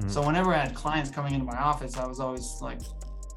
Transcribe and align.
Mm-hmm. 0.00 0.10
So 0.10 0.26
whenever 0.26 0.52
I 0.52 0.58
had 0.58 0.74
clients 0.74 1.08
coming 1.08 1.34
into 1.34 1.46
my 1.46 1.56
office, 1.56 1.96
I 1.96 2.04
was 2.04 2.18
always 2.18 2.58
like, 2.60 2.80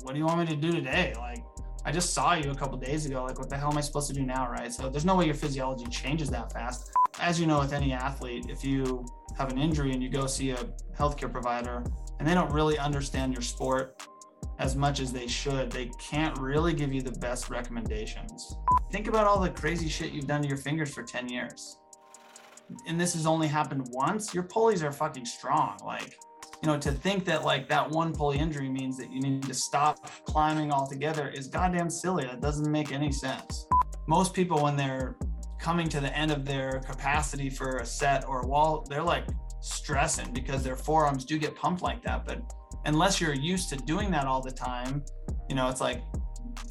what 0.02 0.13
do 0.13 0.17
you 0.17 0.25
want 0.25 0.40
me 0.40 0.46
to 0.48 0.56
do 0.56 0.72
today? 0.72 1.14
Like, 1.15 1.44
I 1.85 1.91
just 1.91 2.15
saw 2.15 2.33
you 2.33 2.49
a 2.49 2.56
couple 2.56 2.77
days 2.77 3.06
ago. 3.06 3.23
Like, 3.23 3.37
what 3.37 3.48
the 3.48 3.56
hell 3.56 3.72
am 3.72 3.77
I 3.77 3.81
supposed 3.81 4.07
to 4.07 4.13
do 4.13 4.26
now? 4.26 4.49
Right. 4.49 4.73
So 4.73 4.89
there's 4.89 5.05
no 5.05 5.15
way 5.15 5.25
your 5.25 5.35
physiology 5.35 5.85
changes 5.85 6.31
that 6.31 6.51
fast. 6.51 6.91
As 7.20 7.39
you 7.39 7.46
know, 7.46 7.59
with 7.59 7.73
any 7.73 7.93
athlete, 7.93 8.47
if 8.49 8.63
you 8.63 9.05
have 9.38 9.51
an 9.51 9.59
injury 9.59 9.91
and 9.91 10.01
you 10.01 10.09
go 10.09 10.25
see 10.25 10.49
a 10.49 10.57
healthcare 10.97 11.31
provider 11.31 11.83
and 12.17 12.28
they 12.28 12.33
don't 12.33 12.51
really 12.51 12.79
understand 12.79 13.33
your 13.33 13.44
sport 13.44 14.03
as 14.58 14.76
much 14.76 14.99
as 14.99 15.13
they 15.13 15.28
should, 15.28 15.71
they 15.71 15.92
can't 15.99 16.36
really 16.39 16.74
give 16.74 16.92
you 16.92 17.04
the 17.04 17.12
best 17.20 17.52
recommendations. 17.52 18.55
Think 18.92 19.08
about 19.08 19.28
all 19.28 19.39
the 19.39 19.52
crazy 19.52 19.88
shit 19.88 20.12
you've 20.12 20.26
done 20.26 20.42
to 20.42 20.48
your 20.48 20.58
fingers 20.58 20.92
for 20.92 21.04
10 21.04 21.30
years. 21.30 21.78
And 22.88 23.00
this 23.00 23.14
has 23.14 23.28
only 23.28 23.48
happened 23.48 23.88
once. 23.92 24.34
Your 24.34 24.44
pulleys 24.44 24.82
are 24.82 24.92
fucking 24.92 25.26
strong. 25.26 25.78
Like, 25.86 26.18
you 26.64 26.68
know, 26.68 26.78
to 26.80 26.92
think 26.92 27.26
that 27.26 27.44
like 27.44 27.70
that 27.70 27.89
one 27.89 28.14
pulley 28.14 28.39
injury 28.39 28.70
means 28.70 28.97
that 28.97 29.11
you 29.11 29.21
need 29.21 29.43
to 29.43 29.54
stop 29.54 30.10
climbing 30.25 30.71
altogether 30.71 31.30
is 31.30 31.47
goddamn 31.47 31.89
silly. 31.89 32.25
That 32.25 32.41
doesn't 32.41 32.71
make 32.71 32.91
any 32.91 33.11
sense. 33.11 33.67
Most 34.07 34.33
people, 34.33 34.63
when 34.63 34.75
they're 34.75 35.17
coming 35.59 35.88
to 35.89 35.99
the 35.99 36.16
end 36.17 36.31
of 36.31 36.45
their 36.45 36.81
capacity 36.85 37.49
for 37.49 37.77
a 37.77 37.85
set 37.85 38.27
or 38.27 38.41
a 38.41 38.47
wall, 38.47 38.85
they're 38.89 39.03
like 39.03 39.25
stressing 39.61 40.33
because 40.33 40.63
their 40.63 40.75
forearms 40.75 41.25
do 41.25 41.38
get 41.38 41.55
pumped 41.55 41.81
like 41.81 42.02
that. 42.03 42.25
But 42.25 42.41
unless 42.85 43.21
you're 43.21 43.35
used 43.35 43.69
to 43.69 43.75
doing 43.75 44.09
that 44.11 44.25
all 44.25 44.41
the 44.41 44.52
time, 44.52 45.03
you 45.49 45.55
know, 45.55 45.69
it's 45.69 45.81
like 45.81 46.02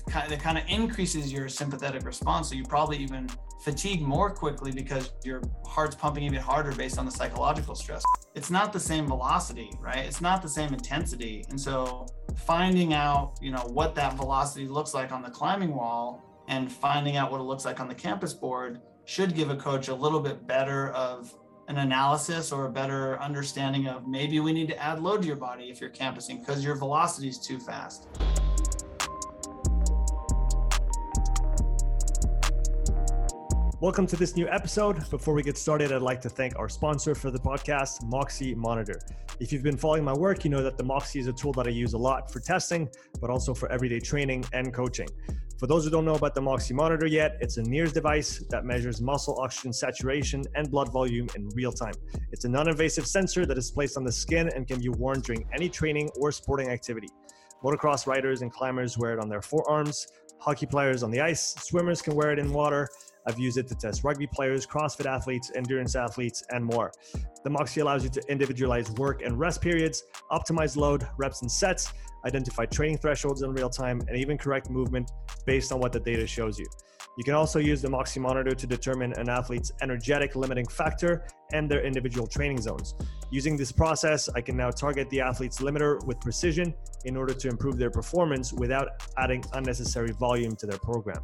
it 0.09 0.41
kind 0.41 0.59
of 0.59 0.65
increases 0.69 1.33
your 1.33 1.49
sympathetic 1.49 2.05
response. 2.05 2.49
So 2.49 2.55
you 2.55 2.65
probably 2.65 2.99
even 2.99 3.29
fatigue 3.61 4.03
more 4.03 4.31
quickly 4.31 4.73
because 4.73 5.13
your 5.25 5.43
heart's 5.67 5.95
pumping 5.95 6.23
even 6.25 6.41
harder 6.41 6.73
based 6.73 6.99
on 6.99 7.05
the 7.05 7.11
psychological 7.11 7.75
stress. 7.75 8.03
It's 8.35 8.51
not 8.51 8.73
the 8.73 8.81
same 8.81 9.07
velocity, 9.07 9.71
right? 9.81 9.99
It's 9.99 10.21
not 10.21 10.43
the 10.43 10.49
same 10.49 10.73
intensity. 10.73 11.45
And 11.49 11.61
so 11.61 12.07
finding 12.47 12.93
out, 12.93 13.35
you 13.41 13.51
know, 13.51 13.67
what 13.73 13.95
that 13.95 14.15
velocity 14.15 14.69
looks 14.69 14.95
like 14.95 15.13
on 15.13 15.23
the 15.23 15.31
climbing 15.31 15.75
wall 15.75 16.23
and 16.49 16.71
finding 16.71 17.17
out 17.17 17.31
what 17.31 17.41
it 17.41 17.45
looks 17.45 17.65
like 17.65 17.81
on 17.81 17.89
the 17.89 17.95
campus 17.95 18.35
board 18.35 18.81
should 19.05 19.35
give 19.35 19.51
a 19.51 19.57
coach 19.57 19.89
a 19.89 19.95
little 19.95 20.21
bit 20.21 20.47
better 20.47 20.91
of 20.91 21.33
an 21.69 21.79
analysis 21.79 22.53
or 22.53 22.67
a 22.67 22.71
better 22.71 23.21
understanding 23.21 23.89
of 23.89 24.07
maybe 24.07 24.39
we 24.39 24.53
need 24.53 24.69
to 24.69 24.79
add 24.81 25.01
load 25.01 25.23
to 25.23 25.27
your 25.27 25.37
body 25.37 25.65
if 25.65 25.81
you're 25.81 25.91
campusing 25.91 26.39
because 26.39 26.65
your 26.65 26.77
velocity 26.77 27.29
is 27.29 27.39
too 27.39 27.59
fast. 27.59 28.09
Welcome 33.79 34.07
to 34.07 34.17
this 34.17 34.37
new 34.37 34.49
episode. 34.49 35.11
Before 35.11 35.35
we 35.35 35.43
get 35.43 35.59
started, 35.59 35.93
I'd 35.93 36.01
like 36.01 36.23
to 36.23 36.31
thank 36.31 36.59
our 36.59 36.67
sponsor 36.67 37.15
for 37.15 37.31
the 37.31 37.39
podcast, 37.39 38.03
Moxy 38.05 38.55
Monitor. 38.55 38.99
If 39.39 39.53
you've 39.53 39.63
been 39.63 39.77
following 39.77 40.03
my 40.03 40.15
work, 40.15 40.45
you 40.45 40.51
know 40.51 40.63
that 40.63 40.79
the 40.79 40.83
Moxy 40.83 41.19
is 41.19 41.27
a 41.27 41.33
tool 41.35 41.53
that 41.53 41.67
I 41.67 41.71
use 41.71 41.93
a 41.93 41.99
lot 41.99 42.33
for 42.33 42.41
testing, 42.41 42.89
but 43.21 43.29
also 43.29 43.53
for 43.53 43.71
everyday 43.71 44.01
training 44.01 44.47
and 44.55 44.73
coaching. 44.73 45.09
For 45.59 45.67
those 45.67 45.85
who 45.85 45.91
don't 45.91 46.07
know 46.07 46.15
about 46.15 46.35
the 46.35 46.41
Moxy 46.41 46.73
monitor 46.73 47.07
yet, 47.07 47.37
it's 47.43 47.59
a 47.59 47.63
NIRS 47.63 47.93
device 47.93 48.43
that 48.49 48.65
measures 48.65 49.03
muscle 49.03 49.39
oxygen 49.39 49.75
saturation 49.75 50.43
and 50.55 50.71
blood 50.71 50.91
volume 50.91 51.29
in 51.37 51.51
real 51.51 51.71
time. 51.71 51.95
It's 52.33 52.47
a 52.47 52.49
non 52.49 52.71
invasive 52.71 53.07
sensor 53.07 53.45
that 53.45 53.59
is 53.59 53.71
placed 53.71 53.99
on 53.99 54.05
the 54.05 54.13
skin 54.13 54.49
and 54.57 54.67
can 54.67 54.81
be 54.81 54.89
worn 54.89 55.21
during 55.21 55.47
any 55.53 55.69
training 55.69 56.09
or 56.19 56.33
sporting 56.33 56.71
activity. 56.71 57.09
Motocross 57.63 58.07
riders 58.07 58.41
and 58.41 58.51
climbers 58.51 58.97
wear 58.97 59.13
it 59.13 59.19
on 59.19 59.29
their 59.29 59.43
forearms, 59.43 60.07
hockey 60.39 60.67
players 60.67 61.03
on 61.03 61.11
the 61.11 61.21
ice, 61.21 61.55
swimmers 61.59 62.03
can 62.03 62.15
wear 62.15 62.33
it 62.33 62.39
in 62.39 62.53
water, 62.53 62.89
I've 63.27 63.39
used 63.39 63.59
it 63.59 63.67
to 63.69 63.75
test 63.75 64.05
rugby 64.05 64.27
players, 64.27 64.67
CrossFit 64.67 65.07
athletes, 65.07 65.51
endurance 65.57 65.97
athletes, 65.97 66.45
and 66.51 66.65
more. 66.65 66.93
The 67.43 67.51
Moxy 67.51 67.81
allows 67.81 68.05
you 68.05 68.11
to 68.11 68.23
individualize 68.29 68.91
work 68.93 69.23
and 69.23 69.39
rest 69.39 69.61
periods, 69.61 70.05
optimize 70.31 70.77
load, 70.77 71.07
reps, 71.19 71.43
and 71.43 71.51
sets, 71.51 71.93
identify 72.25 72.67
training 72.67 72.99
thresholds 72.99 73.43
in 73.43 73.53
real 73.53 73.71
time, 73.71 74.01
and 74.09 74.17
even 74.17 74.39
correct 74.39 74.71
movement 74.71 75.11
based 75.45 75.73
on 75.73 75.81
what 75.81 75.93
the 75.93 76.01
data 76.01 76.27
shows 76.27 76.59
you. 76.59 76.67
You 77.17 77.25
can 77.25 77.33
also 77.33 77.59
use 77.59 77.81
the 77.81 77.89
Moxy 77.89 78.21
monitor 78.21 78.55
to 78.55 78.67
determine 78.67 79.15
an 79.15 79.31
athlete's 79.31 79.73
energetic 79.81 80.37
limiting 80.37 80.67
factor 80.67 81.27
and 81.53 81.71
their 81.71 81.83
individual 81.83 82.27
training 82.27 82.61
zones. 82.61 82.95
Using 83.31 83.57
this 83.57 83.73
process, 83.73 84.29
I 84.29 84.43
can 84.43 84.55
now 84.55 84.71
target 84.71 85.09
the 85.09 85.23
athlete's 85.23 85.61
limiter 85.61 86.05
with 86.05 86.21
precision 86.21 86.75
in 87.07 87.17
order 87.17 87.33
to 87.33 87.49
improve 87.49 87.79
their 87.79 87.91
performance 87.91 88.53
without 88.53 88.89
adding 89.17 89.43
unnecessary 89.55 90.13
volume 90.13 90.57
to 90.57 90.67
their 90.67 90.79
program. 90.79 91.23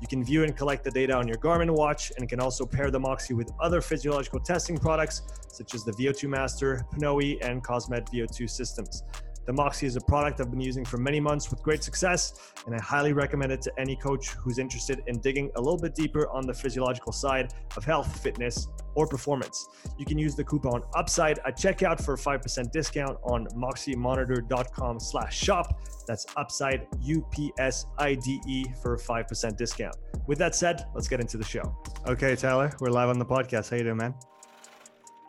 You 0.00 0.06
can 0.06 0.24
view 0.24 0.44
and 0.44 0.56
collect 0.56 0.84
the 0.84 0.92
data 0.92 1.12
on 1.14 1.26
your 1.26 1.38
Garmin 1.38 1.70
watch 1.70 2.12
and 2.16 2.28
can 2.28 2.38
also 2.38 2.64
pair 2.64 2.92
the 2.92 3.00
Moxy 3.00 3.34
with 3.34 3.50
other 3.60 3.80
physiological 3.80 4.38
testing 4.38 4.78
products 4.78 5.22
such 5.48 5.74
as 5.74 5.84
the 5.84 5.92
VO2 5.92 6.28
Master, 6.28 6.84
Pnoe, 6.94 7.38
and 7.44 7.64
Cosmed 7.64 8.06
VO2 8.12 8.48
systems. 8.48 9.02
The 9.44 9.52
Moxy 9.52 9.86
is 9.86 9.96
a 9.96 10.00
product 10.00 10.40
I've 10.40 10.50
been 10.50 10.60
using 10.60 10.84
for 10.84 10.98
many 10.98 11.18
months 11.18 11.50
with 11.50 11.62
great 11.62 11.82
success, 11.82 12.52
and 12.66 12.74
I 12.74 12.80
highly 12.80 13.12
recommend 13.12 13.50
it 13.50 13.60
to 13.62 13.72
any 13.78 13.96
coach 13.96 14.30
who's 14.30 14.58
interested 14.58 15.02
in 15.08 15.18
digging 15.18 15.50
a 15.56 15.60
little 15.60 15.78
bit 15.78 15.94
deeper 15.94 16.28
on 16.28 16.46
the 16.46 16.54
physiological 16.54 17.12
side 17.12 17.52
of 17.76 17.84
health, 17.84 18.20
fitness, 18.22 18.68
or 18.94 19.06
performance. 19.06 19.68
You 19.98 20.06
can 20.06 20.16
use 20.16 20.36
the 20.36 20.44
coupon 20.44 20.82
UPSIDE 20.94 21.38
at 21.44 21.58
checkout 21.58 22.04
for 22.04 22.14
a 22.14 22.16
5% 22.16 22.70
discount 22.70 23.18
on 23.24 23.46
moxymonitor.com 23.48 25.00
slash 25.00 25.36
shop. 25.36 25.80
That's 26.06 26.24
UPSIDE, 26.36 26.86
U-P-S-I-D-E 27.00 28.64
for 28.80 28.94
a 28.94 28.98
5% 28.98 29.56
discount. 29.56 29.96
With 30.26 30.38
that 30.38 30.54
said, 30.54 30.86
let's 30.94 31.08
get 31.08 31.20
into 31.20 31.36
the 31.36 31.44
show. 31.44 31.76
Okay, 32.06 32.36
Tyler, 32.36 32.72
we're 32.80 32.90
live 32.90 33.08
on 33.08 33.18
the 33.18 33.26
podcast. 33.26 33.70
How 33.70 33.76
you 33.76 33.84
doing, 33.84 33.96
man? 33.96 34.14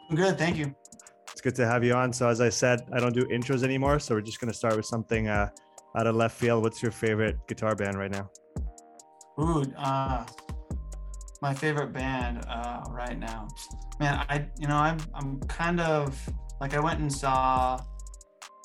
I'm 0.10 0.16
good, 0.16 0.38
thank 0.38 0.58
you. 0.58 0.76
Good 1.44 1.56
to 1.56 1.68
have 1.68 1.84
you 1.84 1.94
on. 1.94 2.14
So 2.14 2.30
as 2.30 2.40
I 2.40 2.48
said, 2.48 2.84
I 2.94 3.02
don't 3.02 3.14
do 3.14 3.24
intros 3.26 3.64
anymore. 3.64 4.00
So 4.00 4.16
we're 4.16 4.22
just 4.22 4.40
going 4.40 4.52
to 4.52 4.58
start 4.58 4.78
with 4.78 4.86
something 4.86 5.28
uh, 5.28 5.50
out 5.98 6.08
of 6.08 6.16
left 6.16 6.38
field. 6.38 6.64
What's 6.64 6.82
your 6.82 6.94
favorite 6.94 7.38
guitar 7.48 7.76
band 7.76 7.98
right 7.98 8.12
now? 8.12 8.30
Ooh, 9.38 9.64
uh, 9.78 10.26
my 11.42 11.54
favorite 11.54 11.92
band 11.92 12.46
uh, 12.48 12.86
right 12.90 13.20
now, 13.20 13.50
man. 14.00 14.26
I 14.30 14.48
you 14.58 14.68
know 14.68 14.78
I'm 14.78 14.98
I'm 15.14 15.42
kind 15.42 15.82
of 15.82 16.18
like 16.62 16.74
I 16.74 16.80
went 16.80 17.02
and 17.02 17.12
saw. 17.12 17.78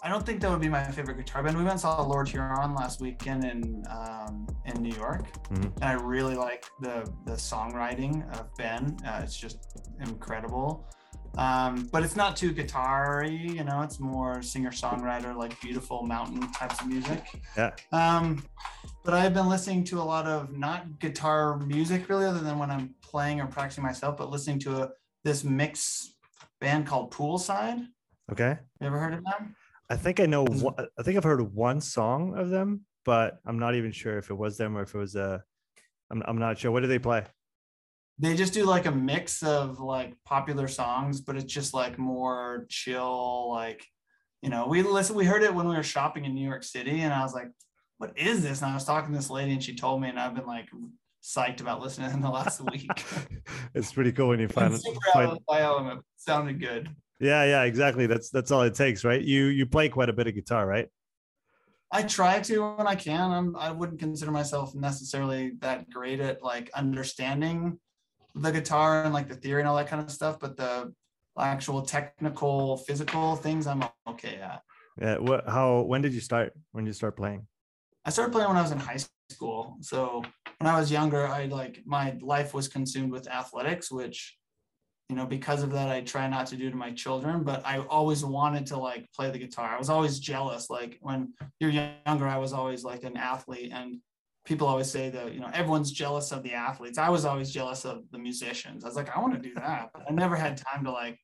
I 0.05 0.09
don't 0.09 0.25
think 0.25 0.41
that 0.43 0.51
would 0.51 0.61
be 0.61 0.69
my 0.69 0.85
favorite 0.85 1.17
guitar 1.17 1.43
band. 1.43 1.57
We 1.57 1.65
went 1.65 1.73
and 1.73 1.81
saw 1.81 2.01
Lord 2.03 2.29
Huron 2.29 2.77
last 2.77 3.01
weekend 3.01 3.43
in 3.43 3.83
um, 3.91 4.47
in 4.67 4.81
New 4.81 4.95
York, 4.95 5.27
mm-hmm. 5.49 5.65
and 5.65 5.85
I 5.85 5.95
really 5.95 6.37
like 6.37 6.65
the 6.81 7.11
the 7.27 7.33
songwriting 7.33 8.31
of 8.39 8.55
Ben. 8.57 8.97
Uh, 9.05 9.23
it's 9.25 9.37
just 9.37 9.59
incredible. 10.01 10.87
Um, 11.39 11.89
but 11.93 12.03
it's 12.03 12.17
not 12.17 12.37
too 12.37 12.53
guitar-y, 12.53 13.29
you 13.29 13.63
know, 13.63 13.83
it's 13.83 14.01
more 14.01 14.43
singer-songwriter, 14.43 15.37
like 15.37 15.59
beautiful 15.61 16.03
mountain 16.03 16.53
types 16.53 16.81
of 16.81 16.89
music. 16.89 17.25
Yeah. 17.57 17.71
Um, 17.93 18.45
but 19.05 19.15
I've 19.15 19.35
been 19.35 19.49
listening 19.49 19.85
to 19.85 20.01
a 20.01 20.03
lot 20.03 20.27
of 20.27 20.53
not 20.53 20.99
guitar 20.99 21.57
music 21.59 22.09
really, 22.09 22.27
other 22.27 22.41
than 22.41 22.59
when 22.59 22.73
I'm 22.73 22.97
playing 23.03 23.41
or 23.41 23.47
practicing 23.47 23.85
myself, 23.85 24.17
but 24.17 24.31
listening 24.31 24.59
to 24.61 24.83
a, 24.83 24.91
this 25.23 25.45
mix 25.45 26.15
band 26.61 26.87
called 26.87 27.13
Poolside. 27.13 27.87
Okay. 28.33 28.59
You 28.81 28.87
ever 28.89 28.99
heard 28.99 29.15
of 29.15 29.25
them? 29.25 29.55
I 29.89 29.97
think 29.97 30.19
I 30.21 30.27
know. 30.27 30.45
One, 30.45 30.75
I 30.99 31.03
think 31.03 31.17
I've 31.17 31.25
heard 31.25 31.55
one 31.55 31.81
song 31.81 32.37
of 32.37 32.51
them, 32.51 32.85
but 33.05 33.39
I'm 33.47 33.59
not 33.59 33.75
even 33.77 33.93
sure 33.93 34.19
if 34.19 34.29
it 34.29 34.35
was 34.35 34.59
them 34.59 34.77
or 34.77 34.83
if 34.83 34.95
it 34.95 34.99
was 34.99 35.15
a. 35.17 35.43
I'm 36.11 36.23
I'm 36.27 36.39
not 36.39 36.59
sure. 36.59 36.71
What 36.71 36.81
do 36.81 36.89
they 36.89 36.99
play? 36.99 37.25
They 38.19 38.35
just 38.35 38.53
do 38.53 38.65
like 38.65 38.87
a 38.87 38.91
mix 38.91 39.43
of 39.43 39.81
like 39.81 40.15
popular 40.25 40.69
songs, 40.69 41.21
but 41.21 41.37
it's 41.37 41.53
just 41.53 41.73
like 41.73 41.99
more 41.99 42.67
chill, 42.69 43.51
like 43.51 43.85
you 44.43 44.51
know, 44.51 44.67
we 44.67 44.83
listen, 44.83 45.17
we 45.17 45.25
heard 45.25 45.43
it 45.43 45.55
when 45.55 45.69
we 45.69 45.77
were 45.77 45.83
shopping 45.83 46.25
in 46.25 46.35
New 46.35 46.47
York 46.47 46.63
City, 46.63 47.01
and 47.01 47.13
I 47.13 47.23
was 47.23 47.35
like, 47.35 47.49
what 47.99 48.17
is 48.17 48.43
this? 48.43 48.63
And 48.63 48.71
I 48.71 48.75
was 48.75 48.85
talking 48.85 49.13
to 49.13 49.19
this 49.19 49.31
lady, 49.31 49.53
and 49.53 49.63
she 49.63 49.75
told 49.75 50.01
me, 50.01 50.09
and 50.09 50.19
I've 50.19 50.35
been 50.35 50.47
like 50.47 50.69
psyched 51.23 51.61
about 51.61 51.81
listening 51.81 52.13
in 52.13 52.21
the 52.21 52.31
last 52.31 52.61
week. 52.73 52.89
it's 53.75 53.93
pretty 53.93 54.13
cool 54.13 54.29
when 54.29 54.41
you 54.41 54.49
find 54.49 54.75
it. 54.75 54.83
Find... 55.13 55.39
My 55.49 55.61
element 55.61 56.03
sounded 56.17 56.61
good. 56.61 56.89
Yeah, 57.21 57.45
yeah, 57.45 57.63
exactly. 57.65 58.07
That's 58.07 58.31
that's 58.31 58.51
all 58.51 58.63
it 58.63 58.75
takes, 58.75 59.05
right? 59.05 59.21
You 59.21 59.47
you 59.47 59.67
play 59.67 59.89
quite 59.89 60.09
a 60.09 60.13
bit 60.13 60.29
of 60.29 60.35
guitar, 60.35 60.67
right? 60.67 60.89
I 61.91 62.03
try 62.03 62.41
to 62.41 62.77
when 62.77 62.87
I 62.87 62.95
can. 62.95 63.31
I'm 63.31 63.57
I 63.57 63.73
wouldn't 63.73 63.99
consider 63.99 64.31
myself 64.31 64.75
necessarily 64.75 65.53
that 65.61 65.91
great 65.91 66.21
at 66.21 66.43
like 66.43 66.71
understanding 66.75 67.81
the 68.39 68.53
guitar 68.53 69.05
and 69.05 69.15
like 69.15 69.29
the 69.29 69.35
theory 69.35 69.61
and 69.61 69.69
all 69.69 69.77
that 69.77 69.89
kind 69.89 70.03
of 70.03 70.11
stuff, 70.11 70.39
but 70.41 70.57
the 70.57 70.93
actual 71.39 71.83
technical, 71.83 72.79
physical 72.79 73.37
things 73.37 73.67
I'm 73.67 73.85
okay 74.09 74.37
at. 74.37 74.63
Yeah. 75.01 75.19
What? 75.19 75.49
How? 75.49 75.83
When 75.83 76.03
did 76.03 76.13
you 76.13 76.21
start? 76.21 76.53
When 76.73 76.85
did 76.85 76.91
you 76.91 76.95
start 76.95 77.17
playing? 77.17 77.47
I 78.05 78.11
started 78.11 78.33
playing 78.33 78.49
when 78.49 78.57
I 78.57 78.63
was 78.63 78.73
in 78.73 78.79
high 78.79 78.99
school. 79.31 79.77
So 79.81 80.23
when 80.59 80.69
I 80.69 80.79
was 80.79 80.91
younger, 80.91 81.27
I 81.27 81.47
like 81.47 81.83
my 81.85 82.17
life 82.21 82.55
was 82.55 82.67
consumed 82.69 83.13
with 83.13 83.29
athletics, 83.29 83.91
which 83.91 84.39
you 85.09 85.17
know 85.17 85.25
because 85.25 85.63
of 85.63 85.73
that 85.73 85.89
i 85.89 86.01
try 86.01 86.29
not 86.29 86.47
to 86.47 86.57
do 86.57 86.71
to 86.71 86.77
my 86.77 86.91
children 86.93 87.43
but 87.43 87.65
i 87.67 87.79
always 87.79 88.25
wanted 88.25 88.67
to 88.67 88.77
like 88.77 89.11
play 89.13 89.31
the 89.31 89.39
guitar 89.39 89.75
i 89.75 89.79
was 89.79 89.89
always 89.89 90.19
jealous 90.19 90.69
like 90.69 90.99
when 91.01 91.33
you're 91.61 91.71
younger 91.71 92.27
i 92.27 92.37
was 92.37 92.53
always 92.53 92.85
like 92.85 93.05
an 93.05 93.17
athlete 93.17 93.73
and 93.73 93.97
people 94.49 94.67
always 94.67 94.91
say 94.91 95.11
that 95.11 95.33
you 95.33 95.41
know 95.41 95.51
everyone's 95.53 95.93
jealous 95.93 96.33
of 96.33 96.43
the 96.43 96.53
athletes 96.53 96.99
i 96.99 97.09
was 97.09 97.25
always 97.25 97.51
jealous 97.51 97.85
of 97.85 98.03
the 98.11 98.19
musicians 98.19 98.83
i 98.83 98.89
was 98.89 98.97
like 98.97 99.15
i 99.15 99.21
want 99.21 99.35
to 99.35 99.49
do 99.49 99.55
that 99.55 99.91
but 99.93 100.03
i 100.09 100.13
never 100.13 100.35
had 100.35 100.57
time 100.57 100.83
to 100.83 100.91
like 100.91 101.19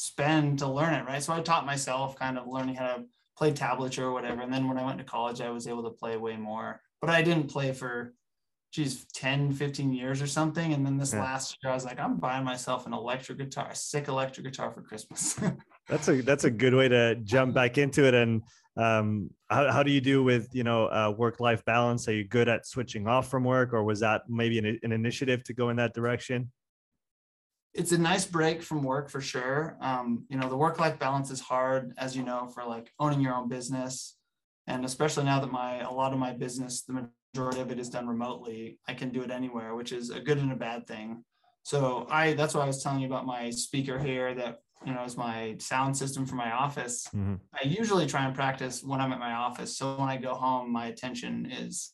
spend 0.00 0.58
to 0.58 0.66
learn 0.66 0.94
it, 0.94 1.04
right? 1.04 1.22
So 1.22 1.34
I 1.34 1.40
taught 1.40 1.66
myself 1.66 2.18
kind 2.18 2.38
of 2.38 2.48
learning 2.48 2.76
how 2.76 2.86
to 2.86 3.04
play 3.36 3.52
tablature 3.52 4.04
or 4.04 4.12
whatever. 4.12 4.40
And 4.40 4.50
then 4.50 4.66
when 4.66 4.78
I 4.78 4.84
went 4.84 4.96
to 4.96 5.04
college, 5.04 5.42
I 5.42 5.50
was 5.50 5.68
able 5.68 5.82
to 5.82 5.90
play 5.90 6.16
way 6.16 6.38
more. 6.38 6.80
But 7.02 7.10
I 7.10 7.20
didn't 7.20 7.50
play 7.50 7.72
for 7.72 8.14
geez, 8.72 9.04
10, 9.12 9.52
15 9.52 9.92
years 9.92 10.22
or 10.22 10.26
something. 10.26 10.72
And 10.72 10.86
then 10.86 10.96
this 10.96 11.12
yeah. 11.12 11.20
last 11.20 11.58
year, 11.62 11.70
I 11.70 11.74
was 11.74 11.84
like, 11.84 12.00
I'm 12.00 12.16
buying 12.16 12.44
myself 12.44 12.86
an 12.86 12.94
electric 12.94 13.36
guitar, 13.36 13.68
a 13.70 13.74
sick 13.74 14.08
electric 14.08 14.46
guitar 14.46 14.70
for 14.70 14.80
Christmas. 14.80 15.38
that's 15.88 16.08
a 16.08 16.22
that's 16.22 16.44
a 16.44 16.50
good 16.50 16.74
way 16.74 16.88
to 16.88 17.16
jump 17.16 17.52
back 17.52 17.76
into 17.76 18.06
it. 18.06 18.14
And 18.14 18.42
um, 18.76 19.30
how, 19.48 19.70
how 19.70 19.82
do 19.82 19.90
you 19.90 20.00
do 20.00 20.22
with 20.22 20.48
you 20.52 20.64
know 20.64 20.86
uh, 20.86 21.12
work 21.16 21.40
life 21.40 21.64
balance? 21.64 22.08
Are 22.08 22.14
you 22.14 22.24
good 22.24 22.48
at 22.48 22.66
switching 22.66 23.06
off 23.06 23.28
from 23.28 23.44
work, 23.44 23.72
or 23.72 23.84
was 23.84 24.00
that 24.00 24.22
maybe 24.28 24.58
an, 24.58 24.78
an 24.82 24.92
initiative 24.92 25.42
to 25.44 25.54
go 25.54 25.70
in 25.70 25.76
that 25.76 25.94
direction? 25.94 26.50
It's 27.74 27.92
a 27.92 27.98
nice 27.98 28.24
break 28.24 28.62
from 28.62 28.82
work 28.82 29.10
for 29.10 29.20
sure. 29.20 29.76
Um, 29.80 30.24
you 30.28 30.36
know, 30.36 30.48
the 30.48 30.56
work 30.56 30.80
life 30.80 30.98
balance 30.98 31.30
is 31.30 31.40
hard, 31.40 31.92
as 31.98 32.16
you 32.16 32.24
know, 32.24 32.48
for 32.48 32.64
like 32.64 32.92
owning 32.98 33.20
your 33.20 33.34
own 33.34 33.48
business, 33.48 34.16
and 34.66 34.84
especially 34.84 35.24
now 35.24 35.40
that 35.40 35.52
my 35.52 35.80
a 35.80 35.90
lot 35.90 36.12
of 36.12 36.18
my 36.18 36.32
business, 36.32 36.82
the 36.82 37.08
majority 37.34 37.60
of 37.60 37.70
it 37.70 37.78
is 37.78 37.90
done 37.90 38.06
remotely. 38.06 38.78
I 38.88 38.94
can 38.94 39.10
do 39.10 39.22
it 39.22 39.30
anywhere, 39.30 39.74
which 39.74 39.92
is 39.92 40.10
a 40.10 40.20
good 40.20 40.38
and 40.38 40.52
a 40.52 40.56
bad 40.56 40.86
thing. 40.86 41.24
So 41.62 42.06
I 42.10 42.34
that's 42.34 42.54
why 42.54 42.62
I 42.62 42.66
was 42.66 42.82
telling 42.82 43.00
you 43.00 43.06
about 43.06 43.26
my 43.26 43.50
speaker 43.50 43.98
here 43.98 44.34
that 44.34 44.60
you 44.86 44.94
know 44.94 45.04
is 45.04 45.16
my 45.16 45.56
sound 45.58 45.96
system 45.96 46.26
for 46.26 46.36
my 46.36 46.50
office. 46.52 47.06
Mm-hmm. 47.14 47.34
I 47.52 47.66
usually 47.66 48.06
try 48.06 48.24
and 48.24 48.34
practice 48.34 48.82
when 48.82 49.00
I'm 49.00 49.12
at 49.12 49.18
my 49.18 49.32
office. 49.32 49.76
So 49.76 49.96
when 49.96 50.08
I 50.08 50.16
go 50.16 50.34
home, 50.34 50.72
my 50.72 50.86
attention 50.86 51.50
is 51.50 51.92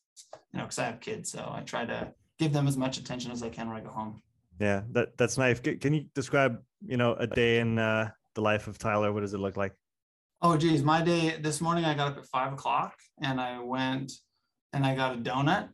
you 0.52 0.58
know 0.58 0.64
because 0.64 0.78
I 0.78 0.84
have 0.86 1.00
kids, 1.00 1.32
so 1.32 1.50
I 1.52 1.60
try 1.62 1.84
to 1.84 2.12
give 2.38 2.52
them 2.52 2.68
as 2.68 2.76
much 2.76 2.98
attention 2.98 3.30
as 3.30 3.42
I 3.42 3.48
can 3.48 3.68
when 3.68 3.76
I 3.76 3.80
go 3.80 3.90
home. 3.90 4.22
Yeah, 4.60 4.82
that 4.92 5.16
that's 5.16 5.38
nice. 5.38 5.60
Can 5.60 5.94
you 5.94 6.06
describe 6.14 6.62
you 6.86 6.96
know 6.96 7.14
a 7.14 7.26
day 7.26 7.58
in 7.58 7.78
uh, 7.78 8.10
the 8.34 8.40
life 8.40 8.68
of 8.68 8.78
Tyler? 8.78 9.12
What 9.12 9.20
does 9.20 9.34
it 9.34 9.40
look 9.40 9.56
like? 9.56 9.72
Oh 10.42 10.56
geez, 10.56 10.82
my 10.82 11.02
day 11.02 11.38
this 11.40 11.60
morning 11.60 11.84
I 11.84 11.94
got 11.94 12.12
up 12.12 12.18
at 12.18 12.26
five 12.26 12.52
o'clock 12.52 12.94
and 13.22 13.40
I 13.40 13.58
went 13.58 14.12
and 14.72 14.84
I 14.84 14.94
got 14.94 15.14
a 15.14 15.18
donut. 15.18 15.70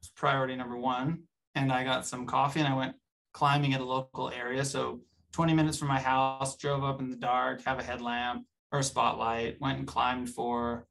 It's 0.00 0.08
priority 0.08 0.56
number 0.56 0.76
one. 0.76 1.24
And 1.54 1.72
I 1.72 1.84
got 1.84 2.06
some 2.06 2.26
coffee 2.26 2.60
and 2.60 2.68
I 2.68 2.76
went 2.76 2.96
climbing 3.32 3.74
at 3.74 3.80
a 3.80 3.84
local 3.84 4.30
area. 4.30 4.64
So 4.64 5.00
20 5.36 5.52
minutes 5.52 5.76
from 5.76 5.88
my 5.88 6.00
house, 6.00 6.56
drove 6.56 6.82
up 6.82 6.98
in 6.98 7.10
the 7.10 7.16
dark, 7.16 7.62
have 7.62 7.78
a 7.78 7.82
headlamp 7.82 8.46
or 8.72 8.78
a 8.78 8.82
spotlight, 8.82 9.60
went 9.60 9.76
and 9.76 9.86
climbed 9.86 10.30
for 10.30 10.86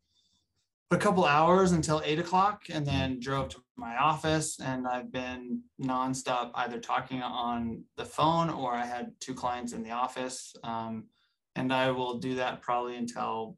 a 0.92 0.98
couple 0.98 1.26
hours 1.26 1.72
until 1.72 2.00
eight 2.06 2.20
o'clock 2.20 2.62
and 2.70 2.86
then 2.86 3.20
drove 3.20 3.50
to 3.50 3.58
my 3.76 3.98
office 3.98 4.60
and 4.60 4.88
I've 4.88 5.12
been 5.12 5.64
nonstop 5.82 6.52
either 6.54 6.80
talking 6.80 7.24
on 7.24 7.86
the 7.98 8.06
phone 8.06 8.52
or 8.52 8.76
I 8.76 8.86
had 8.86 9.14
two 9.20 9.34
clients 9.34 9.74
in 9.74 9.82
the 9.82 9.90
office. 9.90 10.56
Um, 10.64 11.06
and 11.56 11.74
I 11.74 11.90
will 11.90 12.20
do 12.20 12.36
that 12.36 12.62
probably 12.62 12.98
until 12.98 13.58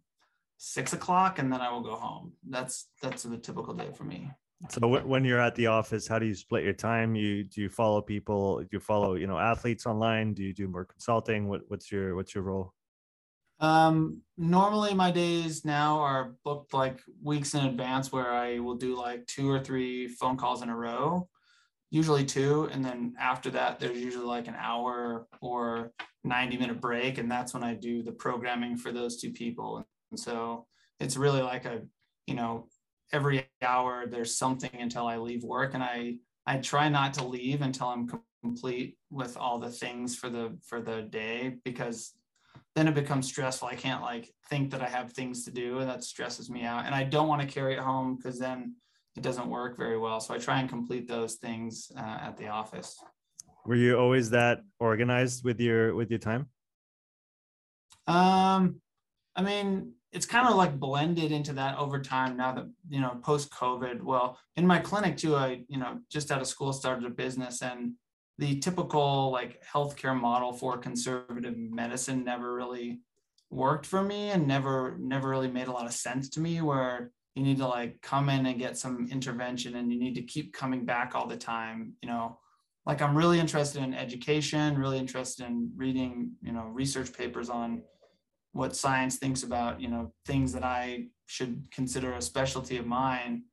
six 0.55 0.93
o'clock 0.93 1.37
and 1.37 1.51
then 1.51 1.59
I 1.59 1.69
will 1.69 1.81
go 1.81 1.95
home. 1.95 2.31
That's 2.47 2.87
that's 3.01 3.23
the 3.23 3.37
typical 3.37 3.73
day 3.73 3.89
for 3.93 4.05
me. 4.05 4.31
So 4.69 4.87
when 4.87 5.23
you're 5.23 5.39
at 5.39 5.53
the 5.53 5.67
office, 5.67 6.07
how 6.07 6.17
do 6.17 6.25
you 6.25 6.33
split 6.33 6.63
your 6.63 6.73
time? 6.73 7.13
You 7.13 7.43
do 7.43 7.61
you 7.61 7.69
follow 7.69 8.01
people? 8.01 8.59
Do 8.59 8.67
you 8.71 8.79
follow 8.79 9.13
you 9.13 9.27
know 9.27 9.37
athletes 9.37 9.85
online? 9.85 10.33
Do 10.33 10.43
you 10.43 10.53
do 10.53 10.67
more 10.67 10.85
consulting? 10.85 11.47
What 11.47 11.61
what's 11.67 11.91
your 11.91 12.15
what's 12.15 12.33
your 12.33 12.43
role? 12.43 12.73
Um, 13.59 14.21
normally 14.37 14.93
my 14.93 15.11
days 15.11 15.63
now 15.63 15.99
are 15.99 16.35
booked 16.43 16.73
like 16.73 16.99
weeks 17.23 17.53
in 17.53 17.65
advance, 17.65 18.11
where 18.11 18.31
I 18.31 18.59
will 18.59 18.75
do 18.75 18.95
like 18.95 19.27
two 19.27 19.49
or 19.49 19.59
three 19.59 20.07
phone 20.07 20.37
calls 20.37 20.63
in 20.63 20.69
a 20.69 20.75
row, 20.75 21.27
usually 21.91 22.25
two, 22.25 22.67
and 22.71 22.83
then 22.83 23.13
after 23.19 23.51
that 23.51 23.79
there's 23.79 23.97
usually 23.99 24.25
like 24.25 24.47
an 24.47 24.55
hour 24.57 25.27
or 25.39 25.91
90 26.23 26.57
minute 26.57 26.81
break, 26.81 27.19
and 27.19 27.29
that's 27.29 27.53
when 27.53 27.63
I 27.63 27.75
do 27.75 28.01
the 28.01 28.11
programming 28.11 28.75
for 28.75 28.91
those 28.91 29.19
two 29.21 29.31
people. 29.31 29.85
And 30.11 30.19
so 30.19 30.65
it's 30.99 31.17
really 31.17 31.41
like 31.41 31.65
a, 31.65 31.81
you 32.25 32.35
know, 32.35 32.67
every 33.13 33.47
hour 33.61 34.05
there's 34.05 34.37
something 34.37 34.71
until 34.73 35.07
I 35.07 35.17
leave 35.17 35.43
work. 35.43 35.73
And 35.73 35.83
I, 35.83 36.15
I 36.45 36.57
try 36.57 36.89
not 36.89 37.13
to 37.15 37.25
leave 37.25 37.61
until 37.61 37.87
I'm 37.87 38.09
complete 38.41 38.97
with 39.09 39.37
all 39.37 39.59
the 39.59 39.69
things 39.69 40.15
for 40.15 40.29
the, 40.29 40.57
for 40.65 40.81
the 40.81 41.03
day, 41.03 41.55
because 41.63 42.13
then 42.75 42.87
it 42.87 42.93
becomes 42.93 43.27
stressful. 43.27 43.67
I 43.67 43.75
can't 43.75 44.01
like 44.01 44.29
think 44.49 44.71
that 44.71 44.81
I 44.81 44.87
have 44.87 45.11
things 45.11 45.43
to 45.45 45.51
do 45.51 45.79
and 45.79 45.89
that 45.89 46.03
stresses 46.03 46.49
me 46.49 46.63
out. 46.63 46.85
And 46.85 46.93
I 46.93 47.03
don't 47.03 47.27
want 47.27 47.41
to 47.41 47.47
carry 47.47 47.73
it 47.73 47.79
home 47.79 48.15
because 48.15 48.39
then 48.39 48.75
it 49.15 49.23
doesn't 49.23 49.49
work 49.49 49.77
very 49.77 49.97
well. 49.97 50.19
So 50.19 50.33
I 50.33 50.37
try 50.37 50.59
and 50.59 50.69
complete 50.69 51.07
those 51.07 51.35
things 51.35 51.91
uh, 51.97 52.19
at 52.21 52.37
the 52.37 52.47
office. 52.47 52.99
Were 53.65 53.75
you 53.75 53.97
always 53.97 54.29
that 54.29 54.61
organized 54.79 55.43
with 55.43 55.59
your 55.59 55.95
with 55.95 56.09
your 56.09 56.19
time? 56.19 56.47
Um, 58.05 58.79
I 59.35 59.41
mean, 59.41 59.93
it's 60.17 60.25
kind 60.25 60.47
of 60.47 60.55
like 60.55 60.79
blended 60.79 61.31
into 61.31 61.53
that 61.53 61.77
over 61.77 62.01
time 62.01 62.35
now 62.35 62.51
that 62.51 62.67
you 62.89 62.99
know 62.99 63.19
post 63.23 63.51
covid 63.51 64.01
well 64.01 64.35
in 64.55 64.65
my 64.65 64.79
clinic 64.79 65.15
too 65.15 65.35
i 65.35 65.63
you 65.67 65.77
know 65.77 65.99
just 66.11 66.31
out 66.31 66.41
of 66.41 66.47
school 66.47 66.73
started 66.73 67.05
a 67.05 67.09
business 67.11 67.61
and 67.61 67.93
the 68.39 68.57
typical 68.57 69.31
like 69.31 69.63
healthcare 69.63 70.19
model 70.19 70.51
for 70.51 70.75
conservative 70.75 71.55
medicine 71.55 72.23
never 72.23 72.55
really 72.55 72.99
worked 73.51 73.85
for 73.85 74.01
me 74.01 74.31
and 74.31 74.47
never 74.47 74.97
never 74.99 75.29
really 75.29 75.51
made 75.51 75.67
a 75.67 75.71
lot 75.71 75.85
of 75.85 75.93
sense 75.93 76.29
to 76.29 76.39
me 76.39 76.61
where 76.61 77.11
you 77.35 77.43
need 77.43 77.57
to 77.57 77.67
like 77.67 78.01
come 78.01 78.27
in 78.29 78.47
and 78.47 78.57
get 78.57 78.75
some 78.75 79.07
intervention 79.11 79.75
and 79.75 79.93
you 79.93 79.99
need 79.99 80.15
to 80.15 80.23
keep 80.23 80.51
coming 80.51 80.83
back 80.83 81.13
all 81.13 81.27
the 81.27 81.37
time 81.37 81.93
you 82.01 82.09
know? 82.09 82.39
Like 82.87 83.03
i'm 83.03 83.15
really 83.15 83.39
interested 83.39 83.83
in 83.83 83.93
education 83.93 84.79
really 84.79 84.97
interested 84.97 85.45
in 85.45 85.69
reading 85.75 86.31
you 86.41 86.53
know 86.53 86.63
research 86.63 87.13
papers 87.13 87.49
on 87.51 87.83
what 88.57 88.75
science 88.75 89.17
thinks 89.17 89.43
about 89.43 89.79
you 89.79 89.87
know 89.87 90.11
things 90.25 90.51
that 90.53 90.63
i 90.63 91.07
should 91.27 91.63
consider 91.71 92.13
a 92.13 92.21
specialty 92.21 92.77
of 92.77 92.87
mine. 92.87 93.43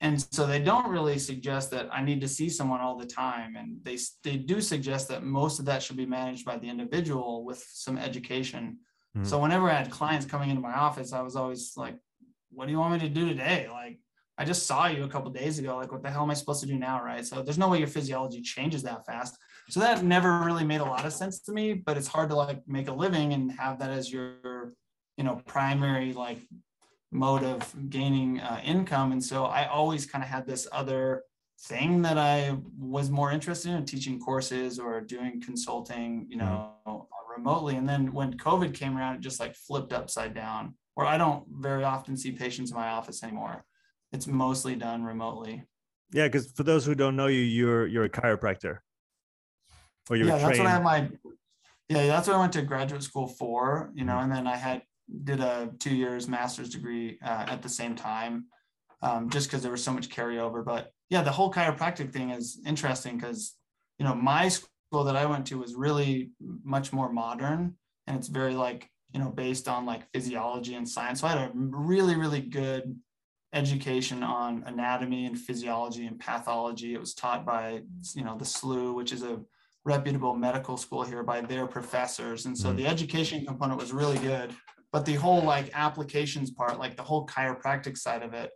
And 0.00 0.20
so 0.32 0.46
they 0.46 0.60
don't 0.60 0.88
really 0.88 1.18
suggest 1.18 1.70
that 1.72 1.88
i 1.92 2.02
need 2.02 2.20
to 2.20 2.28
see 2.28 2.48
someone 2.48 2.80
all 2.80 2.96
the 2.96 3.06
time. 3.06 3.56
And 3.56 3.78
they 3.82 3.98
they 4.22 4.36
do 4.36 4.60
suggest 4.60 5.08
that 5.08 5.24
most 5.24 5.58
of 5.58 5.64
that 5.66 5.82
should 5.82 5.96
be 5.96 6.06
managed 6.06 6.44
by 6.44 6.56
the 6.56 6.68
individual 6.68 7.44
with 7.44 7.64
some 7.72 7.98
education. 7.98 8.78
Mm-hmm. 9.16 9.28
so 9.28 9.38
whenever 9.38 9.70
i 9.70 9.74
had 9.74 9.92
clients 9.92 10.26
coming 10.26 10.50
into 10.50 10.60
my 10.60 10.74
office 10.74 11.12
i 11.12 11.22
was 11.22 11.36
always 11.36 11.74
like 11.76 11.96
what 12.50 12.64
do 12.66 12.72
you 12.72 12.80
want 12.80 12.94
me 12.94 12.98
to 13.08 13.14
do 13.20 13.28
today? 13.28 13.68
Like 13.70 13.98
i 14.38 14.44
just 14.44 14.66
saw 14.66 14.86
you 14.86 15.04
a 15.04 15.08
couple 15.08 15.30
days 15.30 15.58
ago. 15.60 15.76
Like 15.76 15.92
what 15.92 16.02
the 16.02 16.10
hell 16.10 16.22
am 16.22 16.30
i 16.30 16.34
supposed 16.34 16.62
to 16.64 16.66
do 16.66 16.78
now 16.78 17.02
right? 17.10 17.24
So 17.24 17.42
there's 17.42 17.62
no 17.64 17.68
way 17.68 17.78
your 17.78 17.94
physiology 17.96 18.42
changes 18.42 18.82
that 18.82 19.06
fast. 19.06 19.36
So 19.70 19.80
that 19.80 20.04
never 20.04 20.40
really 20.40 20.64
made 20.64 20.82
a 20.82 20.90
lot 20.94 21.06
of 21.06 21.12
sense 21.12 21.40
to 21.46 21.52
me 21.52 21.66
but 21.86 21.96
it's 21.96 22.12
hard 22.16 22.28
to 22.30 22.36
like 22.44 22.60
make 22.76 22.88
a 22.88 22.96
living 23.04 23.32
and 23.34 23.52
have 23.52 23.78
that 23.80 23.90
as 23.90 24.12
your 24.12 24.34
you 25.16 25.24
know 25.24 25.40
primary 25.46 26.12
like 26.12 26.40
mode 27.10 27.44
of 27.44 27.90
gaining 27.90 28.40
uh, 28.40 28.60
income. 28.64 29.12
And 29.12 29.22
so 29.22 29.44
i 29.44 29.66
always 29.66 30.06
kind 30.06 30.22
of 30.24 30.28
had 30.28 30.46
this 30.46 30.66
other 30.72 31.22
thing 31.62 32.02
that 32.02 32.18
i 32.18 32.56
was 32.76 33.10
more 33.10 33.30
interested 33.30 33.70
in 33.70 33.84
teaching 33.86 34.18
courses 34.18 34.80
or 34.80 35.00
doing 35.00 35.40
consulting 35.40 36.26
you 36.28 36.36
know 36.36 36.72
mm-hmm. 36.86 37.02
remotely. 37.36 37.76
And 37.76 37.88
then 37.88 38.12
when 38.12 38.34
covid 38.34 38.74
came 38.74 38.96
around 38.96 39.16
it 39.16 39.20
just 39.20 39.40
like 39.40 39.54
flipped 39.54 39.92
upside 39.92 40.34
down 40.34 40.74
where 40.94 41.06
i 41.06 41.16
don't 41.16 41.44
very 41.48 41.84
often 41.84 42.16
see 42.16 42.32
patients 42.32 42.70
in 42.70 42.76
my 42.76 42.88
office 42.88 43.22
anymore. 43.22 43.64
It's 44.12 44.26
mostly 44.26 44.76
done 44.76 45.02
remotely. 45.04 45.64
Yeah 46.12 46.26
because 46.26 46.50
for 46.52 46.64
those 46.64 46.84
who 46.84 46.94
don't 46.94 47.16
know 47.16 47.28
you 47.28 47.40
you're 47.40 47.86
you're 47.86 48.04
a 48.04 48.10
chiropractor. 48.10 48.78
Or 50.10 50.16
you 50.16 50.26
yeah, 50.26 50.36
that's 50.36 50.58
what 50.58 50.66
I 50.66 50.70
had 50.70 50.82
my 50.82 51.08
yeah, 51.88 52.06
that's 52.06 52.28
what 52.28 52.36
I 52.36 52.40
went 52.40 52.52
to 52.54 52.62
graduate 52.62 53.02
school 53.02 53.26
for, 53.26 53.90
you 53.94 54.04
know, 54.04 54.14
mm-hmm. 54.14 54.24
and 54.24 54.32
then 54.32 54.46
I 54.46 54.56
had 54.56 54.82
did 55.24 55.40
a 55.40 55.70
two 55.78 55.94
years 55.94 56.28
master's 56.28 56.70
degree 56.70 57.18
uh, 57.24 57.46
at 57.48 57.62
the 57.62 57.68
same 57.68 57.94
time, 57.94 58.46
um, 59.02 59.30
just 59.30 59.48
because 59.48 59.62
there 59.62 59.72
was 59.72 59.82
so 59.82 59.92
much 59.92 60.08
carryover. 60.08 60.64
But 60.64 60.92
yeah, 61.10 61.22
the 61.22 61.32
whole 61.32 61.52
chiropractic 61.52 62.12
thing 62.12 62.30
is 62.30 62.60
interesting 62.66 63.16
because 63.16 63.54
you 63.98 64.04
know 64.04 64.14
my 64.14 64.48
school 64.48 65.04
that 65.04 65.16
I 65.16 65.26
went 65.26 65.46
to 65.46 65.58
was 65.58 65.74
really 65.74 66.30
much 66.64 66.92
more 66.92 67.12
modern, 67.12 67.74
and 68.06 68.16
it's 68.16 68.28
very 68.28 68.54
like 68.54 68.88
you 69.12 69.20
know 69.20 69.30
based 69.30 69.68
on 69.68 69.86
like 69.86 70.10
physiology 70.12 70.74
and 70.74 70.88
science. 70.88 71.20
So 71.20 71.26
I 71.26 71.30
had 71.30 71.38
a 71.38 71.52
really 71.54 72.16
really 72.16 72.40
good 72.40 72.98
education 73.52 74.22
on 74.22 74.64
anatomy 74.66 75.26
and 75.26 75.38
physiology 75.38 76.06
and 76.06 76.18
pathology. 76.18 76.94
It 76.94 77.00
was 77.00 77.14
taught 77.14 77.46
by 77.46 77.82
you 78.14 78.24
know 78.24 78.36
the 78.36 78.44
SLU, 78.44 78.94
which 78.94 79.12
is 79.12 79.22
a 79.22 79.40
reputable 79.84 80.34
medical 80.34 80.76
school 80.76 81.02
here 81.02 81.22
by 81.22 81.40
their 81.40 81.66
professors. 81.66 82.46
And 82.46 82.56
so 82.56 82.68
mm-hmm. 82.68 82.78
the 82.78 82.86
education 82.86 83.44
component 83.44 83.78
was 83.78 83.92
really 83.92 84.18
good. 84.18 84.54
But 84.94 85.04
the 85.04 85.14
whole 85.14 85.42
like 85.42 85.72
applications 85.74 86.52
part, 86.52 86.78
like 86.78 86.96
the 86.96 87.02
whole 87.02 87.26
chiropractic 87.26 87.98
side 87.98 88.22
of 88.22 88.32
it, 88.32 88.52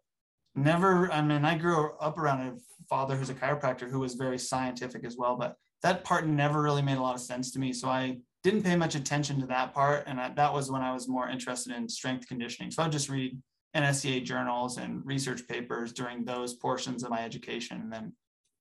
never, 0.55 1.11
I 1.11 1.21
mean, 1.21 1.45
I 1.45 1.59
grew 1.59 1.91
up 2.01 2.17
around 2.17 2.47
a 2.47 2.55
father 2.89 3.17
who's 3.17 3.29
a 3.29 3.35
chiropractor 3.35 3.91
who 3.91 3.99
was 3.99 4.15
very 4.15 4.39
scientific 4.39 5.05
as 5.05 5.17
well, 5.17 5.35
but 5.35 5.57
that 5.83 6.05
part 6.05 6.29
never 6.29 6.63
really 6.63 6.81
made 6.81 6.97
a 6.97 7.03
lot 7.03 7.17
of 7.17 7.21
sense 7.21 7.51
to 7.51 7.59
me. 7.59 7.73
So 7.73 7.89
I 7.89 8.19
didn't 8.45 8.63
pay 8.63 8.77
much 8.77 8.95
attention 8.95 9.41
to 9.41 9.49
that 9.49 9.75
part. 9.75 10.05
And 10.07 10.21
I, 10.21 10.29
that 10.35 10.55
was 10.55 10.71
when 10.71 10.81
I 10.81 10.93
was 10.93 11.09
more 11.09 11.29
interested 11.29 11.75
in 11.75 11.89
strength 11.89 12.29
conditioning. 12.29 12.71
So 12.71 12.85
I'd 12.85 12.93
just 12.93 13.09
read 13.09 13.37
NSCA 13.77 14.23
journals 14.23 14.79
and 14.79 15.05
research 15.05 15.43
papers 15.49 15.93
during 15.93 16.25
those 16.25 16.55
portions 16.55 17.03
of 17.03 17.11
my 17.11 17.25
education. 17.25 17.81
And 17.81 17.93
then, 17.93 18.13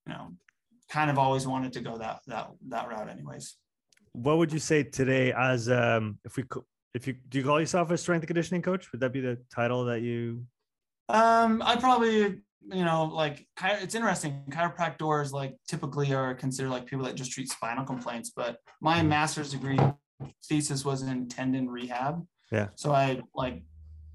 you 0.07 0.13
know, 0.13 0.29
kind 0.89 1.11
of 1.11 1.19
always 1.19 1.45
wanted 1.45 1.73
to 1.73 1.81
go 1.81 1.95
that 1.99 2.21
that 2.25 2.49
that 2.69 2.87
route 2.87 3.09
anyways 3.09 3.57
what 4.13 4.37
would 4.37 4.53
you 4.53 4.59
say 4.59 4.83
today 4.83 5.33
as 5.33 5.69
um 5.69 6.17
if 6.23 6.37
we 6.37 6.43
if 6.97 7.07
you 7.07 7.13
do 7.29 7.37
you 7.37 7.43
call 7.45 7.59
yourself 7.59 7.91
a 7.91 7.97
strength 7.97 8.23
and 8.23 8.27
conditioning 8.27 8.61
coach? 8.61 8.91
Would 8.91 9.01
that 9.01 9.13
be 9.13 9.21
the 9.21 9.37
title 9.53 9.85
that 9.85 10.01
you 10.01 10.45
um 11.09 11.63
i 11.65 11.77
probably 11.77 12.41
you 12.79 12.83
know 12.83 13.05
like 13.05 13.47
it's 13.63 13.95
interesting. 13.95 14.43
Chiropractors 14.49 15.31
like 15.31 15.55
typically 15.67 16.13
are 16.13 16.33
considered 16.33 16.69
like 16.69 16.85
people 16.85 17.05
that 17.05 17.15
just 17.15 17.31
treat 17.31 17.49
spinal 17.49 17.85
complaints 17.85 18.31
but 18.35 18.57
my 18.81 18.99
mm-hmm. 18.99 19.09
master's 19.09 19.51
degree 19.51 19.79
thesis 20.43 20.83
was 20.83 21.03
in 21.03 21.29
tendon 21.29 21.69
rehab. 21.69 22.25
Yeah. 22.51 22.67
So 22.75 22.91
i 22.91 23.21
like 23.33 23.63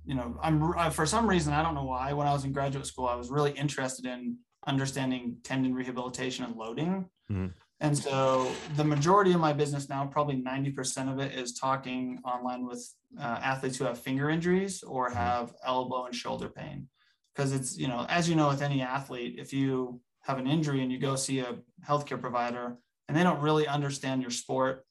you 0.04 0.14
know 0.14 0.36
i'm 0.42 0.76
I, 0.76 0.90
for 0.90 1.06
some 1.06 1.26
reason 1.28 1.52
i 1.52 1.62
don't 1.62 1.76
know 1.76 1.84
why 1.84 2.12
when 2.12 2.26
i 2.26 2.32
was 2.32 2.44
in 2.44 2.52
graduate 2.52 2.86
school 2.86 3.06
i 3.06 3.14
was 3.14 3.30
really 3.30 3.52
interested 3.52 4.04
in 4.04 4.36
understanding 4.66 5.36
tendon 5.42 5.74
rehabilitation 5.74 6.44
and 6.44 6.56
loading. 6.56 7.08
Mm-hmm. 7.30 7.46
And 7.82 7.98
so 7.98 8.48
the 8.76 8.84
majority 8.84 9.32
of 9.32 9.40
my 9.40 9.52
business 9.52 9.88
now, 9.88 10.06
probably 10.06 10.36
90% 10.36 11.12
of 11.12 11.18
it 11.18 11.32
is 11.32 11.58
talking 11.58 12.20
online 12.24 12.64
with 12.64 12.88
uh, 13.18 13.40
athletes 13.42 13.76
who 13.76 13.84
have 13.84 13.98
finger 13.98 14.30
injuries 14.30 14.84
or 14.84 15.08
mm-hmm. 15.08 15.18
have 15.18 15.52
elbow 15.64 16.06
and 16.06 16.14
shoulder 16.14 16.48
pain. 16.48 16.88
Because 17.34 17.52
it's, 17.52 17.76
you 17.76 17.88
know, 17.88 18.06
as 18.08 18.28
you 18.28 18.36
know, 18.36 18.48
with 18.48 18.62
any 18.62 18.82
athlete, 18.82 19.34
if 19.36 19.52
you 19.52 20.00
have 20.20 20.38
an 20.38 20.46
injury 20.46 20.80
and 20.82 20.92
you 20.92 20.98
go 20.98 21.16
see 21.16 21.40
a 21.40 21.56
healthcare 21.84 22.20
provider 22.20 22.76
and 23.08 23.16
they 23.16 23.24
don't 23.24 23.40
really 23.40 23.66
understand 23.66 24.22
your 24.22 24.30
sport 24.30 24.86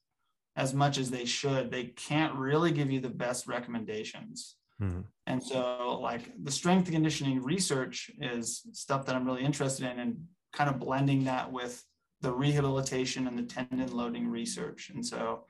as 0.57 0.73
much 0.73 0.97
as 0.97 1.09
they 1.09 1.23
should, 1.23 1.71
they 1.71 1.85
can't 1.85 2.35
really 2.35 2.71
give 2.71 2.91
you 2.91 2.99
the 2.99 3.09
best 3.09 3.47
recommendations. 3.47 4.57
Mm-hmm. 4.81 5.01
And 5.27 5.41
so, 5.41 5.97
like, 6.01 6.23
the 6.43 6.51
strength 6.51 6.91
conditioning 6.91 7.41
research 7.41 8.11
is 8.19 8.63
stuff 8.73 9.05
that 9.05 9.15
I'm 9.15 9.25
really 9.25 9.45
interested 9.45 9.89
in 9.89 9.97
and 9.97 10.25
kind 10.51 10.69
of 10.69 10.77
blending 10.77 11.23
that 11.25 11.49
with 11.49 11.81
the 12.21 12.31
rehabilitation 12.31 13.27
and 13.27 13.37
the 13.37 13.43
tendon 13.43 13.95
loading 13.95 14.27
research. 14.27 14.91
And 14.93 15.05
so 15.05 15.45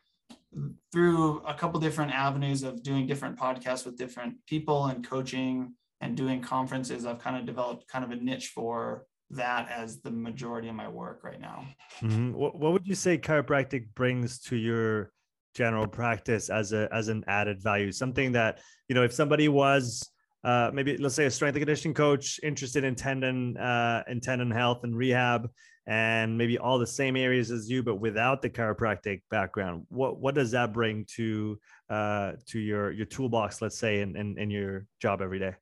through 0.91 1.39
a 1.45 1.53
couple 1.53 1.79
different 1.79 2.11
avenues 2.11 2.63
of 2.63 2.83
doing 2.83 3.07
different 3.07 3.37
podcasts 3.37 3.85
with 3.85 3.97
different 3.97 4.35
people 4.47 4.87
and 4.87 5.07
coaching 5.07 5.73
and 6.01 6.15
doing 6.17 6.41
conferences, 6.41 7.05
I've 7.05 7.19
kind 7.19 7.37
of 7.37 7.45
developed 7.45 7.87
kind 7.87 8.03
of 8.03 8.11
a 8.11 8.15
niche 8.15 8.49
for 8.49 9.05
that 9.31 9.69
as 9.69 10.01
the 10.01 10.11
majority 10.11 10.67
of 10.67 10.75
my 10.75 10.87
work 10.87 11.23
right 11.23 11.39
now. 11.39 11.65
Mm-hmm. 12.01 12.33
What, 12.33 12.57
what 12.57 12.73
would 12.73 12.87
you 12.87 12.95
say 12.95 13.17
chiropractic 13.17 13.87
brings 13.95 14.39
to 14.41 14.55
your 14.55 15.11
general 15.55 15.87
practice 15.87 16.49
as 16.49 16.73
a 16.73 16.89
as 16.91 17.07
an 17.07 17.23
added 17.27 17.61
value? 17.61 17.91
Something 17.91 18.33
that 18.33 18.59
you 18.89 18.95
know, 18.95 19.03
if 19.03 19.13
somebody 19.13 19.47
was 19.47 20.09
uh, 20.43 20.71
maybe 20.73 20.97
let's 20.97 21.15
say 21.15 21.25
a 21.25 21.31
strength 21.31 21.55
and 21.55 21.61
conditioning 21.61 21.93
coach 21.93 22.39
interested 22.43 22.83
in 22.83 22.95
tendon 22.95 23.55
uh, 23.57 24.03
in 24.07 24.19
tendon 24.19 24.51
health 24.51 24.83
and 24.83 24.95
rehab, 24.97 25.49
and 25.87 26.37
maybe 26.37 26.57
all 26.57 26.77
the 26.77 26.87
same 26.87 27.15
areas 27.15 27.49
as 27.51 27.69
you, 27.69 27.81
but 27.81 27.95
without 27.95 28.41
the 28.41 28.49
chiropractic 28.49 29.21
background. 29.31 29.85
What 29.89 30.19
what 30.19 30.35
does 30.35 30.51
that 30.51 30.73
bring 30.73 31.05
to 31.15 31.59
uh, 31.89 32.33
to 32.47 32.59
your 32.59 32.91
your 32.91 33.05
toolbox, 33.05 33.61
let's 33.61 33.77
say, 33.77 34.01
in, 34.01 34.15
in, 34.15 34.37
in 34.37 34.49
your 34.49 34.85
job 35.01 35.21
every 35.21 35.39
day? 35.39 35.53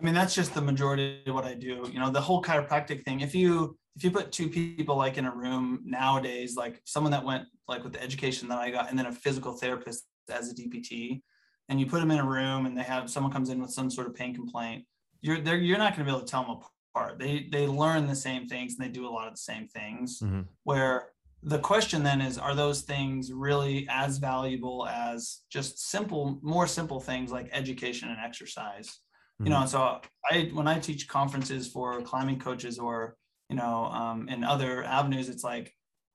I 0.00 0.04
mean, 0.04 0.14
that's 0.14 0.34
just 0.34 0.54
the 0.54 0.60
majority 0.60 1.22
of 1.26 1.34
what 1.34 1.44
I 1.44 1.54
do. 1.54 1.88
You 1.92 2.00
know, 2.00 2.10
the 2.10 2.20
whole 2.20 2.42
chiropractic 2.42 3.04
thing. 3.04 3.20
If 3.20 3.34
you 3.34 3.76
if 3.96 4.04
you 4.04 4.10
put 4.10 4.32
two 4.32 4.48
people 4.48 4.96
like 4.96 5.18
in 5.18 5.26
a 5.26 5.34
room 5.34 5.82
nowadays, 5.84 6.56
like 6.56 6.80
someone 6.84 7.12
that 7.12 7.24
went 7.24 7.44
like 7.68 7.84
with 7.84 7.92
the 7.92 8.02
education 8.02 8.48
that 8.48 8.58
I 8.58 8.70
got, 8.70 8.90
and 8.90 8.98
then 8.98 9.06
a 9.06 9.12
physical 9.12 9.52
therapist 9.52 10.04
as 10.30 10.50
a 10.50 10.54
DPT, 10.54 11.20
and 11.68 11.80
you 11.80 11.86
put 11.86 12.00
them 12.00 12.10
in 12.10 12.18
a 12.18 12.24
room 12.24 12.66
and 12.66 12.76
they 12.76 12.82
have 12.82 13.10
someone 13.10 13.32
comes 13.32 13.50
in 13.50 13.60
with 13.60 13.70
some 13.70 13.90
sort 13.90 14.06
of 14.06 14.14
pain 14.14 14.34
complaint, 14.34 14.84
you're 15.20 15.36
you're 15.36 15.78
not 15.78 15.96
going 15.96 16.04
to 16.06 16.10
be 16.10 16.10
able 16.10 16.24
to 16.24 16.30
tell 16.30 16.42
them 16.42 16.58
apart. 16.94 17.18
They 17.18 17.48
they 17.50 17.66
learn 17.66 18.06
the 18.06 18.14
same 18.14 18.46
things 18.46 18.74
and 18.74 18.84
they 18.84 18.92
do 18.92 19.06
a 19.06 19.10
lot 19.10 19.28
of 19.28 19.34
the 19.34 19.40
same 19.40 19.68
things. 19.68 20.20
Mm-hmm. 20.20 20.42
Where 20.64 21.08
the 21.42 21.58
question 21.58 22.02
then 22.02 22.20
is, 22.20 22.38
are 22.38 22.54
those 22.54 22.82
things 22.82 23.32
really 23.32 23.86
as 23.90 24.18
valuable 24.18 24.86
as 24.86 25.40
just 25.50 25.90
simple, 25.90 26.38
more 26.40 26.66
simple 26.66 27.00
things 27.00 27.32
like 27.32 27.48
education 27.52 28.08
and 28.08 28.18
exercise? 28.18 28.86
Mm-hmm. 28.88 29.46
You 29.46 29.50
know, 29.50 29.66
so 29.66 30.00
I 30.30 30.50
when 30.52 30.68
I 30.68 30.78
teach 30.78 31.08
conferences 31.08 31.68
for 31.68 32.00
climbing 32.02 32.38
coaches 32.38 32.78
or 32.78 33.16
you 33.48 33.56
know 33.56 33.86
um, 33.86 34.28
in 34.28 34.44
other 34.44 34.84
avenues, 34.84 35.28
it's 35.28 35.44
like 35.44 35.72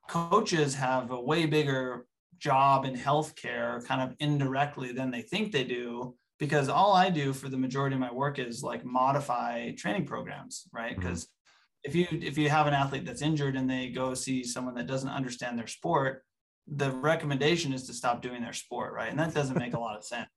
coaches 0.09 0.75
have 0.75 1.11
a 1.11 1.19
way 1.19 1.45
bigger 1.45 2.05
job 2.37 2.85
in 2.85 2.95
healthcare 2.95 3.83
kind 3.85 4.01
of 4.01 4.15
indirectly 4.19 4.91
than 4.91 5.09
they 5.09 5.21
think 5.21 5.51
they 5.51 5.63
do 5.63 6.15
because 6.39 6.69
all 6.69 6.93
I 6.93 7.09
do 7.09 7.33
for 7.33 7.49
the 7.49 7.57
majority 7.57 7.95
of 7.95 7.99
my 7.99 8.11
work 8.11 8.39
is 8.39 8.63
like 8.63 8.85
modify 8.85 9.71
training 9.71 10.05
programs, 10.05 10.67
right? 10.71 10.95
Because 10.95 11.25
mm-hmm. 11.25 11.89
if 11.89 11.95
you 11.95 12.07
if 12.11 12.37
you 12.37 12.49
have 12.49 12.67
an 12.67 12.73
athlete 12.73 13.05
that's 13.05 13.21
injured 13.21 13.55
and 13.55 13.69
they 13.69 13.89
go 13.89 14.13
see 14.13 14.43
someone 14.43 14.75
that 14.75 14.87
doesn't 14.87 15.09
understand 15.09 15.57
their 15.57 15.67
sport, 15.67 16.23
the 16.67 16.91
recommendation 16.91 17.73
is 17.73 17.87
to 17.87 17.93
stop 17.93 18.21
doing 18.21 18.41
their 18.41 18.53
sport, 18.53 18.93
right? 18.93 19.09
And 19.09 19.19
that 19.19 19.33
doesn't 19.33 19.57
make 19.57 19.73
a 19.73 19.79
lot 19.79 19.97
of 19.97 20.03
sense. 20.15 20.27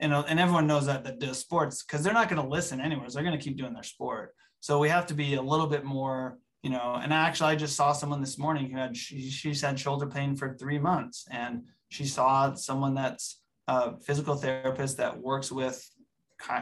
You 0.00 0.08
know, 0.08 0.24
and 0.28 0.38
everyone 0.38 0.66
knows 0.66 0.86
that 0.86 1.04
that 1.04 1.18
does 1.18 1.38
sports 1.38 1.82
because 1.82 2.02
they're 2.02 2.12
not 2.12 2.28
going 2.28 2.42
to 2.42 2.48
listen 2.48 2.80
anyways. 2.80 3.14
They're 3.14 3.24
going 3.24 3.38
to 3.38 3.42
keep 3.42 3.56
doing 3.56 3.72
their 3.72 3.82
sport. 3.82 4.34
So 4.60 4.78
we 4.78 4.90
have 4.90 5.06
to 5.06 5.14
be 5.14 5.34
a 5.34 5.42
little 5.42 5.66
bit 5.66 5.84
more 5.84 6.38
you 6.62 6.70
know 6.70 6.98
and 7.00 7.12
actually 7.12 7.50
i 7.50 7.54
just 7.54 7.76
saw 7.76 7.92
someone 7.92 8.20
this 8.20 8.38
morning 8.38 8.68
who 8.68 8.76
had 8.76 8.96
she, 8.96 9.30
she's 9.30 9.60
had 9.60 9.78
shoulder 9.78 10.06
pain 10.06 10.34
for 10.34 10.56
three 10.56 10.80
months 10.80 11.24
and 11.30 11.62
she 11.90 12.04
saw 12.04 12.52
someone 12.54 12.92
that's 12.92 13.40
a 13.68 13.98
physical 14.00 14.36
therapist 14.36 14.96
that 14.96 15.18
works 15.18 15.50
with 15.50 15.88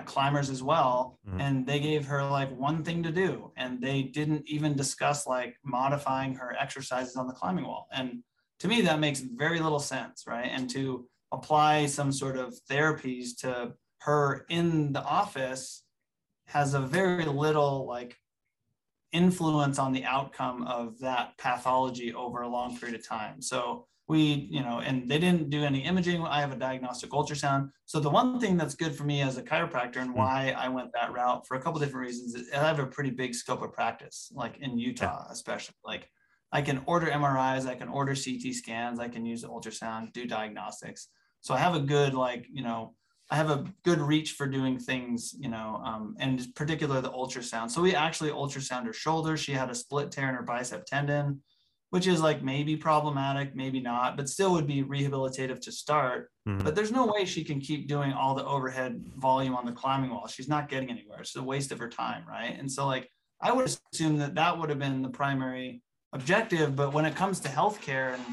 climbers 0.04 0.50
as 0.50 0.62
well 0.62 1.18
mm-hmm. 1.28 1.40
and 1.40 1.66
they 1.66 1.80
gave 1.80 2.06
her 2.06 2.22
like 2.24 2.56
one 2.56 2.84
thing 2.84 3.02
to 3.02 3.10
do 3.10 3.50
and 3.56 3.80
they 3.80 4.02
didn't 4.02 4.44
even 4.46 4.76
discuss 4.76 5.26
like 5.26 5.56
modifying 5.64 6.32
her 6.32 6.56
exercises 6.60 7.16
on 7.16 7.26
the 7.26 7.32
climbing 7.32 7.64
wall 7.64 7.88
and 7.92 8.22
to 8.60 8.68
me 8.68 8.80
that 8.80 9.00
makes 9.00 9.20
very 9.20 9.58
little 9.58 9.80
sense 9.80 10.24
right 10.28 10.48
and 10.52 10.70
to 10.70 11.04
apply 11.32 11.86
some 11.86 12.12
sort 12.12 12.36
of 12.36 12.54
therapies 12.70 13.36
to 13.36 13.72
her 13.98 14.46
in 14.48 14.92
the 14.92 15.02
office 15.02 15.82
has 16.46 16.74
a 16.74 16.80
very 16.80 17.24
little 17.24 17.86
like 17.86 18.16
influence 19.14 19.78
on 19.78 19.92
the 19.92 20.04
outcome 20.04 20.64
of 20.64 20.98
that 20.98 21.38
pathology 21.38 22.12
over 22.12 22.42
a 22.42 22.48
long 22.48 22.76
period 22.76 22.98
of 22.98 23.06
time. 23.06 23.40
So 23.40 23.86
we, 24.06 24.48
you 24.50 24.60
know, 24.60 24.80
and 24.80 25.08
they 25.08 25.18
didn't 25.18 25.48
do 25.48 25.64
any 25.64 25.84
imaging. 25.84 26.22
I 26.22 26.40
have 26.40 26.52
a 26.52 26.56
diagnostic 26.56 27.10
ultrasound. 27.10 27.70
So 27.86 28.00
the 28.00 28.10
one 28.10 28.38
thing 28.38 28.56
that's 28.56 28.74
good 28.74 28.94
for 28.94 29.04
me 29.04 29.22
as 29.22 29.38
a 29.38 29.42
chiropractor 29.42 29.96
and 29.96 30.10
hmm. 30.10 30.18
why 30.18 30.54
I 30.56 30.68
went 30.68 30.90
that 30.92 31.12
route 31.12 31.46
for 31.46 31.56
a 31.56 31.60
couple 31.60 31.80
different 31.80 32.06
reasons 32.06 32.34
is 32.34 32.52
I 32.52 32.66
have 32.66 32.78
a 32.78 32.86
pretty 32.86 33.10
big 33.10 33.34
scope 33.34 33.62
of 33.62 33.72
practice, 33.72 34.30
like 34.34 34.58
in 34.58 34.78
Utah, 34.78 35.26
especially. 35.30 35.76
Like 35.84 36.10
I 36.52 36.60
can 36.60 36.82
order 36.86 37.06
MRIs, 37.06 37.66
I 37.66 37.74
can 37.74 37.88
order 37.88 38.14
CT 38.14 38.54
scans, 38.54 39.00
I 39.00 39.08
can 39.08 39.24
use 39.24 39.42
ultrasound, 39.42 40.12
do 40.12 40.26
diagnostics. 40.26 41.08
So 41.40 41.54
I 41.54 41.58
have 41.58 41.74
a 41.74 41.80
good, 41.80 42.14
like, 42.14 42.46
you 42.52 42.62
know, 42.62 42.94
I 43.30 43.36
have 43.36 43.50
a 43.50 43.64
good 43.84 44.00
reach 44.00 44.32
for 44.32 44.46
doing 44.46 44.78
things, 44.78 45.34
you 45.38 45.48
know, 45.48 45.80
um, 45.82 46.14
and 46.18 46.40
in 46.40 46.52
particular 46.52 47.00
the 47.00 47.10
ultrasound. 47.10 47.70
So 47.70 47.80
we 47.80 47.94
actually 47.94 48.30
ultrasound 48.30 48.84
her 48.84 48.92
shoulder. 48.92 49.36
She 49.36 49.52
had 49.52 49.70
a 49.70 49.74
split 49.74 50.10
tear 50.10 50.28
in 50.28 50.34
her 50.34 50.42
bicep 50.42 50.84
tendon, 50.84 51.42
which 51.94 52.08
is 52.08 52.20
like 52.20 52.42
maybe 52.42 52.76
problematic, 52.76 53.54
maybe 53.54 53.78
not, 53.78 54.16
but 54.16 54.28
still 54.28 54.50
would 54.50 54.66
be 54.66 54.82
rehabilitative 54.82 55.60
to 55.60 55.70
start. 55.70 56.28
Mm-hmm. 56.48 56.64
But 56.64 56.74
there's 56.74 56.90
no 56.90 57.06
way 57.06 57.24
she 57.24 57.44
can 57.44 57.60
keep 57.60 57.86
doing 57.86 58.12
all 58.12 58.34
the 58.34 58.44
overhead 58.44 59.00
volume 59.16 59.54
on 59.54 59.64
the 59.64 59.70
climbing 59.70 60.10
wall. 60.10 60.26
She's 60.26 60.48
not 60.48 60.68
getting 60.68 60.90
anywhere. 60.90 61.20
It's 61.20 61.36
a 61.36 61.42
waste 61.42 61.70
of 61.70 61.78
her 61.78 61.88
time, 61.88 62.24
right? 62.28 62.58
And 62.58 62.68
so 62.68 62.88
like 62.88 63.08
I 63.40 63.52
would 63.52 63.70
assume 63.92 64.18
that 64.18 64.34
that 64.34 64.58
would 64.58 64.70
have 64.70 64.80
been 64.80 65.02
the 65.02 65.08
primary 65.08 65.82
objective. 66.12 66.74
But 66.74 66.92
when 66.92 67.04
it 67.04 67.14
comes 67.14 67.38
to 67.40 67.48
healthcare 67.48 68.14
and 68.14 68.24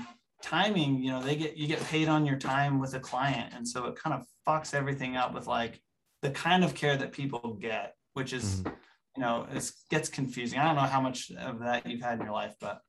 timing, 0.41 1.03
you 1.03 1.11
know, 1.11 1.21
they 1.21 1.35
get 1.35 1.55
you 1.55 1.67
get 1.67 1.83
paid 1.83 2.07
on 2.07 2.25
your 2.25 2.39
time 2.39 2.79
with 2.79 2.95
a 2.95 2.99
client, 2.99 3.53
and 3.55 3.67
so 3.67 3.85
it 3.85 3.95
kind 3.95 4.15
of 4.15 4.25
fucks 4.47 4.73
everything 4.73 5.17
up 5.17 5.35
with 5.35 5.45
like 5.45 5.79
the 6.23 6.31
kind 6.31 6.63
of 6.63 6.73
care 6.73 6.97
that 6.97 7.11
people 7.11 7.59
get, 7.61 7.93
which 8.13 8.33
is, 8.33 8.61
mm-hmm. 8.61 8.73
you 9.17 9.21
know, 9.21 9.45
it 9.53 9.71
gets 9.91 10.09
confusing. 10.09 10.57
I 10.57 10.65
don't 10.65 10.77
know 10.77 10.81
how 10.81 11.01
much 11.01 11.29
of 11.29 11.59
that 11.59 11.85
you've 11.85 12.01
had 12.01 12.17
in 12.17 12.25
your 12.25 12.33
life, 12.33 12.55
but 12.59 12.81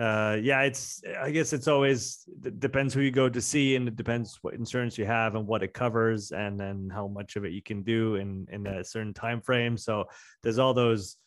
uh 0.00 0.38
yeah 0.40 0.62
it's 0.62 1.02
i 1.20 1.30
guess 1.30 1.52
it's 1.52 1.68
always 1.68 2.24
it 2.44 2.58
depends 2.58 2.94
who 2.94 3.02
you 3.02 3.10
go 3.10 3.28
to 3.28 3.42
see 3.42 3.76
and 3.76 3.86
it 3.86 3.94
depends 3.94 4.38
what 4.40 4.54
insurance 4.54 4.96
you 4.96 5.04
have 5.04 5.34
and 5.34 5.46
what 5.46 5.62
it 5.62 5.74
covers 5.74 6.32
and 6.32 6.58
then 6.58 6.88
how 6.90 7.06
much 7.06 7.36
of 7.36 7.44
it 7.44 7.52
you 7.52 7.60
can 7.60 7.82
do 7.82 8.14
in 8.14 8.46
in 8.50 8.66
a 8.66 8.82
certain 8.82 9.12
time 9.12 9.38
frame 9.42 9.76
so 9.76 10.04
there's 10.42 10.58
all 10.58 10.72
those 10.72 11.18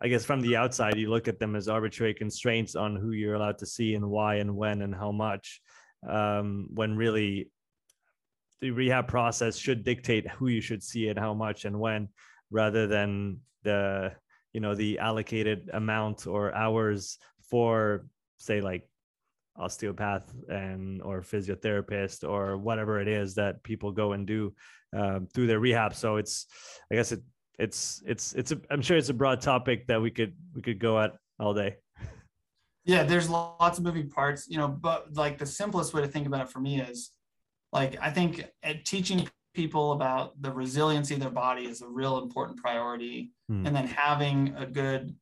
I 0.00 0.08
guess 0.08 0.24
from 0.24 0.40
the 0.40 0.56
outside, 0.56 0.98
you 0.98 1.08
look 1.08 1.26
at 1.26 1.38
them 1.38 1.56
as 1.56 1.68
arbitrary 1.68 2.12
constraints 2.12 2.76
on 2.76 2.96
who 2.96 3.12
you're 3.12 3.34
allowed 3.34 3.58
to 3.58 3.66
see 3.66 3.94
and 3.94 4.08
why 4.10 4.36
and 4.36 4.54
when 4.54 4.82
and 4.82 4.94
how 4.94 5.10
much. 5.10 5.62
Um, 6.06 6.68
when 6.74 6.96
really, 6.96 7.50
the 8.60 8.70
rehab 8.70 9.08
process 9.08 9.56
should 9.56 9.84
dictate 9.84 10.28
who 10.28 10.48
you 10.48 10.60
should 10.60 10.82
see 10.82 11.08
and 11.08 11.18
how 11.18 11.32
much 11.32 11.64
and 11.64 11.80
when, 11.80 12.08
rather 12.50 12.86
than 12.86 13.40
the 13.62 14.12
you 14.52 14.60
know 14.60 14.74
the 14.74 14.98
allocated 14.98 15.70
amount 15.72 16.26
or 16.26 16.54
hours 16.54 17.18
for 17.48 18.06
say 18.38 18.60
like 18.60 18.88
osteopath 19.56 20.34
and 20.48 21.00
or 21.02 21.22
physiotherapist 21.22 22.28
or 22.28 22.56
whatever 22.58 23.00
it 23.00 23.08
is 23.08 23.34
that 23.34 23.62
people 23.62 23.90
go 23.90 24.12
and 24.12 24.26
do 24.26 24.52
um, 24.96 25.26
through 25.32 25.46
their 25.46 25.60
rehab. 25.60 25.94
So 25.94 26.16
it's 26.16 26.46
I 26.90 26.96
guess 26.96 27.12
it 27.12 27.22
it's 27.58 28.02
it's 28.06 28.34
it's 28.34 28.52
a, 28.52 28.60
I'm 28.70 28.82
sure 28.82 28.96
it's 28.96 29.08
a 29.08 29.14
broad 29.14 29.40
topic 29.40 29.86
that 29.86 30.00
we 30.00 30.10
could 30.10 30.34
we 30.54 30.62
could 30.62 30.78
go 30.78 31.00
at 31.00 31.12
all 31.38 31.54
day. 31.54 31.76
Yeah, 32.84 33.02
there's 33.02 33.28
lots 33.28 33.78
of 33.78 33.84
moving 33.84 34.08
parts, 34.08 34.46
you 34.48 34.58
know, 34.58 34.68
but 34.68 35.14
like 35.14 35.38
the 35.38 35.46
simplest 35.46 35.92
way 35.92 36.02
to 36.02 36.08
think 36.08 36.26
about 36.26 36.42
it 36.42 36.48
for 36.48 36.60
me 36.60 36.80
is 36.80 37.10
like 37.72 37.96
I 38.00 38.10
think 38.10 38.44
teaching 38.84 39.28
people 39.54 39.92
about 39.92 40.40
the 40.42 40.50
resiliency 40.52 41.14
of 41.14 41.20
their 41.20 41.30
body 41.30 41.64
is 41.64 41.80
a 41.80 41.88
real 41.88 42.18
important 42.18 42.58
priority. 42.58 43.32
Hmm. 43.48 43.66
And 43.66 43.74
then 43.74 43.86
having 43.86 44.54
a 44.56 44.66
good 44.66 45.16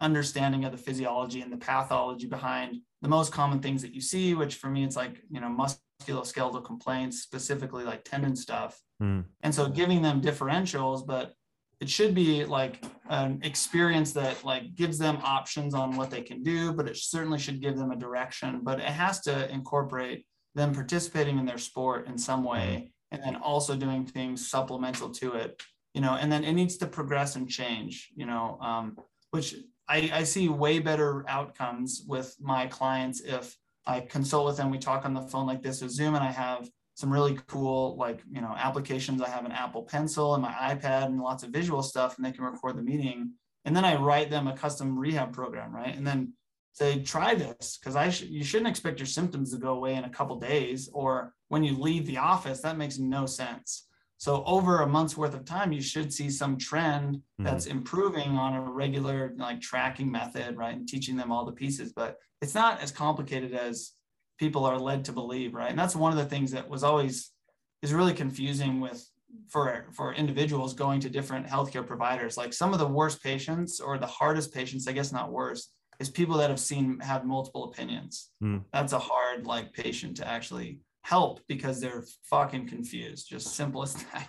understanding 0.00 0.64
of 0.64 0.72
the 0.72 0.78
physiology 0.78 1.40
and 1.40 1.52
the 1.52 1.56
pathology 1.56 2.26
behind 2.26 2.78
the 3.02 3.08
most 3.08 3.32
common 3.32 3.60
things 3.60 3.82
that 3.82 3.94
you 3.94 4.00
see, 4.00 4.34
which 4.34 4.56
for 4.56 4.68
me, 4.68 4.84
it's 4.84 4.96
like, 4.96 5.22
you 5.30 5.40
know, 5.40 5.48
musculoskeletal 5.48 6.64
complaints, 6.64 7.22
specifically 7.22 7.84
like 7.84 8.04
tendon 8.04 8.36
stuff. 8.36 8.80
Hmm. 9.00 9.20
And 9.42 9.54
so 9.54 9.68
giving 9.68 10.02
them 10.02 10.20
differentials, 10.20 11.06
but 11.06 11.32
it 11.80 11.88
should 11.88 12.14
be 12.14 12.44
like 12.44 12.84
an 13.10 13.40
experience 13.42 14.12
that 14.12 14.44
like 14.44 14.74
gives 14.74 14.98
them 14.98 15.18
options 15.22 15.74
on 15.74 15.96
what 15.96 16.10
they 16.10 16.22
can 16.22 16.42
do, 16.42 16.72
but 16.72 16.88
it 16.88 16.96
certainly 16.96 17.38
should 17.38 17.60
give 17.60 17.76
them 17.76 17.90
a 17.90 17.96
direction, 17.96 18.60
but 18.62 18.80
it 18.80 18.86
has 18.86 19.20
to 19.22 19.50
incorporate 19.50 20.26
them 20.54 20.74
participating 20.74 21.38
in 21.38 21.44
their 21.44 21.58
sport 21.58 22.06
in 22.06 22.16
some 22.16 22.42
way 22.42 22.76
hmm 22.76 22.86
and 23.12 23.22
then 23.22 23.36
also 23.36 23.76
doing 23.76 24.04
things 24.04 24.48
supplemental 24.48 25.10
to 25.10 25.34
it 25.34 25.62
you 25.94 26.00
know 26.00 26.14
and 26.14 26.30
then 26.30 26.44
it 26.44 26.52
needs 26.52 26.76
to 26.76 26.86
progress 26.86 27.36
and 27.36 27.48
change 27.48 28.10
you 28.16 28.26
know 28.26 28.58
um, 28.60 28.96
which 29.30 29.54
I, 29.88 30.10
I 30.12 30.22
see 30.24 30.48
way 30.48 30.78
better 30.78 31.24
outcomes 31.28 32.04
with 32.06 32.36
my 32.40 32.66
clients 32.66 33.20
if 33.20 33.56
i 33.86 34.00
consult 34.00 34.46
with 34.46 34.56
them 34.56 34.70
we 34.70 34.78
talk 34.78 35.04
on 35.04 35.14
the 35.14 35.22
phone 35.22 35.46
like 35.46 35.62
this 35.62 35.80
with 35.80 35.92
zoom 35.92 36.14
and 36.14 36.24
i 36.24 36.30
have 36.30 36.68
some 36.96 37.12
really 37.12 37.38
cool 37.46 37.94
like 37.96 38.22
you 38.30 38.40
know 38.40 38.54
applications. 38.56 39.20
I 39.20 39.28
have 39.28 39.44
an 39.44 39.52
apple 39.52 39.82
pencil 39.82 40.34
and 40.34 40.42
my 40.42 40.52
ipad 40.52 41.04
and 41.04 41.20
lots 41.20 41.42
of 41.42 41.50
visual 41.50 41.82
stuff 41.82 42.16
and 42.16 42.24
they 42.24 42.32
can 42.32 42.44
record 42.44 42.76
the 42.76 42.82
meeting. 42.82 43.32
And 43.66 43.76
then 43.76 43.84
i 43.84 43.94
write 43.96 44.30
them 44.30 44.48
a 44.48 44.56
custom 44.56 44.98
rehab 44.98 45.32
program 45.32 45.74
right? 45.74 45.94
And 45.94 46.06
then 46.06 46.32
say 46.72 47.02
try 47.02 47.34
this 47.34 47.78
because 47.78 47.96
I 47.96 48.10
sh- 48.10 48.22
you 48.22 48.44
shouldn't 48.44 48.68
expect 48.68 48.98
your 48.98 49.06
symptoms 49.06 49.52
to 49.52 49.58
go 49.58 49.74
away 49.74 49.94
in 49.94 50.04
a 50.04 50.10
couple 50.10 50.38
days 50.38 50.88
or 50.92 51.34
when 51.48 51.64
you 51.64 51.78
leave 51.78 52.06
the 52.06 52.18
office 52.18 52.60
that 52.62 52.78
makes 52.78 52.98
no 52.98 53.26
sense 53.26 53.85
so 54.18 54.42
over 54.44 54.80
a 54.80 54.86
month's 54.86 55.16
worth 55.16 55.34
of 55.34 55.44
time 55.44 55.72
you 55.72 55.80
should 55.80 56.12
see 56.12 56.30
some 56.30 56.56
trend 56.56 57.16
mm-hmm. 57.16 57.44
that's 57.44 57.66
improving 57.66 58.30
on 58.30 58.54
a 58.54 58.60
regular 58.60 59.32
like 59.36 59.60
tracking 59.60 60.10
method 60.10 60.56
right 60.56 60.76
and 60.76 60.88
teaching 60.88 61.16
them 61.16 61.30
all 61.32 61.44
the 61.44 61.52
pieces 61.52 61.92
but 61.94 62.16
it's 62.40 62.54
not 62.54 62.80
as 62.82 62.90
complicated 62.90 63.54
as 63.54 63.92
people 64.38 64.64
are 64.64 64.78
led 64.78 65.04
to 65.04 65.12
believe 65.12 65.54
right 65.54 65.70
and 65.70 65.78
that's 65.78 65.96
one 65.96 66.12
of 66.12 66.18
the 66.18 66.24
things 66.24 66.50
that 66.50 66.68
was 66.68 66.82
always 66.82 67.32
is 67.82 67.92
really 67.92 68.14
confusing 68.14 68.80
with 68.80 69.08
for 69.48 69.86
for 69.92 70.14
individuals 70.14 70.72
going 70.72 71.00
to 71.00 71.10
different 71.10 71.46
healthcare 71.46 71.86
providers 71.86 72.36
like 72.36 72.52
some 72.52 72.72
of 72.72 72.78
the 72.78 72.86
worst 72.86 73.22
patients 73.22 73.80
or 73.80 73.98
the 73.98 74.06
hardest 74.06 74.52
patients 74.52 74.88
i 74.88 74.92
guess 74.92 75.12
not 75.12 75.30
worst 75.32 75.72
is 75.98 76.10
people 76.10 76.36
that 76.38 76.50
have 76.50 76.60
seen 76.60 76.98
have 77.00 77.24
multiple 77.24 77.64
opinions. 77.64 78.30
Mm. 78.42 78.64
That's 78.72 78.92
a 78.92 78.98
hard 78.98 79.46
like 79.46 79.72
patient 79.72 80.16
to 80.18 80.28
actually 80.28 80.80
help 81.06 81.40
because 81.46 81.80
they're 81.80 82.04
fucking 82.24 82.66
confused. 82.66 83.28
Just 83.28 83.54
simple 83.54 83.82
as 83.82 83.94
that. 83.94 84.28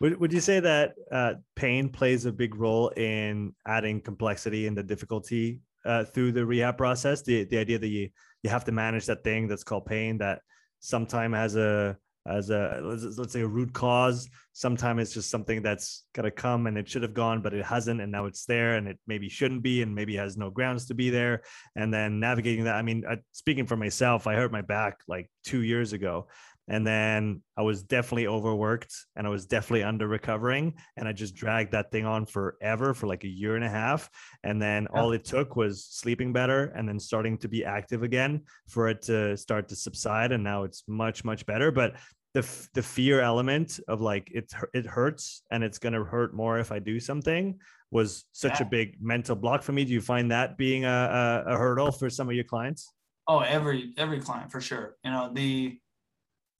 Would, 0.00 0.18
would 0.20 0.32
you 0.32 0.40
say 0.40 0.60
that 0.60 0.94
uh, 1.12 1.34
pain 1.54 1.88
plays 1.88 2.24
a 2.24 2.32
big 2.32 2.54
role 2.54 2.88
in 2.90 3.54
adding 3.66 4.00
complexity 4.00 4.66
and 4.66 4.76
the 4.76 4.82
difficulty 4.82 5.60
uh, 5.84 6.04
through 6.04 6.32
the 6.32 6.44
rehab 6.44 6.76
process? 6.76 7.22
The 7.22 7.44
the 7.44 7.58
idea 7.58 7.78
that 7.78 7.88
you 7.88 8.08
you 8.42 8.50
have 8.50 8.64
to 8.64 8.72
manage 8.72 9.06
that 9.06 9.24
thing 9.24 9.48
that's 9.48 9.64
called 9.64 9.86
pain 9.86 10.18
that 10.18 10.40
sometimes 10.80 11.34
has 11.34 11.56
a 11.56 11.96
as 12.28 12.50
a 12.50 12.80
let's, 12.82 13.18
let's 13.18 13.32
say 13.32 13.40
a 13.40 13.46
root 13.46 13.72
cause 13.72 14.28
sometimes 14.52 15.02
it's 15.02 15.14
just 15.14 15.30
something 15.30 15.62
that's 15.62 16.04
gotta 16.14 16.30
come 16.30 16.66
and 16.66 16.76
it 16.76 16.88
should 16.88 17.02
have 17.02 17.14
gone 17.14 17.40
but 17.40 17.54
it 17.54 17.64
hasn't 17.64 18.00
and 18.00 18.10
now 18.10 18.26
it's 18.26 18.44
there 18.46 18.76
and 18.76 18.88
it 18.88 18.98
maybe 19.06 19.28
shouldn't 19.28 19.62
be 19.62 19.82
and 19.82 19.94
maybe 19.94 20.16
has 20.16 20.36
no 20.36 20.50
grounds 20.50 20.86
to 20.86 20.94
be 20.94 21.10
there 21.10 21.42
and 21.76 21.92
then 21.92 22.18
navigating 22.18 22.64
that 22.64 22.76
i 22.76 22.82
mean 22.82 23.04
I, 23.08 23.18
speaking 23.32 23.66
for 23.66 23.76
myself 23.76 24.26
i 24.26 24.34
hurt 24.34 24.52
my 24.52 24.62
back 24.62 24.98
like 25.06 25.30
two 25.44 25.62
years 25.62 25.92
ago 25.92 26.26
and 26.68 26.84
then 26.84 27.42
I 27.56 27.62
was 27.62 27.82
definitely 27.84 28.26
overworked 28.26 28.92
and 29.14 29.26
I 29.26 29.30
was 29.30 29.46
definitely 29.46 29.84
under 29.84 30.08
recovering. 30.08 30.74
And 30.96 31.06
I 31.06 31.12
just 31.12 31.36
dragged 31.36 31.72
that 31.72 31.92
thing 31.92 32.04
on 32.06 32.26
forever 32.26 32.92
for 32.92 33.06
like 33.06 33.22
a 33.22 33.28
year 33.28 33.54
and 33.54 33.64
a 33.64 33.68
half. 33.68 34.10
And 34.42 34.60
then 34.60 34.88
all 34.88 35.12
it 35.12 35.24
took 35.24 35.54
was 35.54 35.84
sleeping 35.84 36.32
better 36.32 36.72
and 36.76 36.88
then 36.88 36.98
starting 36.98 37.38
to 37.38 37.48
be 37.48 37.64
active 37.64 38.02
again 38.02 38.42
for 38.68 38.88
it 38.88 39.02
to 39.02 39.36
start 39.36 39.68
to 39.68 39.76
subside. 39.76 40.32
And 40.32 40.42
now 40.42 40.64
it's 40.64 40.82
much, 40.88 41.24
much 41.24 41.46
better. 41.46 41.70
But 41.70 41.94
the 42.36 42.68
the 42.74 42.82
fear 42.82 43.22
element 43.22 43.80
of 43.88 44.02
like 44.02 44.30
it 44.30 44.52
it 44.74 44.84
hurts 44.84 45.42
and 45.50 45.64
it's 45.64 45.78
going 45.78 45.94
to 45.94 46.04
hurt 46.04 46.34
more 46.34 46.58
if 46.58 46.70
I 46.70 46.78
do 46.78 47.00
something 47.00 47.58
was 47.90 48.26
such 48.32 48.60
yeah. 48.60 48.66
a 48.66 48.68
big 48.68 48.98
mental 49.00 49.34
block 49.34 49.62
for 49.62 49.72
me. 49.72 49.86
Do 49.86 49.94
you 49.94 50.02
find 50.02 50.30
that 50.30 50.58
being 50.58 50.84
a, 50.84 51.44
a, 51.46 51.54
a 51.54 51.56
hurdle 51.56 51.90
for 51.90 52.10
some 52.10 52.28
of 52.28 52.34
your 52.34 52.44
clients? 52.44 52.92
Oh, 53.26 53.38
every 53.38 53.94
every 53.96 54.20
client 54.20 54.52
for 54.52 54.60
sure. 54.60 54.96
You 55.02 55.12
know 55.12 55.30
the 55.32 55.78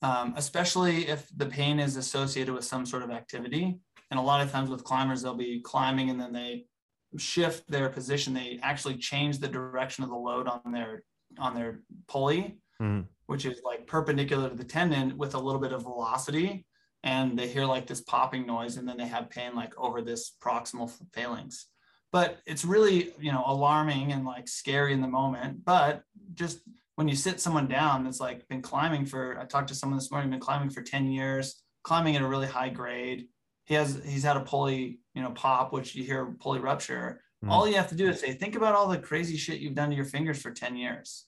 um, 0.01 0.33
especially 0.35 1.07
if 1.07 1.29
the 1.37 1.45
pain 1.45 1.79
is 1.79 1.95
associated 1.95 2.55
with 2.55 2.63
some 2.63 2.83
sort 2.83 3.03
of 3.03 3.11
activity. 3.11 3.79
And 4.09 4.19
a 4.19 4.23
lot 4.23 4.41
of 4.41 4.51
times 4.51 4.71
with 4.71 4.83
climbers, 4.83 5.21
they'll 5.21 5.35
be 5.35 5.59
climbing 5.59 6.09
and 6.09 6.19
then 6.19 6.33
they 6.33 6.65
shift 7.17 7.69
their 7.69 7.89
position. 7.89 8.33
They 8.33 8.59
actually 8.63 8.97
change 8.97 9.37
the 9.37 9.47
direction 9.47 10.03
of 10.03 10.09
the 10.09 10.15
load 10.15 10.47
on 10.47 10.71
their 10.71 11.03
on 11.37 11.53
their 11.53 11.81
pulley. 12.07 12.57
Mm 12.81 13.05
which 13.27 13.45
is 13.45 13.61
like 13.63 13.85
perpendicular 13.87 14.49
to 14.49 14.55
the 14.55 14.63
tendon 14.63 15.17
with 15.17 15.35
a 15.35 15.39
little 15.39 15.61
bit 15.61 15.73
of 15.73 15.83
velocity. 15.83 16.65
And 17.03 17.37
they 17.37 17.47
hear 17.47 17.65
like 17.65 17.85
this 17.85 18.01
popping 18.01 18.47
noise 18.47 18.77
and 18.77 18.87
then 18.87 18.97
they 18.97 19.07
have 19.07 19.29
pain 19.29 19.55
like 19.55 19.77
over 19.77 20.01
this 20.01 20.35
proximal 20.41 20.91
phalanx. 21.13 21.67
But 22.11 22.39
it's 22.45 22.65
really, 22.65 23.11
you 23.19 23.31
know, 23.31 23.43
alarming 23.45 24.13
and 24.13 24.25
like 24.25 24.47
scary 24.47 24.93
in 24.93 25.01
the 25.01 25.07
moment. 25.07 25.63
But 25.63 26.03
just 26.33 26.61
when 26.95 27.07
you 27.07 27.15
sit 27.15 27.39
someone 27.39 27.67
down 27.67 28.05
that's 28.05 28.19
like 28.19 28.47
been 28.47 28.61
climbing 28.61 29.05
for, 29.05 29.37
I 29.37 29.45
talked 29.45 29.67
to 29.67 29.75
someone 29.75 29.99
this 29.99 30.09
morning, 30.09 30.31
been 30.31 30.39
climbing 30.39 30.69
for 30.69 30.81
10 30.81 31.11
years, 31.11 31.61
climbing 31.83 32.15
at 32.15 32.21
a 32.21 32.27
really 32.27 32.47
high 32.47 32.69
grade. 32.69 33.27
He 33.65 33.73
has, 33.73 34.01
he's 34.05 34.23
had 34.23 34.37
a 34.37 34.41
pulley, 34.41 34.99
you 35.13 35.21
know, 35.21 35.31
pop, 35.31 35.73
which 35.73 35.95
you 35.95 36.03
hear 36.03 36.33
pulley 36.39 36.59
rupture. 36.59 37.21
Mm. 37.43 37.51
All 37.51 37.67
you 37.67 37.75
have 37.75 37.89
to 37.89 37.95
do 37.95 38.07
is 38.07 38.21
say, 38.21 38.31
think 38.33 38.55
about 38.55 38.73
all 38.73 38.87
the 38.87 38.97
crazy 38.97 39.35
shit 39.35 39.59
you've 39.59 39.75
done 39.75 39.89
to 39.89 39.95
your 39.95 40.05
fingers 40.05 40.41
for 40.41 40.51
10 40.51 40.77
years 40.77 41.25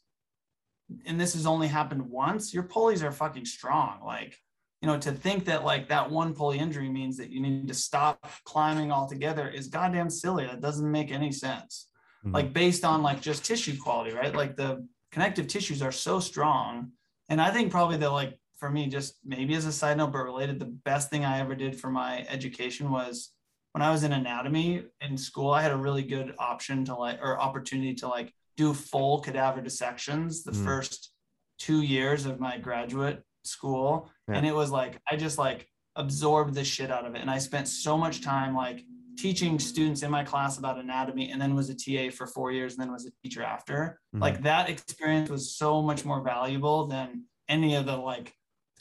and 1.05 1.19
this 1.19 1.33
has 1.33 1.45
only 1.45 1.67
happened 1.67 2.01
once, 2.09 2.53
your 2.53 2.63
pulleys 2.63 3.03
are 3.03 3.11
fucking 3.11 3.45
strong. 3.45 3.99
Like, 4.03 4.35
you 4.81 4.87
know, 4.87 4.97
to 4.99 5.11
think 5.11 5.45
that 5.45 5.63
like 5.63 5.89
that 5.89 6.09
one 6.09 6.33
pulley 6.33 6.59
injury 6.59 6.89
means 6.89 7.17
that 7.17 7.29
you 7.29 7.41
need 7.41 7.67
to 7.67 7.73
stop 7.73 8.31
climbing 8.45 8.91
altogether 8.91 9.47
is 9.47 9.67
goddamn 9.67 10.09
silly. 10.09 10.45
That 10.45 10.61
doesn't 10.61 10.89
make 10.89 11.11
any 11.11 11.31
sense. 11.31 11.89
Mm-hmm. 12.25 12.35
Like 12.35 12.53
based 12.53 12.85
on 12.85 13.01
like 13.01 13.21
just 13.21 13.45
tissue 13.45 13.77
quality, 13.77 14.15
right? 14.15 14.33
Like 14.33 14.55
the 14.55 14.87
connective 15.11 15.47
tissues 15.47 15.81
are 15.81 15.91
so 15.91 16.19
strong. 16.19 16.91
And 17.29 17.41
I 17.41 17.51
think 17.51 17.71
probably 17.71 17.97
the 17.97 18.09
like 18.09 18.39
for 18.57 18.69
me, 18.69 18.87
just 18.87 19.15
maybe 19.25 19.55
as 19.55 19.65
a 19.65 19.71
side 19.71 19.97
note, 19.97 20.11
but 20.11 20.23
related, 20.23 20.59
the 20.59 20.65
best 20.65 21.09
thing 21.09 21.23
I 21.23 21.39
ever 21.39 21.55
did 21.55 21.79
for 21.79 21.89
my 21.89 22.25
education 22.29 22.91
was 22.91 23.31
when 23.71 23.81
I 23.81 23.91
was 23.91 24.03
in 24.03 24.11
anatomy 24.11 24.83
in 25.01 25.17
school, 25.17 25.51
I 25.51 25.61
had 25.61 25.71
a 25.71 25.77
really 25.77 26.03
good 26.03 26.35
option 26.39 26.83
to 26.85 26.95
like 26.95 27.19
or 27.21 27.39
opportunity 27.39 27.93
to 27.95 28.07
like 28.07 28.33
do 28.59 28.73
full 28.73 29.21
cadaver 29.21 29.61
dissections 29.61 30.43
the 30.43 30.51
mm. 30.51 30.65
first 30.65 31.13
two 31.59 31.81
years 31.81 32.25
of 32.25 32.41
my 32.41 32.57
graduate 32.57 33.23
school. 33.43 34.11
Yeah. 34.27 34.35
And 34.35 34.45
it 34.45 34.53
was 34.53 34.69
like, 34.69 34.99
I 35.09 35.15
just 35.15 35.37
like 35.37 35.65
absorbed 35.95 36.53
the 36.53 36.65
shit 36.65 36.91
out 36.91 37.05
of 37.05 37.15
it. 37.15 37.21
And 37.21 37.31
I 37.31 37.37
spent 37.37 37.69
so 37.69 37.97
much 37.97 38.21
time 38.21 38.53
like 38.53 38.83
teaching 39.17 39.59
students 39.59 40.03
in 40.03 40.11
my 40.11 40.25
class 40.25 40.57
about 40.57 40.77
anatomy 40.77 41.31
and 41.31 41.41
then 41.41 41.55
was 41.55 41.69
a 41.69 41.73
TA 41.73 42.13
for 42.13 42.27
four 42.27 42.51
years 42.51 42.73
and 42.73 42.81
then 42.81 42.91
was 42.91 43.05
a 43.05 43.11
teacher 43.23 43.43
after. 43.43 43.97
Mm. 44.13 44.19
Like 44.19 44.43
that 44.43 44.69
experience 44.69 45.29
was 45.29 45.55
so 45.55 45.81
much 45.81 46.03
more 46.03 46.21
valuable 46.21 46.87
than 46.87 47.23
any 47.47 47.75
of 47.75 47.85
the 47.85 47.95
like 47.95 48.33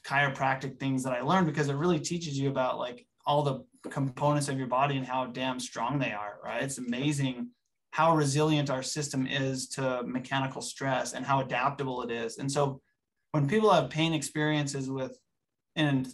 chiropractic 0.05 0.81
things 0.81 1.05
that 1.05 1.13
I 1.13 1.21
learned 1.21 1.47
because 1.47 1.69
it 1.69 1.77
really 1.77 2.01
teaches 2.01 2.37
you 2.37 2.49
about 2.49 2.79
like 2.79 3.07
all 3.25 3.43
the 3.45 3.65
components 3.91 4.49
of 4.49 4.59
your 4.59 4.67
body 4.67 4.97
and 4.97 5.07
how 5.07 5.27
damn 5.27 5.61
strong 5.61 6.01
they 6.01 6.11
are, 6.11 6.41
right? 6.45 6.65
It's 6.65 6.79
amazing 6.79 7.51
how 7.91 8.15
resilient 8.15 8.71
our 8.71 8.83
system 8.83 9.27
is 9.27 9.69
to 9.69 10.03
mechanical 10.05 10.63
stress 10.63 11.15
and 11.15 11.25
how 11.25 11.41
adaptable 11.41 12.03
it 12.03 12.11
is. 12.11 12.39
And 12.39 12.51
so 12.51 12.81
when 13.33 13.49
people 13.49 13.71
have 13.71 13.91
pain 13.91 14.13
experiences 14.13 14.91
with, 14.91 15.19
and 15.77 16.09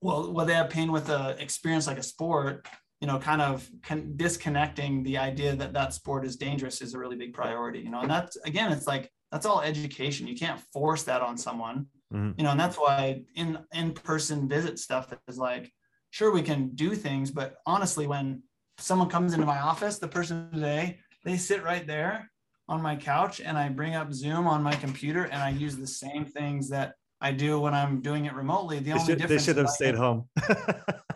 well, 0.00 0.32
well, 0.32 0.46
they 0.46 0.54
have 0.54 0.70
pain 0.70 0.90
with 0.90 1.08
a 1.10 1.36
experience 1.38 1.86
like 1.86 1.98
a 1.98 2.02
sport, 2.02 2.66
you 3.00 3.06
know, 3.06 3.18
kind 3.18 3.42
of 3.42 3.68
con- 3.82 4.12
disconnecting 4.16 5.02
the 5.02 5.18
idea 5.18 5.54
that 5.56 5.72
that 5.72 5.92
sport 5.94 6.24
is 6.24 6.36
dangerous 6.36 6.80
is 6.80 6.94
a 6.94 6.98
really 6.98 7.16
big 7.16 7.34
priority, 7.34 7.80
you 7.80 7.90
know, 7.90 8.00
and 8.00 8.10
that's, 8.10 8.36
again, 8.44 8.72
it's 8.72 8.86
like, 8.86 9.10
that's 9.30 9.46
all 9.46 9.60
education. 9.60 10.26
You 10.26 10.36
can't 10.36 10.60
force 10.72 11.02
that 11.04 11.22
on 11.22 11.36
someone, 11.38 11.86
mm-hmm. 12.12 12.32
you 12.36 12.44
know, 12.44 12.50
and 12.50 12.60
that's 12.60 12.76
why 12.76 13.22
in 13.34 13.58
in-person 13.72 14.48
visit 14.48 14.78
stuff 14.78 15.12
is 15.26 15.38
like, 15.38 15.72
sure, 16.10 16.30
we 16.30 16.42
can 16.42 16.70
do 16.74 16.94
things, 16.94 17.30
but 17.30 17.54
honestly, 17.66 18.06
when 18.06 18.42
someone 18.78 19.08
comes 19.08 19.34
into 19.34 19.46
my 19.46 19.58
office, 19.58 19.98
the 19.98 20.08
person 20.08 20.50
today, 20.52 20.98
they 21.24 21.36
sit 21.36 21.62
right 21.62 21.86
there 21.86 22.30
on 22.68 22.82
my 22.82 22.96
couch 22.96 23.40
and 23.40 23.58
I 23.58 23.68
bring 23.68 23.94
up 23.94 24.12
Zoom 24.12 24.46
on 24.46 24.62
my 24.62 24.74
computer 24.74 25.24
and 25.24 25.42
I 25.42 25.50
use 25.50 25.76
the 25.76 25.86
same 25.86 26.24
things 26.24 26.68
that 26.70 26.94
I 27.20 27.30
do 27.30 27.60
when 27.60 27.74
I'm 27.74 28.00
doing 28.00 28.24
it 28.24 28.34
remotely. 28.34 28.78
The 28.78 28.84
they 28.84 28.92
only 28.92 29.04
should, 29.04 29.18
difference 29.18 29.46
they 29.46 29.52
should 29.52 29.56
have 29.58 29.70
stayed 29.70 29.94
home. 29.94 30.28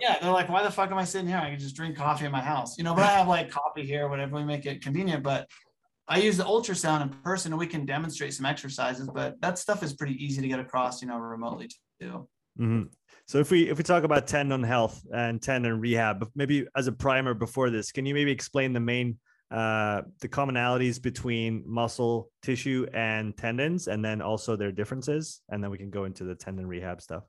yeah, 0.00 0.18
they're 0.20 0.30
like, 0.30 0.48
why 0.48 0.62
the 0.62 0.70
fuck 0.70 0.90
am 0.90 0.98
I 0.98 1.04
sitting 1.04 1.26
here? 1.26 1.38
I 1.38 1.50
can 1.50 1.58
just 1.58 1.74
drink 1.74 1.96
coffee 1.96 2.26
in 2.26 2.32
my 2.32 2.40
house, 2.40 2.78
you 2.78 2.84
know. 2.84 2.94
But 2.94 3.04
I 3.04 3.08
have 3.08 3.26
like 3.26 3.50
coffee 3.50 3.84
here, 3.84 4.08
whatever 4.08 4.36
we 4.36 4.44
make 4.44 4.66
it 4.66 4.82
convenient. 4.82 5.24
But 5.24 5.48
I 6.06 6.18
use 6.18 6.36
the 6.36 6.44
ultrasound 6.44 7.02
in 7.02 7.08
person 7.08 7.52
and 7.52 7.58
we 7.58 7.66
can 7.66 7.84
demonstrate 7.84 8.34
some 8.34 8.46
exercises, 8.46 9.08
but 9.12 9.40
that 9.40 9.58
stuff 9.58 9.82
is 9.82 9.94
pretty 9.94 10.14
easy 10.24 10.40
to 10.40 10.48
get 10.48 10.60
across, 10.60 11.02
you 11.02 11.08
know, 11.08 11.18
remotely 11.18 11.68
too. 12.00 12.28
Mm-hmm. 12.58 12.84
So 13.26 13.38
if 13.38 13.50
we 13.50 13.68
if 13.68 13.76
we 13.76 13.82
talk 13.82 14.04
about 14.04 14.28
tendon 14.28 14.62
health 14.62 15.04
and 15.12 15.42
tendon 15.42 15.80
rehab, 15.80 16.28
maybe 16.36 16.66
as 16.76 16.86
a 16.86 16.92
primer 16.92 17.34
before 17.34 17.70
this, 17.70 17.90
can 17.90 18.06
you 18.06 18.14
maybe 18.14 18.30
explain 18.30 18.72
the 18.72 18.80
main 18.80 19.18
uh, 19.50 20.02
the 20.20 20.28
commonalities 20.28 21.00
between 21.00 21.62
muscle 21.66 22.30
tissue 22.42 22.86
and 22.92 23.36
tendons, 23.36 23.86
and 23.86 24.04
then 24.04 24.20
also 24.20 24.56
their 24.56 24.72
differences, 24.72 25.42
and 25.48 25.62
then 25.62 25.70
we 25.70 25.78
can 25.78 25.90
go 25.90 26.04
into 26.04 26.24
the 26.24 26.34
tendon 26.34 26.66
rehab 26.66 27.00
stuff. 27.00 27.24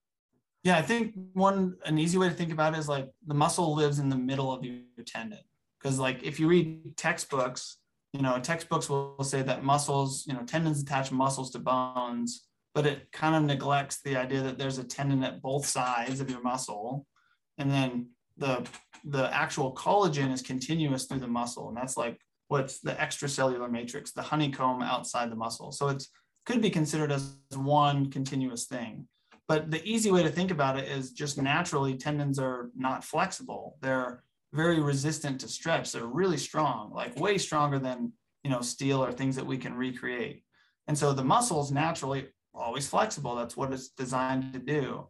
Yeah, 0.63 0.77
I 0.77 0.82
think 0.82 1.13
one 1.34 1.75
an 1.86 1.97
easy 1.97 2.17
way 2.17 2.27
to 2.27 2.34
think 2.34 2.51
about 2.51 2.73
it 2.73 2.80
is 2.80 2.89
like 2.89 3.08
the 3.25 3.36
muscle 3.36 3.75
lives 3.75 3.99
in 3.99 4.10
the 4.10 4.15
middle 4.15 4.51
of 4.51 4.65
your 4.65 4.82
tendon, 5.06 5.39
because 5.80 5.99
like 5.99 6.23
if 6.23 6.39
you 6.39 6.47
read 6.47 6.97
textbooks, 6.97 7.77
you 8.13 8.21
know 8.21 8.39
textbooks 8.39 8.89
will 8.89 9.23
say 9.23 9.43
that 9.43 9.63
muscles, 9.63 10.25
you 10.27 10.34
know, 10.34 10.43
tendons 10.43 10.82
attach 10.82 11.12
muscles 11.12 11.51
to 11.51 11.60
bones, 11.60 12.47
but 12.73 12.86
it 12.88 13.12
kind 13.12 13.36
of 13.36 13.43
neglects 13.43 14.01
the 14.01 14.17
idea 14.17 14.41
that 14.41 14.58
there's 14.58 14.80
a 14.80 14.84
tendon 14.84 15.23
at 15.23 15.41
both 15.41 15.65
sides 15.65 16.19
of 16.19 16.30
your 16.30 16.41
muscle, 16.41 17.06
and 17.60 17.69
then 17.69 18.10
the 18.38 18.67
the 19.04 19.34
actual 19.34 19.73
collagen 19.73 20.32
is 20.32 20.41
continuous 20.41 21.06
through 21.06 21.19
the 21.19 21.28
muscle, 21.28 21.69
and 21.69 21.78
that's 21.78 21.97
like 21.97 22.19
what's 22.47 22.80
the 22.80 22.93
extracellular 22.93 23.69
matrix, 23.69 24.12
the 24.12 24.21
honeycomb 24.21 24.82
outside 24.82 25.32
the 25.32 25.36
muscle. 25.36 25.71
So 25.71 25.89
it's 25.89 26.10
could 26.45 26.62
be 26.62 26.69
considered 26.69 27.12
as 27.12 27.36
one 27.56 28.10
continuous 28.10 28.65
thing. 28.65 29.08
But 29.47 29.69
the 29.71 29.84
easy 29.86 30.12
way 30.12 30.23
to 30.23 30.30
think 30.30 30.52
about 30.52 30.78
it 30.78 30.88
is 30.88 31.12
just 31.12 31.41
naturally 31.41 31.95
tendons 31.95 32.39
are 32.39 32.69
not 32.76 33.04
flexible. 33.04 33.78
They're 33.82 34.23
very 34.54 34.80
resistant 34.80 35.41
to 35.41 35.47
stretch. 35.47 35.91
They're 35.91 36.06
really 36.06 36.38
strong, 36.38 36.91
like 36.93 37.19
way 37.19 37.38
stronger 37.38 37.80
than 37.80 38.13
you 38.43 38.50
know 38.50 38.62
steel 38.62 39.04
or 39.04 39.12
things 39.12 39.36
that 39.36 39.45
we 39.45 39.58
can 39.58 39.73
recreate. 39.73 40.43
And 40.88 40.97
so 40.97 41.13
the 41.13 41.23
muscles 41.23 41.71
naturally 41.71 42.28
always 42.54 42.88
flexible. 42.88 43.36
That's 43.36 43.58
what 43.58 43.73
it's 43.73 43.89
designed 43.89 44.54
to 44.54 44.60
do. 44.60 45.08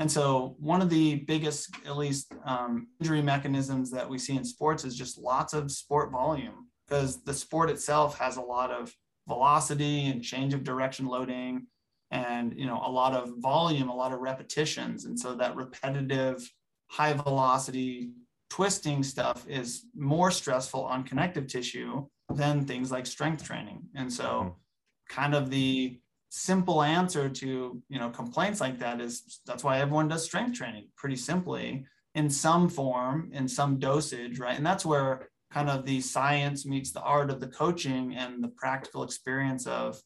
And 0.00 0.10
so, 0.10 0.54
one 0.60 0.80
of 0.80 0.90
the 0.90 1.16
biggest, 1.26 1.70
at 1.84 1.96
least, 1.96 2.32
um, 2.44 2.86
injury 3.00 3.22
mechanisms 3.22 3.90
that 3.90 4.08
we 4.08 4.18
see 4.18 4.36
in 4.36 4.44
sports 4.44 4.84
is 4.84 4.96
just 4.96 5.18
lots 5.18 5.54
of 5.54 5.72
sport 5.72 6.12
volume 6.12 6.68
because 6.86 7.22
the 7.24 7.34
sport 7.34 7.68
itself 7.68 8.16
has 8.18 8.36
a 8.36 8.40
lot 8.42 8.70
of 8.70 8.94
velocity 9.26 10.06
and 10.06 10.22
change 10.22 10.54
of 10.54 10.64
direction 10.64 11.06
loading 11.06 11.66
and 12.10 12.54
you 12.56 12.66
know 12.66 12.80
a 12.84 12.90
lot 12.90 13.14
of 13.14 13.30
volume 13.38 13.90
a 13.90 13.94
lot 13.94 14.12
of 14.12 14.20
repetitions 14.20 15.04
and 15.04 15.18
so 15.18 15.34
that 15.34 15.54
repetitive 15.54 16.50
high 16.90 17.12
velocity 17.12 18.10
twisting 18.48 19.02
stuff 19.02 19.46
is 19.46 19.84
more 19.94 20.30
stressful 20.30 20.82
on 20.84 21.04
connective 21.04 21.46
tissue 21.46 22.06
than 22.34 22.64
things 22.64 22.90
like 22.90 23.04
strength 23.04 23.44
training 23.44 23.82
and 23.94 24.10
so 24.10 24.24
mm-hmm. 24.24 25.14
kind 25.14 25.34
of 25.34 25.50
the 25.50 26.00
simple 26.30 26.82
answer 26.82 27.28
to 27.28 27.82
you 27.88 27.98
know 27.98 28.10
complaints 28.10 28.60
like 28.60 28.78
that 28.78 29.00
is 29.00 29.40
that's 29.46 29.64
why 29.64 29.78
everyone 29.78 30.08
does 30.08 30.24
strength 30.24 30.56
training 30.56 30.86
pretty 30.96 31.16
simply 31.16 31.86
in 32.14 32.28
some 32.28 32.68
form 32.68 33.30
in 33.32 33.48
some 33.48 33.78
dosage 33.78 34.38
right? 34.38 34.56
And 34.56 34.66
that's 34.66 34.84
where 34.84 35.28
kind 35.50 35.70
of 35.70 35.84
the 35.84 36.00
science 36.00 36.66
meets 36.66 36.92
the 36.92 37.00
art 37.00 37.30
of 37.30 37.40
the 37.40 37.46
coaching 37.46 38.14
and 38.14 38.44
the 38.44 38.48
practical 38.48 39.02
experience 39.02 39.66
of 39.66 39.98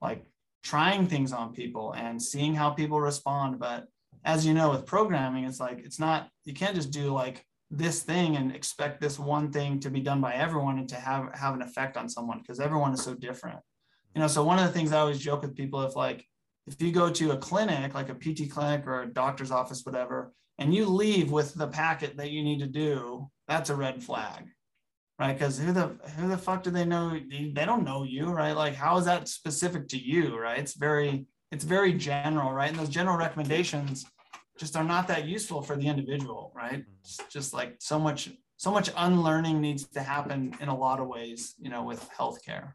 like 0.00 0.24
trying 0.62 1.06
things 1.06 1.32
on 1.32 1.52
people 1.52 1.92
and 1.92 2.22
seeing 2.22 2.54
how 2.54 2.70
people 2.70 3.00
respond. 3.00 3.58
But 3.58 3.86
as 4.24 4.44
you 4.44 4.54
know 4.54 4.70
with 4.70 4.86
programming 4.86 5.44
it's 5.44 5.60
like 5.60 5.78
it's 5.84 5.98
not 5.98 6.28
you 6.44 6.52
can't 6.52 6.74
just 6.74 6.90
do 6.90 7.12
like 7.12 7.44
this 7.70 8.02
thing 8.02 8.36
and 8.36 8.54
expect 8.54 9.00
this 9.00 9.18
one 9.18 9.50
thing 9.50 9.80
to 9.80 9.90
be 9.90 10.00
done 10.00 10.20
by 10.20 10.34
everyone 10.34 10.78
and 10.78 10.88
to 10.88 10.96
have 10.96 11.34
have 11.34 11.54
an 11.54 11.62
effect 11.62 11.96
on 11.96 12.08
someone 12.08 12.38
because 12.38 12.60
everyone 12.60 12.92
is 12.92 13.02
so 13.02 13.14
different 13.14 13.58
you 14.16 14.20
know 14.20 14.26
so 14.26 14.42
one 14.42 14.58
of 14.58 14.66
the 14.66 14.72
things 14.72 14.92
i 14.92 14.98
always 14.98 15.20
joke 15.20 15.42
with 15.42 15.54
people 15.54 15.80
if 15.82 15.94
like 15.94 16.24
if 16.66 16.82
you 16.82 16.90
go 16.90 17.08
to 17.08 17.30
a 17.30 17.36
clinic 17.36 17.94
like 17.94 18.08
a 18.08 18.14
pt 18.14 18.50
clinic 18.50 18.84
or 18.84 19.02
a 19.02 19.06
doctor's 19.06 19.52
office 19.52 19.82
whatever 19.84 20.32
and 20.58 20.74
you 20.74 20.86
leave 20.86 21.30
with 21.30 21.54
the 21.54 21.68
packet 21.68 22.16
that 22.16 22.32
you 22.32 22.42
need 22.42 22.58
to 22.58 22.66
do 22.66 23.30
that's 23.46 23.70
a 23.70 23.76
red 23.76 24.02
flag 24.02 24.48
right? 25.18 25.32
Because 25.32 25.58
who 25.58 25.72
the 25.72 25.96
who 26.16 26.28
the 26.28 26.38
fuck 26.38 26.62
do 26.62 26.70
they 26.70 26.84
know? 26.84 27.18
They 27.30 27.64
don't 27.64 27.84
know 27.84 28.04
you 28.04 28.26
right? 28.26 28.52
Like 28.52 28.74
how 28.74 28.96
is 28.98 29.04
that 29.06 29.28
specific 29.28 29.88
to 29.88 29.98
you 29.98 30.38
right? 30.38 30.58
It's 30.58 30.74
very 30.74 31.26
it's 31.52 31.64
very 31.64 31.92
general 31.94 32.52
right? 32.52 32.70
And 32.70 32.78
those 32.78 32.88
general 32.88 33.16
recommendations 33.16 34.04
just 34.58 34.76
are 34.76 34.84
not 34.84 35.06
that 35.08 35.26
useful 35.26 35.62
for 35.62 35.76
the 35.76 35.86
individual 35.86 36.52
right? 36.54 36.84
It's 37.00 37.18
just 37.30 37.54
like 37.54 37.76
so 37.78 37.98
much 37.98 38.30
so 38.58 38.70
much 38.70 38.90
unlearning 38.96 39.60
needs 39.60 39.84
to 39.84 40.00
happen 40.00 40.54
in 40.60 40.68
a 40.68 40.76
lot 40.76 40.98
of 41.00 41.08
ways 41.08 41.54
you 41.58 41.70
know 41.70 41.82
with 41.84 42.08
healthcare 42.10 42.72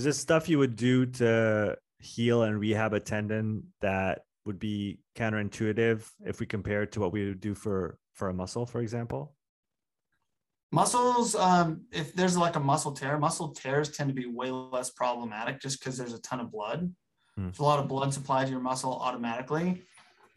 is 0.00 0.04
this 0.04 0.18
stuff 0.18 0.48
you 0.48 0.58
would 0.58 0.76
do 0.76 1.04
to 1.04 1.76
heal 1.98 2.44
and 2.44 2.58
rehab 2.58 2.94
a 2.94 3.00
tendon 3.00 3.62
that 3.82 4.22
would 4.46 4.58
be 4.58 4.98
counterintuitive 5.14 6.08
if 6.24 6.40
we 6.40 6.46
compare 6.46 6.82
it 6.82 6.92
to 6.92 7.00
what 7.00 7.12
we 7.12 7.28
would 7.28 7.40
do 7.40 7.54
for 7.54 7.98
for 8.14 8.30
a 8.30 8.32
muscle, 8.32 8.64
for 8.64 8.80
example? 8.80 9.34
Muscles, 10.72 11.34
um, 11.34 11.82
if 11.92 12.14
there's 12.14 12.34
like 12.34 12.56
a 12.56 12.60
muscle 12.60 12.92
tear, 12.92 13.18
muscle 13.18 13.50
tears 13.50 13.90
tend 13.90 14.08
to 14.08 14.14
be 14.14 14.24
way 14.24 14.50
less 14.50 14.88
problematic 14.88 15.60
just 15.60 15.78
because 15.78 15.98
there's 15.98 16.14
a 16.14 16.22
ton 16.22 16.40
of 16.40 16.50
blood. 16.50 16.90
Hmm. 17.36 17.44
There's 17.44 17.58
a 17.58 17.62
lot 17.62 17.78
of 17.78 17.86
blood 17.86 18.14
supply 18.14 18.46
to 18.46 18.50
your 18.50 18.60
muscle 18.60 18.94
automatically. 18.94 19.82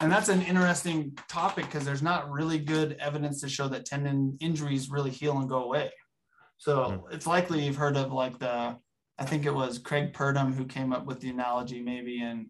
And 0.02 0.12
that's 0.12 0.28
an 0.28 0.42
interesting 0.42 1.18
topic 1.30 1.68
because 1.68 1.86
there's 1.86 2.02
not 2.02 2.30
really 2.30 2.58
good 2.58 2.98
evidence 3.00 3.40
to 3.42 3.48
show 3.48 3.70
that 3.70 3.86
tendon 3.86 4.36
injuries 4.42 4.90
really 4.90 5.12
heal 5.12 5.38
and 5.38 5.48
go 5.48 5.64
away. 5.64 5.92
So 6.58 6.84
hmm. 6.84 7.14
it's 7.14 7.28
likely 7.28 7.64
you've 7.64 7.78
heard 7.78 7.96
of 7.96 8.12
like 8.12 8.40
the 8.40 8.76
I 9.18 9.26
think 9.26 9.46
it 9.46 9.54
was 9.54 9.78
Craig 9.78 10.14
Purdam 10.14 10.54
who 10.54 10.66
came 10.66 10.92
up 10.92 11.06
with 11.06 11.20
the 11.20 11.30
analogy, 11.30 11.82
maybe, 11.82 12.22
and 12.22 12.48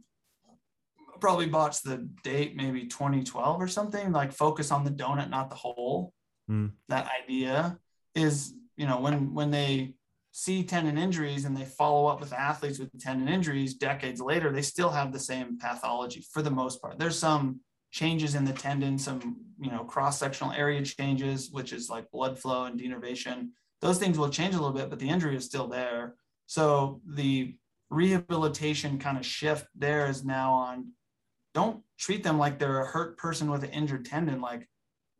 probably 1.19 1.45
botched 1.45 1.83
the 1.83 2.09
date, 2.23 2.55
maybe 2.55 2.85
2012 2.85 3.61
or 3.61 3.67
something. 3.67 4.11
Like 4.11 4.31
focus 4.31 4.71
on 4.71 4.83
the 4.83 4.91
donut, 4.91 5.29
not 5.29 5.49
the 5.49 5.55
hole. 5.55 6.13
Mm. 6.49 6.71
That 6.89 7.09
idea 7.23 7.79
is, 8.15 8.53
you 8.75 8.87
know, 8.87 8.99
when 8.99 9.33
when 9.33 9.51
they 9.51 9.95
see 10.31 10.63
tendon 10.63 10.97
injuries 10.97 11.45
and 11.45 11.55
they 11.55 11.65
follow 11.65 12.07
up 12.07 12.19
with 12.19 12.33
athletes 12.33 12.79
with 12.79 12.89
tendon 12.99 13.29
injuries 13.29 13.75
decades 13.75 14.19
later, 14.19 14.51
they 14.51 14.61
still 14.61 14.89
have 14.89 15.13
the 15.13 15.19
same 15.19 15.59
pathology 15.59 16.25
for 16.31 16.41
the 16.41 16.51
most 16.51 16.81
part. 16.81 16.97
There's 16.97 17.17
some 17.17 17.59
changes 17.91 18.33
in 18.33 18.43
the 18.43 18.51
tendon, 18.51 18.97
some 18.97 19.37
you 19.59 19.71
know 19.71 19.83
cross-sectional 19.83 20.53
area 20.53 20.81
changes, 20.83 21.51
which 21.51 21.71
is 21.71 21.89
like 21.89 22.11
blood 22.11 22.39
flow 22.39 22.65
and 22.65 22.79
denervation. 22.79 23.49
Those 23.81 23.99
things 23.99 24.17
will 24.17 24.29
change 24.29 24.55
a 24.55 24.57
little 24.57 24.73
bit, 24.73 24.89
but 24.89 24.99
the 24.99 25.09
injury 25.09 25.35
is 25.35 25.45
still 25.45 25.67
there. 25.67 26.15
So 26.53 27.01
the 27.07 27.55
rehabilitation 27.89 28.99
kind 28.99 29.17
of 29.17 29.25
shift 29.25 29.65
there 29.73 30.05
is 30.05 30.23
now 30.23 30.53
on 30.53 30.91
don't 31.55 31.81
treat 31.97 32.23
them 32.23 32.37
like 32.37 32.59
they're 32.59 32.81
a 32.81 32.85
hurt 32.85 33.17
person 33.17 33.49
with 33.49 33.63
an 33.63 33.71
injured 33.71 34.05
tendon, 34.05 34.39
like 34.39 34.69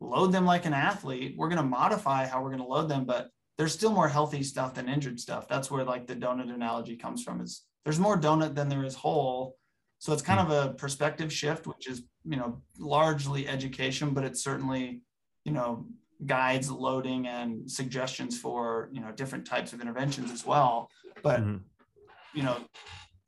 load 0.00 0.30
them 0.30 0.46
like 0.46 0.64
an 0.64 0.74
athlete. 0.74 1.34
We're 1.36 1.48
going 1.48 1.56
to 1.56 1.64
modify 1.64 2.26
how 2.26 2.40
we're 2.40 2.50
going 2.50 2.62
to 2.62 2.68
load 2.68 2.88
them, 2.88 3.04
but 3.04 3.30
there's 3.58 3.72
still 3.72 3.90
more 3.90 4.06
healthy 4.06 4.44
stuff 4.44 4.74
than 4.74 4.88
injured 4.88 5.18
stuff. 5.18 5.48
That's 5.48 5.72
where 5.72 5.82
like 5.82 6.06
the 6.06 6.14
donut 6.14 6.54
analogy 6.54 6.94
comes 6.96 7.24
from 7.24 7.40
is 7.40 7.64
there's 7.84 7.98
more 7.98 8.16
donut 8.16 8.54
than 8.54 8.68
there 8.68 8.84
is 8.84 8.94
hole. 8.94 9.56
So 9.98 10.12
it's 10.12 10.22
kind 10.22 10.38
hmm. 10.38 10.52
of 10.52 10.66
a 10.66 10.74
perspective 10.74 11.32
shift, 11.32 11.66
which 11.66 11.88
is, 11.88 12.04
you 12.24 12.36
know, 12.36 12.62
largely 12.78 13.48
education, 13.48 14.10
but 14.10 14.22
it's 14.22 14.44
certainly, 14.44 15.02
you 15.44 15.50
know, 15.50 15.88
guides 16.26 16.70
loading 16.70 17.26
and 17.26 17.70
suggestions 17.70 18.38
for 18.38 18.88
you 18.92 19.00
know 19.00 19.12
different 19.12 19.46
types 19.46 19.72
of 19.72 19.80
interventions 19.80 20.30
as 20.30 20.46
well 20.46 20.88
but 21.22 21.40
mm-hmm. 21.40 21.56
you 22.34 22.42
know 22.42 22.56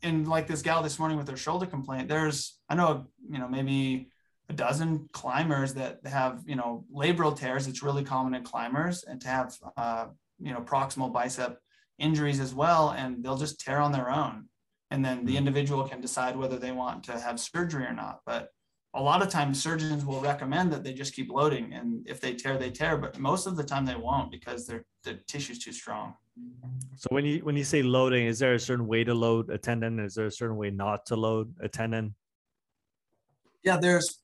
and 0.03 0.29
like 0.29 0.46
this 0.46 0.62
gal 0.62 0.83
this 0.83 0.99
morning 0.99 1.18
with 1.18 1.29
her 1.29 1.37
shoulder 1.37 1.66
complaint 1.66 2.09
there's 2.09 2.59
i 2.68 2.75
know 2.75 3.07
you 3.31 3.38
know 3.38 3.49
maybe 3.49 4.09
a 4.49 4.53
dozen 4.53 5.09
climbers 5.12 5.75
that 5.75 5.99
have 6.07 6.42
you 6.46 6.57
know 6.57 6.85
labral 6.94 7.37
tears 7.37 7.66
it's 7.66 7.83
really 7.83 8.05
common 8.05 8.35
in 8.35 8.42
climbers 8.42 9.05
and 9.05 9.20
to 9.20 9.29
have 9.29 9.57
uh, 9.77 10.07
you 10.38 10.53
know 10.53 10.61
proximal 10.61 11.12
bicep 11.12 11.59
injuries 11.99 12.40
as 12.40 12.55
well 12.55 12.90
and 12.90 13.25
they'll 13.25 13.37
just 13.37 13.61
tear 13.61 13.81
on 13.81 13.92
their 13.92 14.11
own 14.11 14.46
and 14.90 15.05
then 15.05 15.25
the 15.25 15.33
mm-hmm. 15.33 15.38
individual 15.38 15.88
can 15.88 16.01
decide 16.01 16.37
whether 16.37 16.59
they 16.59 16.72
want 16.72 17.03
to 17.03 17.18
have 17.18 17.40
surgery 17.40 17.85
or 17.85 17.92
not 17.92 18.20
but 18.25 18.51
a 18.97 19.03
lot 19.03 19.23
of 19.23 19.29
times 19.29 19.63
surgeons 19.63 20.05
will 20.05 20.21
recommend 20.21 20.73
that 20.73 20.83
they 20.83 20.95
just 20.95 21.15
keep 21.15 21.31
loading 21.31 21.75
and 21.75 22.07
if 22.09 22.21
they 22.21 22.33
tear 22.35 22.57
they 22.57 22.71
tear 22.71 22.97
but 22.97 23.19
most 23.19 23.47
of 23.47 23.57
the 23.57 23.63
time 23.63 23.85
they 23.85 23.95
won't 23.95 24.31
because 24.31 24.67
their 24.67 24.85
the 25.05 25.15
tissue's 25.29 25.59
too 25.59 25.73
strong. 25.73 26.15
So 26.97 27.09
when 27.11 27.25
you 27.25 27.39
when 27.41 27.57
you 27.57 27.65
say 27.65 27.83
loading 27.83 28.27
is 28.27 28.39
there 28.39 28.55
a 28.55 28.59
certain 28.59 28.87
way 28.87 29.05
to 29.05 29.15
load 29.15 29.51
a 29.51 29.59
tendon 29.59 30.01
is 30.01 30.15
there 30.15 30.27
a 30.27 30.31
certain 30.31 30.57
way 30.57 30.71
not 30.71 31.07
to 31.07 31.17
load 31.17 31.55
a 31.61 31.69
tendon 31.69 32.15
yeah 33.63 33.77
there's 33.79 34.23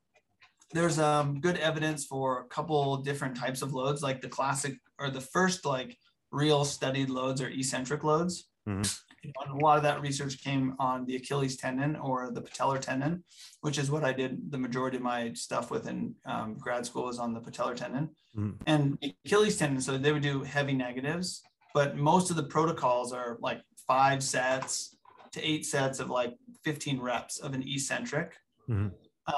there's 0.75 0.99
um, 0.99 1.41
good 1.41 1.59
evidence 1.59 2.07
for 2.07 2.41
a 2.41 2.45
couple 2.45 2.97
different 2.99 3.37
types 3.37 3.61
of 3.61 3.75
loads 3.75 4.03
like 4.03 4.21
the 4.23 4.29
classic 4.29 4.75
or 4.99 5.11
the 5.11 5.21
first 5.21 5.67
like 5.67 5.99
real 6.31 6.65
studied 6.65 7.11
loads 7.11 7.43
are 7.43 7.49
eccentric 7.49 8.05
loads. 8.05 8.49
Mm-hmm 8.67 9.12
a 9.25 9.55
lot 9.57 9.77
of 9.77 9.83
that 9.85 10.01
research 10.01 10.43
came 10.43 10.75
on 10.79 11.05
the 11.07 11.17
Achilles 11.17 11.57
tendon 11.57 11.97
or 11.97 12.31
the 12.31 12.43
patellar 12.43 12.81
tendon, 12.81 13.23
which 13.61 13.79
is 13.79 13.91
what 13.91 14.05
I 14.05 14.13
did 14.13 14.51
the 14.51 14.59
majority 14.59 14.97
of 14.97 15.03
my 15.03 15.33
stuff 15.33 15.71
with 15.71 15.89
in 15.89 16.15
um, 16.27 16.57
grad 16.59 16.85
school 16.87 17.09
is 17.09 17.19
on 17.19 17.33
the 17.33 17.41
patellar 17.41 17.77
tendon 17.77 18.11
mm. 18.37 18.55
and 18.67 18.99
Achilles 19.25 19.57
tendon. 19.57 19.81
So 19.81 19.97
they 19.97 20.13
would 20.13 20.23
do 20.23 20.43
heavy 20.43 20.75
negatives 20.75 21.43
but 21.75 21.97
most 21.97 22.31
of 22.31 22.37
the 22.37 22.43
protocols 22.43 23.13
are 23.13 23.39
like 23.41 23.63
five 23.87 24.23
sets 24.23 24.97
to 25.33 25.43
eight 25.43 25.65
sets 25.65 26.01
of 26.01 26.11
like 26.11 26.35
15 26.65 27.01
reps 27.01 27.39
of 27.39 27.55
an 27.55 27.65
eccentric. 27.67 28.35
Mm-hmm. 28.69 28.89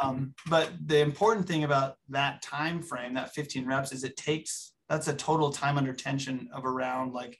Um, 0.03 0.35
but 0.49 0.71
the 0.87 1.01
important 1.01 1.47
thing 1.47 1.65
about 1.65 1.97
that 2.09 2.43
time 2.43 2.83
frame, 2.83 3.15
that 3.15 3.35
15 3.35 3.67
reps, 3.67 3.93
is 3.93 4.05
it 4.05 4.17
takes 4.17 4.73
that's 4.89 5.09
a 5.09 5.15
total 5.15 5.51
time 5.51 5.79
under 5.79 5.95
tension 5.95 6.49
of 6.53 6.67
around 6.67 7.15
like 7.15 7.39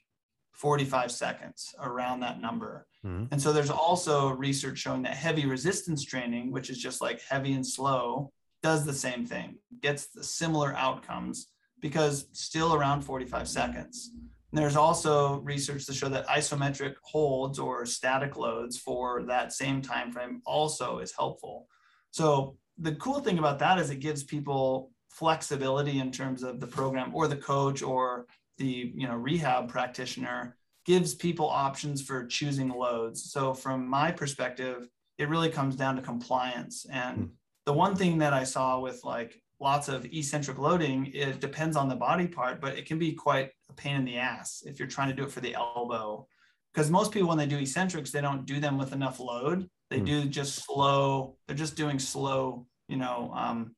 45 0.55 1.11
seconds 1.11 1.75
around 1.81 2.21
that 2.21 2.41
number. 2.41 2.87
Mm-hmm. 3.05 3.25
And 3.31 3.41
so 3.41 3.51
there's 3.51 3.69
also 3.69 4.29
research 4.29 4.79
showing 4.79 5.03
that 5.03 5.15
heavy 5.15 5.45
resistance 5.45 6.03
training, 6.03 6.51
which 6.51 6.69
is 6.69 6.77
just 6.77 7.01
like 7.01 7.21
heavy 7.29 7.53
and 7.53 7.65
slow, 7.65 8.31
does 8.63 8.85
the 8.85 8.93
same 8.93 9.25
thing, 9.25 9.57
gets 9.81 10.07
the 10.07 10.23
similar 10.23 10.73
outcomes 10.75 11.47
because 11.81 12.27
still 12.31 12.73
around 12.73 13.01
45 13.01 13.47
seconds. 13.47 14.11
And 14.51 14.63
there's 14.63 14.77
also 14.77 15.39
research 15.41 15.85
to 15.87 15.93
show 15.93 16.07
that 16.09 16.27
isometric 16.27 16.95
holds 17.03 17.59
or 17.59 17.85
static 17.85 18.37
loads 18.37 18.77
for 18.77 19.23
that 19.23 19.51
same 19.51 19.81
time 19.81 20.11
frame 20.11 20.41
also 20.45 20.99
is 20.99 21.13
helpful. 21.15 21.67
So 22.11 22.55
the 22.77 22.95
cool 22.95 23.19
thing 23.19 23.37
about 23.37 23.59
that 23.59 23.77
is 23.77 23.89
it 23.89 23.99
gives 23.99 24.23
people 24.23 24.91
flexibility 25.09 25.99
in 25.99 26.11
terms 26.11 26.43
of 26.43 26.59
the 26.59 26.67
program 26.67 27.13
or 27.13 27.27
the 27.27 27.35
coach 27.35 27.81
or 27.81 28.27
the 28.57 28.91
you 28.95 29.07
know 29.07 29.15
rehab 29.15 29.69
practitioner 29.69 30.55
gives 30.85 31.15
people 31.15 31.49
options 31.49 32.01
for 32.01 32.25
choosing 32.25 32.69
loads. 32.69 33.31
So 33.31 33.53
from 33.53 33.87
my 33.87 34.11
perspective, 34.11 34.87
it 35.17 35.29
really 35.29 35.49
comes 35.49 35.75
down 35.75 35.95
to 35.95 36.01
compliance. 36.01 36.85
And 36.91 37.17
mm. 37.17 37.29
the 37.65 37.73
one 37.73 37.95
thing 37.95 38.19
that 38.19 38.33
I 38.33 38.43
saw 38.43 38.79
with 38.79 39.03
like 39.03 39.41
lots 39.59 39.87
of 39.87 40.05
eccentric 40.05 40.59
loading, 40.59 41.11
it 41.13 41.39
depends 41.39 41.75
on 41.75 41.89
the 41.89 41.95
body 41.95 42.27
part, 42.27 42.61
but 42.61 42.77
it 42.77 42.85
can 42.85 42.99
be 42.99 43.13
quite 43.13 43.51
a 43.69 43.73
pain 43.73 43.95
in 43.95 44.05
the 44.05 44.17
ass 44.17 44.63
if 44.65 44.79
you're 44.79 44.87
trying 44.87 45.09
to 45.09 45.15
do 45.15 45.23
it 45.23 45.31
for 45.31 45.39
the 45.41 45.55
elbow. 45.55 46.27
Because 46.73 46.91
most 46.91 47.11
people, 47.11 47.29
when 47.29 47.37
they 47.37 47.45
do 47.45 47.57
eccentrics, 47.57 48.11
they 48.11 48.21
don't 48.21 48.45
do 48.45 48.59
them 48.59 48.77
with 48.77 48.91
enough 48.93 49.19
load. 49.19 49.67
They 49.89 49.99
mm. 49.99 50.05
do 50.05 50.25
just 50.25 50.65
slow, 50.65 51.37
they're 51.47 51.55
just 51.55 51.75
doing 51.75 51.99
slow, 51.99 52.67
you 52.87 52.97
know, 52.97 53.31
um, 53.35 53.75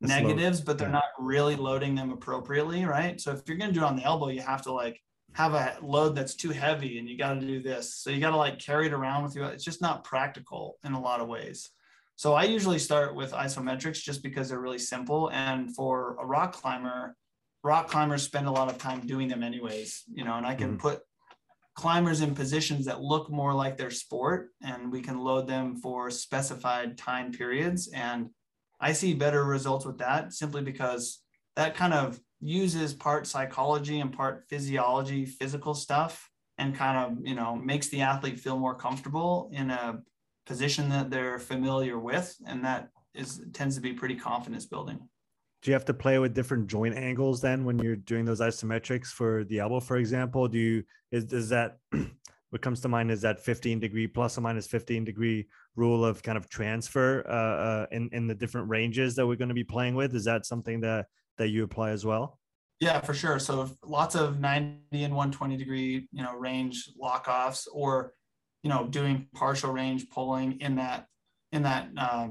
negatives, 0.00 0.60
but 0.60 0.78
they're 0.78 0.88
yeah. 0.88 0.92
not 0.92 1.04
really 1.18 1.56
loading 1.56 1.94
them 1.94 2.10
appropriately, 2.10 2.84
right? 2.84 3.20
So 3.20 3.32
if 3.32 3.42
you're 3.46 3.58
going 3.58 3.70
to 3.70 3.74
do 3.74 3.84
it 3.84 3.86
on 3.86 3.96
the 3.96 4.04
elbow, 4.04 4.28
you 4.28 4.40
have 4.40 4.62
to 4.62 4.72
like 4.72 5.00
have 5.34 5.54
a 5.54 5.76
load 5.82 6.14
that's 6.14 6.34
too 6.34 6.50
heavy 6.50 6.98
and 6.98 7.08
you 7.08 7.16
got 7.16 7.34
to 7.34 7.40
do 7.40 7.62
this. 7.62 7.94
So 7.94 8.10
you 8.10 8.20
got 8.20 8.30
to 8.30 8.36
like 8.36 8.58
carry 8.58 8.86
it 8.86 8.92
around 8.92 9.24
with 9.24 9.36
you. 9.36 9.44
It's 9.44 9.64
just 9.64 9.80
not 9.80 10.04
practical 10.04 10.78
in 10.84 10.92
a 10.92 11.00
lot 11.00 11.20
of 11.20 11.28
ways. 11.28 11.70
So 12.16 12.34
I 12.34 12.44
usually 12.44 12.78
start 12.78 13.14
with 13.14 13.32
isometrics 13.32 14.02
just 14.02 14.22
because 14.22 14.48
they're 14.48 14.60
really 14.60 14.78
simple. 14.78 15.30
And 15.30 15.74
for 15.74 16.16
a 16.20 16.26
rock 16.26 16.52
climber, 16.52 17.16
rock 17.62 17.88
climbers 17.88 18.22
spend 18.22 18.46
a 18.46 18.50
lot 18.50 18.68
of 18.68 18.78
time 18.78 19.06
doing 19.06 19.28
them 19.28 19.42
anyways, 19.42 20.04
you 20.12 20.24
know, 20.24 20.34
and 20.34 20.46
I 20.46 20.54
can 20.54 20.70
mm-hmm. 20.70 20.88
put 20.88 21.00
climbers 21.74 22.20
in 22.20 22.34
positions 22.34 22.84
that 22.86 23.00
look 23.00 23.30
more 23.30 23.54
like 23.54 23.76
their 23.76 23.90
sport 23.90 24.50
and 24.62 24.92
we 24.92 25.00
can 25.00 25.18
load 25.18 25.46
them 25.46 25.76
for 25.76 26.10
specified 26.10 26.98
time 26.98 27.32
periods. 27.32 27.88
And 27.88 28.30
I 28.80 28.92
see 28.92 29.14
better 29.14 29.44
results 29.44 29.84
with 29.84 29.98
that 29.98 30.32
simply 30.32 30.62
because 30.62 31.22
that 31.56 31.74
kind 31.74 31.92
of 31.92 32.18
uses 32.40 32.94
part 32.94 33.26
psychology 33.26 34.00
and 34.00 34.12
part 34.12 34.44
physiology, 34.48 35.26
physical 35.26 35.74
stuff, 35.74 36.30
and 36.56 36.74
kind 36.74 36.96
of, 36.96 37.26
you 37.26 37.34
know, 37.34 37.54
makes 37.56 37.88
the 37.88 38.00
athlete 38.00 38.40
feel 38.40 38.58
more 38.58 38.74
comfortable 38.74 39.50
in 39.52 39.70
a 39.70 40.00
position 40.46 40.88
that 40.88 41.10
they're 41.10 41.38
familiar 41.38 41.98
with. 41.98 42.34
And 42.46 42.64
that 42.64 42.88
is 43.14 43.42
tends 43.52 43.74
to 43.76 43.80
be 43.80 43.92
pretty 43.92 44.16
confidence 44.16 44.66
building. 44.66 44.98
Do 45.62 45.70
you 45.70 45.74
have 45.74 45.84
to 45.86 45.94
play 45.94 46.18
with 46.18 46.34
different 46.34 46.68
joint 46.68 46.94
angles 46.94 47.42
then 47.42 47.64
when 47.64 47.78
you're 47.78 47.96
doing 47.96 48.24
those 48.24 48.40
isometrics 48.40 49.08
for 49.08 49.44
the 49.44 49.58
elbow, 49.58 49.80
for 49.80 49.98
example? 49.98 50.48
Do 50.48 50.58
you 50.58 50.84
is 51.10 51.24
does 51.24 51.50
that 51.50 51.78
what 52.50 52.62
comes 52.62 52.80
to 52.80 52.88
mind 52.88 53.10
is 53.10 53.20
that 53.22 53.40
15 53.40 53.80
degree 53.80 54.06
plus 54.06 54.38
or 54.38 54.40
minus 54.40 54.66
15 54.66 55.04
degree 55.04 55.46
rule 55.76 56.04
of 56.04 56.22
kind 56.22 56.36
of 56.36 56.48
transfer 56.48 57.24
uh, 57.28 57.32
uh, 57.32 57.86
in 57.92 58.10
in 58.12 58.26
the 58.26 58.34
different 58.34 58.68
ranges 58.68 59.14
that 59.16 59.26
we're 59.26 59.36
going 59.36 59.48
to 59.48 59.54
be 59.54 59.64
playing 59.64 59.94
with. 59.94 60.14
Is 60.14 60.24
that 60.24 60.46
something 60.46 60.80
that 60.80 61.06
that 61.38 61.48
you 61.48 61.64
apply 61.64 61.90
as 61.90 62.04
well? 62.04 62.38
Yeah, 62.80 63.00
for 63.00 63.12
sure. 63.12 63.38
So 63.38 63.70
lots 63.84 64.14
of 64.14 64.40
90 64.40 65.04
and 65.04 65.14
120 65.14 65.56
degree, 65.58 66.08
you 66.12 66.22
know, 66.22 66.34
range 66.34 66.90
lock 66.98 67.28
offs 67.28 67.68
or, 67.70 68.14
you 68.62 68.70
know, 68.70 68.86
doing 68.86 69.26
partial 69.34 69.70
range 69.70 70.08
pulling 70.08 70.60
in 70.60 70.76
that 70.76 71.06
in 71.52 71.62
that 71.64 71.88
uh, 71.96 72.28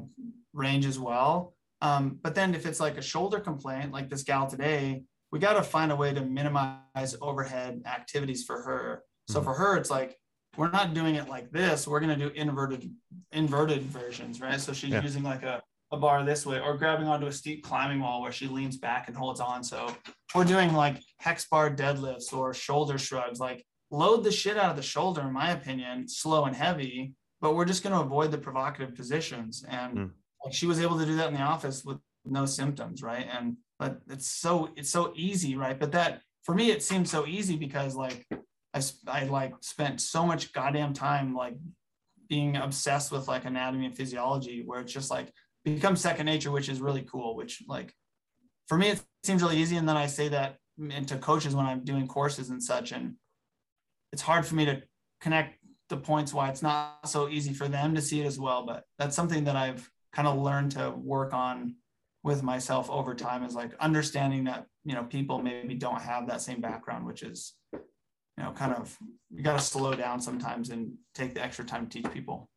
range 0.54 0.88
as 0.88 0.98
well. 0.98 1.54
Um, 1.82 2.20
but 2.22 2.36
then 2.36 2.56
if 2.56 2.66
it's 2.66 2.80
like 2.80 2.98
a 2.98 3.02
shoulder 3.02 3.40
complaint, 3.40 3.92
like 3.92 4.10
this 4.10 4.24
gal 4.24 4.48
today, 4.48 5.04
we 5.32 5.40
got 5.40 5.54
to 5.54 5.64
find 5.64 5.92
a 5.92 5.96
way 5.96 6.14
to 6.14 6.22
minimize 6.22 7.16
overhead 7.22 7.84
activities 7.86 8.44
for 8.44 8.62
her. 8.64 9.04
So 9.28 9.36
mm-hmm. 9.36 9.46
for 9.46 9.54
her, 9.54 9.78
it's 9.78 9.92
like 9.92 10.18
we're 10.58 10.72
not 10.72 10.94
doing 10.94 11.16
it 11.16 11.30
like 11.30 11.52
this. 11.52 11.88
We're 11.88 12.00
going 12.00 12.18
to 12.18 12.30
do 12.30 12.34
inverted 12.36 12.92
inverted 13.32 13.84
versions, 13.84 14.42
right? 14.42 14.60
So 14.60 14.74
she's 14.74 14.92
yeah. 14.92 15.02
using 15.02 15.24
like 15.24 15.44
a, 15.44 15.62
a 15.92 15.98
bar 15.98 16.24
this 16.24 16.46
way 16.46 16.60
or 16.60 16.78
grabbing 16.78 17.08
onto 17.08 17.28
a 17.28 17.32
steep 17.32 17.64
climbing 17.64 18.02
wall 18.02 18.22
where 18.22 18.32
she 18.32 18.48
leans 18.48 18.78
back 18.78 19.08
and 19.08 19.16
holds 19.16 19.40
on. 19.40 19.64
So 19.64 19.96
we're 20.36 20.46
doing 20.46 20.74
like 20.74 21.02
hex 21.20 21.48
bar 21.48 21.70
deadlifts 21.70 22.34
or 22.34 22.54
shoulder 22.54 22.98
shrugs, 22.98 23.40
like 23.40 23.66
load 23.92 24.24
the 24.24 24.32
shit 24.32 24.58
out 24.58 24.70
of 24.70 24.76
the 24.76 24.84
shoulder, 24.84 25.22
in 25.22 25.34
my 25.34 25.52
opinion, 25.52 26.08
slow 26.08 26.46
and 26.46 26.56
heavy, 26.56 27.14
but 27.42 27.56
we're 27.56 27.66
just 27.66 27.84
going 27.84 27.96
to 27.96 28.02
avoid 28.02 28.32
the 28.32 28.38
provocative 28.38 28.96
positions. 28.96 29.64
And 29.68 29.98
mm. 29.98 30.12
like 30.44 30.54
she 30.54 30.68
was 30.68 30.80
able 30.80 31.00
to 31.00 31.06
do 31.06 31.16
that 31.18 31.30
in 31.30 31.34
the 31.36 31.42
office 31.42 31.84
with 31.84 31.98
no 32.26 32.46
symptoms, 32.46 33.02
right? 33.02 33.28
And 33.32 33.58
but 33.78 34.02
it's 34.10 34.28
so 34.28 34.70
it's 34.76 34.90
so 34.90 35.14
easy, 35.16 35.56
right? 35.56 35.80
But 35.80 35.92
that 35.94 36.22
for 36.44 36.54
me, 36.54 36.72
it 36.72 36.84
seems 36.84 37.10
so 37.10 37.26
easy 37.26 37.56
because 37.56 37.96
like 37.96 38.26
I, 38.74 38.82
I 39.08 39.24
like 39.26 39.54
spent 39.62 40.02
so 40.02 40.26
much 40.26 40.54
goddamn 40.54 40.94
time 40.94 41.34
like 41.34 41.56
being 42.28 42.56
obsessed 42.56 43.12
with 43.12 43.28
like 43.28 43.46
anatomy 43.46 43.86
and 43.86 43.96
physiology 43.98 44.64
where 44.66 44.80
it's 44.80 44.94
just 44.94 45.10
like 45.10 45.34
becomes 45.66 46.02
second 46.02 46.28
nature 46.28 46.52
which 46.52 46.70
is 46.70 46.80
really 46.80 47.02
cool 47.02 47.36
which 47.36 47.64
like 47.68 47.94
for 48.68 48.78
me 48.78 48.90
it 48.90 49.02
seems 49.24 49.42
really 49.42 49.58
easy. 49.58 49.78
And 49.78 49.90
then 49.90 49.98
i 49.98 50.06
say 50.06 50.30
that 50.30 50.58
into 50.78 51.18
coaches 51.18 51.56
when 51.56 51.66
i'm 51.66 51.84
doing 51.84 52.08
courses 52.08 52.50
and 52.50 52.64
such 52.64 52.92
and 52.92 53.16
it's 54.14 54.22
hard 54.22 54.46
for 54.46 54.56
me 54.56 54.66
to 54.66 54.82
connect 55.22 55.58
the 55.90 55.98
points 55.98 56.34
why 56.34 56.50
it's 56.50 56.62
not 56.62 57.10
so 57.10 57.28
easy 57.28 57.54
for 57.54 57.68
them 57.68 57.96
to 57.96 58.02
see 58.02 58.22
it 58.22 58.26
as 58.26 58.40
well. 58.40 58.66
But 58.66 58.84
that's 58.98 59.16
something 59.16 59.44
that 59.46 59.56
i've 59.56 59.90
kind 60.14 60.28
of 60.28 60.38
learned 60.38 60.72
to 60.72 60.92
work 60.92 61.34
on 61.34 61.76
with 62.24 62.44
myself 62.44 62.90
over 62.90 63.16
time 63.16 63.44
is 63.44 63.56
like 63.56 63.72
understanding 63.80 64.46
that 64.46 64.66
you 64.84 64.94
know 64.94 65.04
people 65.04 65.42
maybe 65.42 65.76
don't 65.76 66.02
have 66.02 66.28
that 66.28 66.42
same 66.42 66.62
background 66.62 67.06
which 67.06 67.24
is 67.24 67.54
you 68.40 68.46
know, 68.46 68.52
kind 68.52 68.74
of 68.74 68.98
you 69.30 69.44
got 69.44 69.60
to 69.60 69.64
slow 69.64 69.94
down 69.94 70.22
sometimes 70.22 70.70
and 70.70 70.94
take 71.14 71.34
the 71.34 71.44
extra 71.44 71.66
time 71.66 71.88
to 71.88 72.02
teach 72.02 72.12
people. 72.14 72.50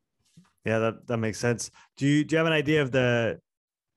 Yeah, 0.64 0.79
that 0.79 1.07
that 1.09 1.16
makes 1.16 1.38
sense. 1.38 1.71
Do 1.97 2.07
you 2.07 2.25
do 2.25 2.35
you 2.35 2.38
have 2.38 2.47
an 2.47 2.53
idea 2.53 2.83
of 2.83 2.92
the 2.92 3.40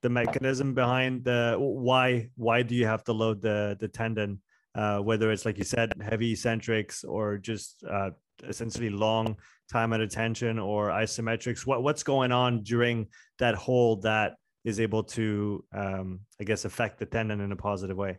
the 0.02 0.10
mechanism 0.10 0.74
behind 0.74 1.24
the 1.24 1.56
why 1.58 2.28
why 2.34 2.62
do 2.62 2.74
you 2.74 2.86
have 2.86 3.04
to 3.04 3.12
load 3.12 3.40
the 3.40 3.76
the 3.78 3.88
tendon? 3.88 4.42
Uh, 4.74 4.98
whether 4.98 5.30
it's 5.30 5.46
like 5.46 5.56
you 5.56 5.64
said, 5.64 5.92
heavy 6.02 6.32
eccentrics 6.32 7.02
or 7.02 7.38
just 7.38 7.82
uh, 7.88 8.10
essentially 8.46 8.90
long 8.90 9.36
time 9.72 9.92
at 9.94 10.00
attention 10.00 10.58
or 10.58 10.88
isometrics. 10.88 11.66
What 11.66 11.84
what's 11.84 12.02
going 12.02 12.32
on 12.32 12.62
during 12.62 13.06
that 13.38 13.54
hold 13.54 14.02
that 14.02 14.34
is 14.64 14.80
able 14.80 15.04
to, 15.04 15.64
um, 15.72 16.20
I 16.40 16.44
guess, 16.44 16.64
affect 16.64 16.98
the 16.98 17.06
tendon 17.06 17.40
in 17.40 17.52
a 17.52 17.56
positive 17.56 17.96
way? 17.96 18.18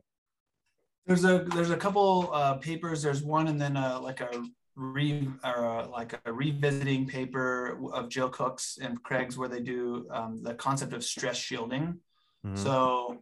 There's 1.07 1.23
a 1.23 1.45
there's 1.55 1.71
a 1.71 1.77
couple 1.77 2.29
uh, 2.33 2.55
papers. 2.55 3.01
There's 3.01 3.23
one 3.23 3.47
and 3.47 3.59
then 3.59 3.77
uh, 3.77 3.99
like 4.01 4.19
a 4.19 4.43
re 4.75 5.29
or 5.43 5.65
uh, 5.65 5.87
like 5.87 6.19
a 6.25 6.33
revisiting 6.33 7.07
paper 7.07 7.79
of 7.93 8.09
Jill 8.09 8.29
Cook's 8.29 8.77
and 8.81 9.01
Craig's 9.01 9.37
where 9.37 9.47
they 9.47 9.61
do 9.61 10.05
um, 10.11 10.43
the 10.43 10.53
concept 10.53 10.93
of 10.93 11.03
stress 11.03 11.37
shielding. 11.37 11.99
Mm-hmm. 12.45 12.57
So 12.57 13.21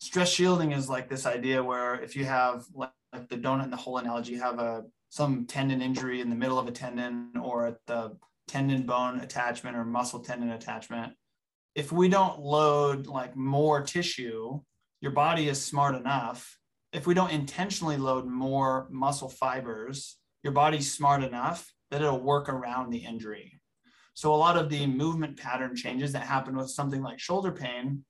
stress 0.00 0.30
shielding 0.30 0.72
is 0.72 0.88
like 0.88 1.08
this 1.08 1.26
idea 1.26 1.62
where 1.62 1.94
if 2.00 2.16
you 2.16 2.24
have 2.24 2.64
like, 2.74 2.90
like 3.12 3.28
the 3.28 3.36
donut 3.36 3.64
and 3.64 3.72
the 3.72 3.76
hole 3.76 3.98
analogy, 3.98 4.32
you 4.32 4.40
have 4.40 4.58
a 4.58 4.84
some 5.10 5.46
tendon 5.46 5.82
injury 5.82 6.20
in 6.20 6.28
the 6.28 6.36
middle 6.36 6.58
of 6.58 6.68
a 6.68 6.72
tendon 6.72 7.32
or 7.40 7.66
at 7.66 7.76
the 7.86 8.16
tendon 8.48 8.82
bone 8.82 9.20
attachment 9.20 9.76
or 9.76 9.84
muscle 9.84 10.20
tendon 10.20 10.50
attachment. 10.50 11.12
If 11.76 11.92
we 11.92 12.08
don't 12.08 12.40
load 12.40 13.06
like 13.06 13.36
more 13.36 13.80
tissue, 13.80 14.60
your 15.00 15.12
body 15.12 15.48
is 15.48 15.64
smart 15.64 15.94
enough 15.94 16.59
if 16.92 17.06
we 17.06 17.14
don't 17.14 17.30
intentionally 17.30 17.96
load 17.96 18.26
more 18.26 18.88
muscle 18.90 19.28
fibers, 19.28 20.16
your 20.42 20.52
body's 20.52 20.92
smart 20.92 21.22
enough 21.22 21.72
that 21.90 22.02
it'll 22.02 22.20
work 22.20 22.48
around 22.48 22.90
the 22.90 22.98
injury. 22.98 23.60
So 24.14 24.34
a 24.34 24.36
lot 24.36 24.56
of 24.56 24.68
the 24.68 24.86
movement 24.86 25.38
pattern 25.38 25.76
changes 25.76 26.12
that 26.12 26.22
happen 26.22 26.56
with 26.56 26.70
something 26.70 27.02
like 27.02 27.18
shoulder 27.18 27.52
pain, 27.52 28.04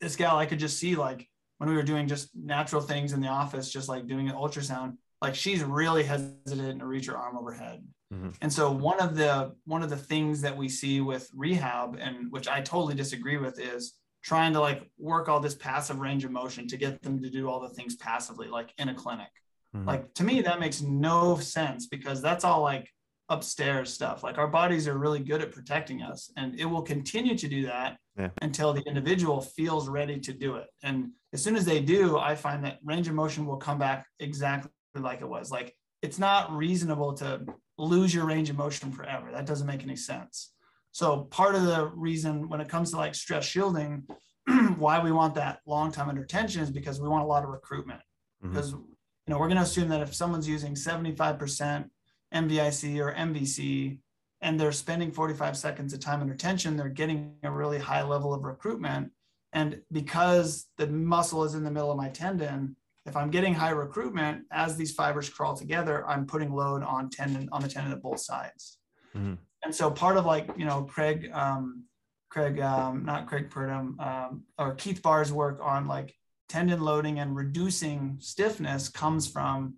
this 0.00 0.16
gal 0.16 0.36
I 0.36 0.46
could 0.46 0.58
just 0.58 0.78
see 0.78 0.96
like 0.96 1.28
when 1.58 1.68
we 1.68 1.76
were 1.76 1.82
doing 1.82 2.08
just 2.08 2.30
natural 2.34 2.80
things 2.80 3.12
in 3.12 3.20
the 3.20 3.28
office, 3.28 3.70
just 3.70 3.88
like 3.88 4.06
doing 4.06 4.28
an 4.28 4.34
ultrasound, 4.34 4.96
like 5.20 5.34
she's 5.34 5.62
really 5.62 6.02
hesitant 6.02 6.80
to 6.80 6.86
reach 6.86 7.06
her 7.06 7.16
arm 7.16 7.36
overhead. 7.36 7.82
Mm-hmm. 8.12 8.30
And 8.40 8.52
so 8.52 8.70
one 8.72 8.98
of 9.00 9.16
the 9.16 9.54
one 9.64 9.82
of 9.82 9.90
the 9.90 9.96
things 9.96 10.40
that 10.40 10.56
we 10.56 10.68
see 10.68 11.00
with 11.00 11.28
rehab 11.34 11.96
and 12.00 12.30
which 12.32 12.48
I 12.48 12.60
totally 12.60 12.94
disagree 12.94 13.36
with 13.36 13.60
is 13.60 13.94
trying 14.22 14.52
to 14.52 14.60
like 14.60 14.90
work 14.98 15.28
all 15.28 15.40
this 15.40 15.54
passive 15.54 16.00
range 16.00 16.24
of 16.24 16.30
motion 16.30 16.68
to 16.68 16.76
get 16.76 17.02
them 17.02 17.22
to 17.22 17.30
do 17.30 17.48
all 17.48 17.60
the 17.60 17.68
things 17.68 17.96
passively, 17.96 18.48
like 18.48 18.72
in 18.78 18.88
a 18.88 18.94
clinic. 18.94 19.30
Mm-hmm. 19.74 19.88
Like 19.88 20.14
to 20.14 20.24
me, 20.24 20.42
that 20.42 20.60
makes 20.60 20.82
no 20.82 21.36
sense 21.38 21.86
because 21.86 22.20
that's 22.20 22.44
all 22.44 22.62
like 22.62 22.90
upstairs 23.28 23.92
stuff. 23.92 24.22
Like 24.22 24.38
our 24.38 24.48
bodies 24.48 24.88
are 24.88 24.98
really 24.98 25.20
good 25.20 25.40
at 25.40 25.52
protecting 25.52 26.02
us, 26.02 26.30
and 26.36 26.58
it 26.58 26.64
will 26.64 26.82
continue 26.82 27.36
to 27.36 27.48
do 27.48 27.66
that 27.66 27.96
yeah. 28.18 28.30
until 28.42 28.72
the 28.72 28.82
individual 28.82 29.40
feels 29.40 29.88
ready 29.88 30.18
to 30.20 30.32
do 30.32 30.56
it. 30.56 30.66
And 30.82 31.10
as 31.32 31.42
soon 31.42 31.56
as 31.56 31.64
they 31.64 31.80
do, 31.80 32.18
I 32.18 32.34
find 32.34 32.64
that 32.64 32.78
range 32.84 33.08
of 33.08 33.14
motion 33.14 33.46
will 33.46 33.56
come 33.56 33.78
back 33.78 34.06
exactly 34.18 34.70
like 34.96 35.20
it 35.20 35.28
was. 35.28 35.50
Like 35.50 35.74
it's 36.02 36.18
not 36.18 36.52
reasonable 36.52 37.14
to 37.14 37.44
lose 37.78 38.14
your 38.14 38.26
range 38.26 38.50
of 38.50 38.56
motion 38.56 38.92
forever. 38.92 39.30
That 39.32 39.46
doesn't 39.46 39.66
make 39.66 39.82
any 39.82 39.96
sense. 39.96 40.52
So 40.92 41.22
part 41.24 41.54
of 41.54 41.64
the 41.64 41.86
reason 41.94 42.48
when 42.48 42.60
it 42.60 42.68
comes 42.68 42.90
to 42.90 42.96
like 42.96 43.14
stress 43.14 43.44
shielding, 43.44 44.06
why 44.76 45.02
we 45.02 45.12
want 45.12 45.34
that 45.36 45.60
long 45.66 45.92
time 45.92 46.08
under 46.08 46.24
tension 46.24 46.62
is 46.62 46.70
because 46.70 47.00
we 47.00 47.08
want 47.08 47.24
a 47.24 47.26
lot 47.26 47.44
of 47.44 47.50
recruitment. 47.50 48.00
Mm-hmm. 48.42 48.54
Because 48.54 48.72
you 48.72 48.86
know 49.28 49.38
we're 49.38 49.48
going 49.48 49.56
to 49.58 49.62
assume 49.62 49.88
that 49.90 50.00
if 50.00 50.14
someone's 50.14 50.48
using 50.48 50.74
75% 50.74 51.88
MVIC 52.34 52.98
or 52.98 53.14
MVC 53.14 53.98
and 54.40 54.58
they're 54.58 54.72
spending 54.72 55.12
45 55.12 55.56
seconds 55.56 55.92
of 55.92 56.00
time 56.00 56.20
under 56.20 56.34
tension, 56.34 56.76
they're 56.76 56.88
getting 56.88 57.34
a 57.42 57.50
really 57.50 57.78
high 57.78 58.02
level 58.02 58.32
of 58.32 58.44
recruitment. 58.44 59.12
And 59.52 59.80
because 59.92 60.68
the 60.78 60.86
muscle 60.86 61.44
is 61.44 61.54
in 61.54 61.64
the 61.64 61.70
middle 61.70 61.90
of 61.90 61.96
my 61.96 62.08
tendon, 62.08 62.76
if 63.06 63.16
I'm 63.16 63.30
getting 63.30 63.54
high 63.54 63.70
recruitment, 63.70 64.44
as 64.50 64.76
these 64.76 64.92
fibers 64.92 65.28
crawl 65.28 65.56
together, 65.56 66.06
I'm 66.06 66.26
putting 66.26 66.52
load 66.52 66.82
on 66.82 67.10
tendon 67.10 67.48
on 67.52 67.62
the 67.62 67.68
tendon 67.68 67.92
at 67.92 68.02
both 68.02 68.20
sides. 68.20 68.78
Mm-hmm. 69.16 69.34
And 69.62 69.74
so 69.74 69.90
part 69.90 70.16
of 70.16 70.24
like, 70.24 70.48
you 70.56 70.64
know, 70.64 70.82
Craig, 70.82 71.30
um, 71.32 71.84
Craig, 72.30 72.60
um, 72.60 73.04
not 73.04 73.26
Craig 73.26 73.50
Purdam, 73.50 73.98
um, 74.00 74.44
or 74.58 74.74
Keith 74.74 75.02
Baar's 75.02 75.32
work 75.32 75.58
on 75.62 75.86
like 75.86 76.14
tendon 76.48 76.80
loading 76.80 77.20
and 77.20 77.36
reducing 77.36 78.16
stiffness 78.20 78.88
comes 78.88 79.26
from, 79.26 79.74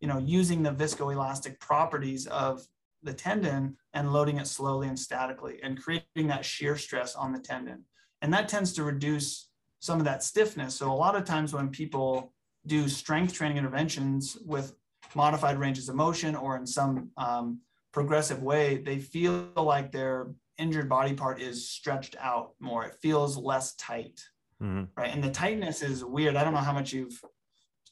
you 0.00 0.08
know, 0.08 0.18
using 0.18 0.62
the 0.62 0.72
viscoelastic 0.72 1.60
properties 1.60 2.26
of 2.26 2.66
the 3.02 3.12
tendon 3.12 3.76
and 3.94 4.12
loading 4.12 4.38
it 4.38 4.46
slowly 4.46 4.88
and 4.88 4.98
statically 4.98 5.60
and 5.62 5.82
creating 5.82 6.26
that 6.28 6.44
shear 6.44 6.76
stress 6.76 7.14
on 7.14 7.32
the 7.32 7.38
tendon. 7.38 7.84
And 8.22 8.32
that 8.34 8.48
tends 8.48 8.72
to 8.74 8.84
reduce 8.84 9.48
some 9.78 9.98
of 9.98 10.04
that 10.04 10.22
stiffness. 10.22 10.74
So 10.74 10.92
a 10.92 10.94
lot 10.94 11.16
of 11.16 11.24
times 11.24 11.54
when 11.54 11.70
people 11.70 12.32
do 12.66 12.88
strength 12.88 13.32
training 13.32 13.56
interventions 13.56 14.36
with 14.44 14.74
modified 15.14 15.58
ranges 15.58 15.88
of 15.88 15.94
motion 15.94 16.36
or 16.36 16.56
in 16.56 16.66
some 16.66 17.10
um, 17.16 17.60
progressive 17.92 18.42
way, 18.42 18.78
they 18.78 18.98
feel 18.98 19.50
like 19.56 19.92
their 19.92 20.28
injured 20.58 20.88
body 20.88 21.14
part 21.14 21.40
is 21.40 21.68
stretched 21.68 22.16
out 22.20 22.52
more. 22.60 22.84
It 22.84 22.96
feels 23.02 23.36
less 23.36 23.74
tight, 23.74 24.20
mm-hmm. 24.62 24.84
right? 24.96 25.12
And 25.12 25.24
the 25.24 25.30
tightness 25.30 25.82
is 25.82 26.04
weird. 26.04 26.36
I 26.36 26.44
don't 26.44 26.52
know 26.52 26.60
how 26.60 26.72
much 26.72 26.92
you've 26.92 27.20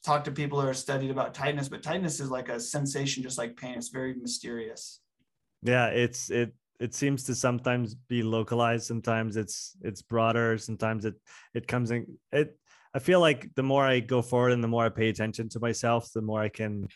talked 0.04 0.26
to 0.26 0.30
people 0.30 0.60
or 0.60 0.72
studied 0.74 1.10
about 1.10 1.34
tightness, 1.34 1.68
but 1.68 1.82
tightness 1.82 2.20
is 2.20 2.30
like 2.30 2.48
a 2.48 2.60
sensation, 2.60 3.22
just 3.22 3.38
like 3.38 3.56
pain. 3.56 3.74
It's 3.74 3.88
very 3.88 4.14
mysterious. 4.14 5.00
Yeah, 5.62 5.86
it's 5.86 6.30
it 6.30 6.54
it 6.78 6.94
seems 6.94 7.24
to 7.24 7.34
sometimes 7.34 7.94
be 7.94 8.22
localized. 8.22 8.86
Sometimes 8.86 9.36
it's 9.36 9.76
it's 9.82 10.02
broader. 10.02 10.58
Sometimes 10.58 11.04
it 11.04 11.14
it 11.54 11.66
comes 11.66 11.90
in 11.90 12.18
it. 12.32 12.56
I 12.94 13.00
feel 13.00 13.20
like 13.20 13.54
the 13.54 13.62
more 13.62 13.84
I 13.84 14.00
go 14.00 14.22
forward 14.22 14.52
and 14.52 14.64
the 14.64 14.68
more 14.68 14.86
I 14.86 14.88
pay 14.88 15.08
attention 15.08 15.48
to 15.50 15.60
myself, 15.60 16.10
the 16.12 16.22
more 16.22 16.40
I 16.40 16.48
can 16.48 16.88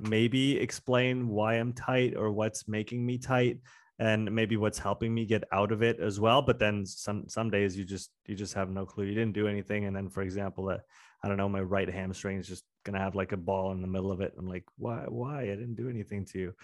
maybe 0.00 0.58
explain 0.58 1.28
why 1.28 1.54
I'm 1.54 1.72
tight 1.72 2.16
or 2.16 2.30
what's 2.32 2.68
making 2.68 3.04
me 3.04 3.18
tight 3.18 3.58
and 4.00 4.34
maybe 4.34 4.56
what's 4.56 4.78
helping 4.78 5.12
me 5.12 5.26
get 5.26 5.44
out 5.52 5.70
of 5.72 5.82
it 5.82 6.00
as 6.00 6.18
well. 6.18 6.40
But 6.40 6.58
then 6.58 6.86
some 6.86 7.28
some 7.28 7.50
days 7.50 7.76
you 7.76 7.84
just 7.84 8.10
you 8.26 8.34
just 8.34 8.54
have 8.54 8.70
no 8.70 8.86
clue. 8.86 9.04
You 9.04 9.14
didn't 9.14 9.34
do 9.34 9.46
anything. 9.46 9.84
And 9.84 9.94
then 9.94 10.08
for 10.08 10.22
example 10.22 10.64
that 10.66 10.80
i 11.22 11.28
don't 11.28 11.36
know 11.36 11.50
my 11.50 11.60
right 11.60 11.90
hamstring 11.90 12.38
is 12.38 12.48
just 12.48 12.64
gonna 12.82 12.98
have 12.98 13.14
like 13.14 13.32
a 13.32 13.36
ball 13.36 13.72
in 13.72 13.82
the 13.82 13.86
middle 13.86 14.10
of 14.10 14.22
it. 14.22 14.32
I'm 14.38 14.48
like 14.48 14.64
why 14.78 15.04
why? 15.06 15.42
I 15.42 15.54
didn't 15.54 15.74
do 15.74 15.90
anything 15.90 16.24
to 16.32 16.38
you. 16.38 16.54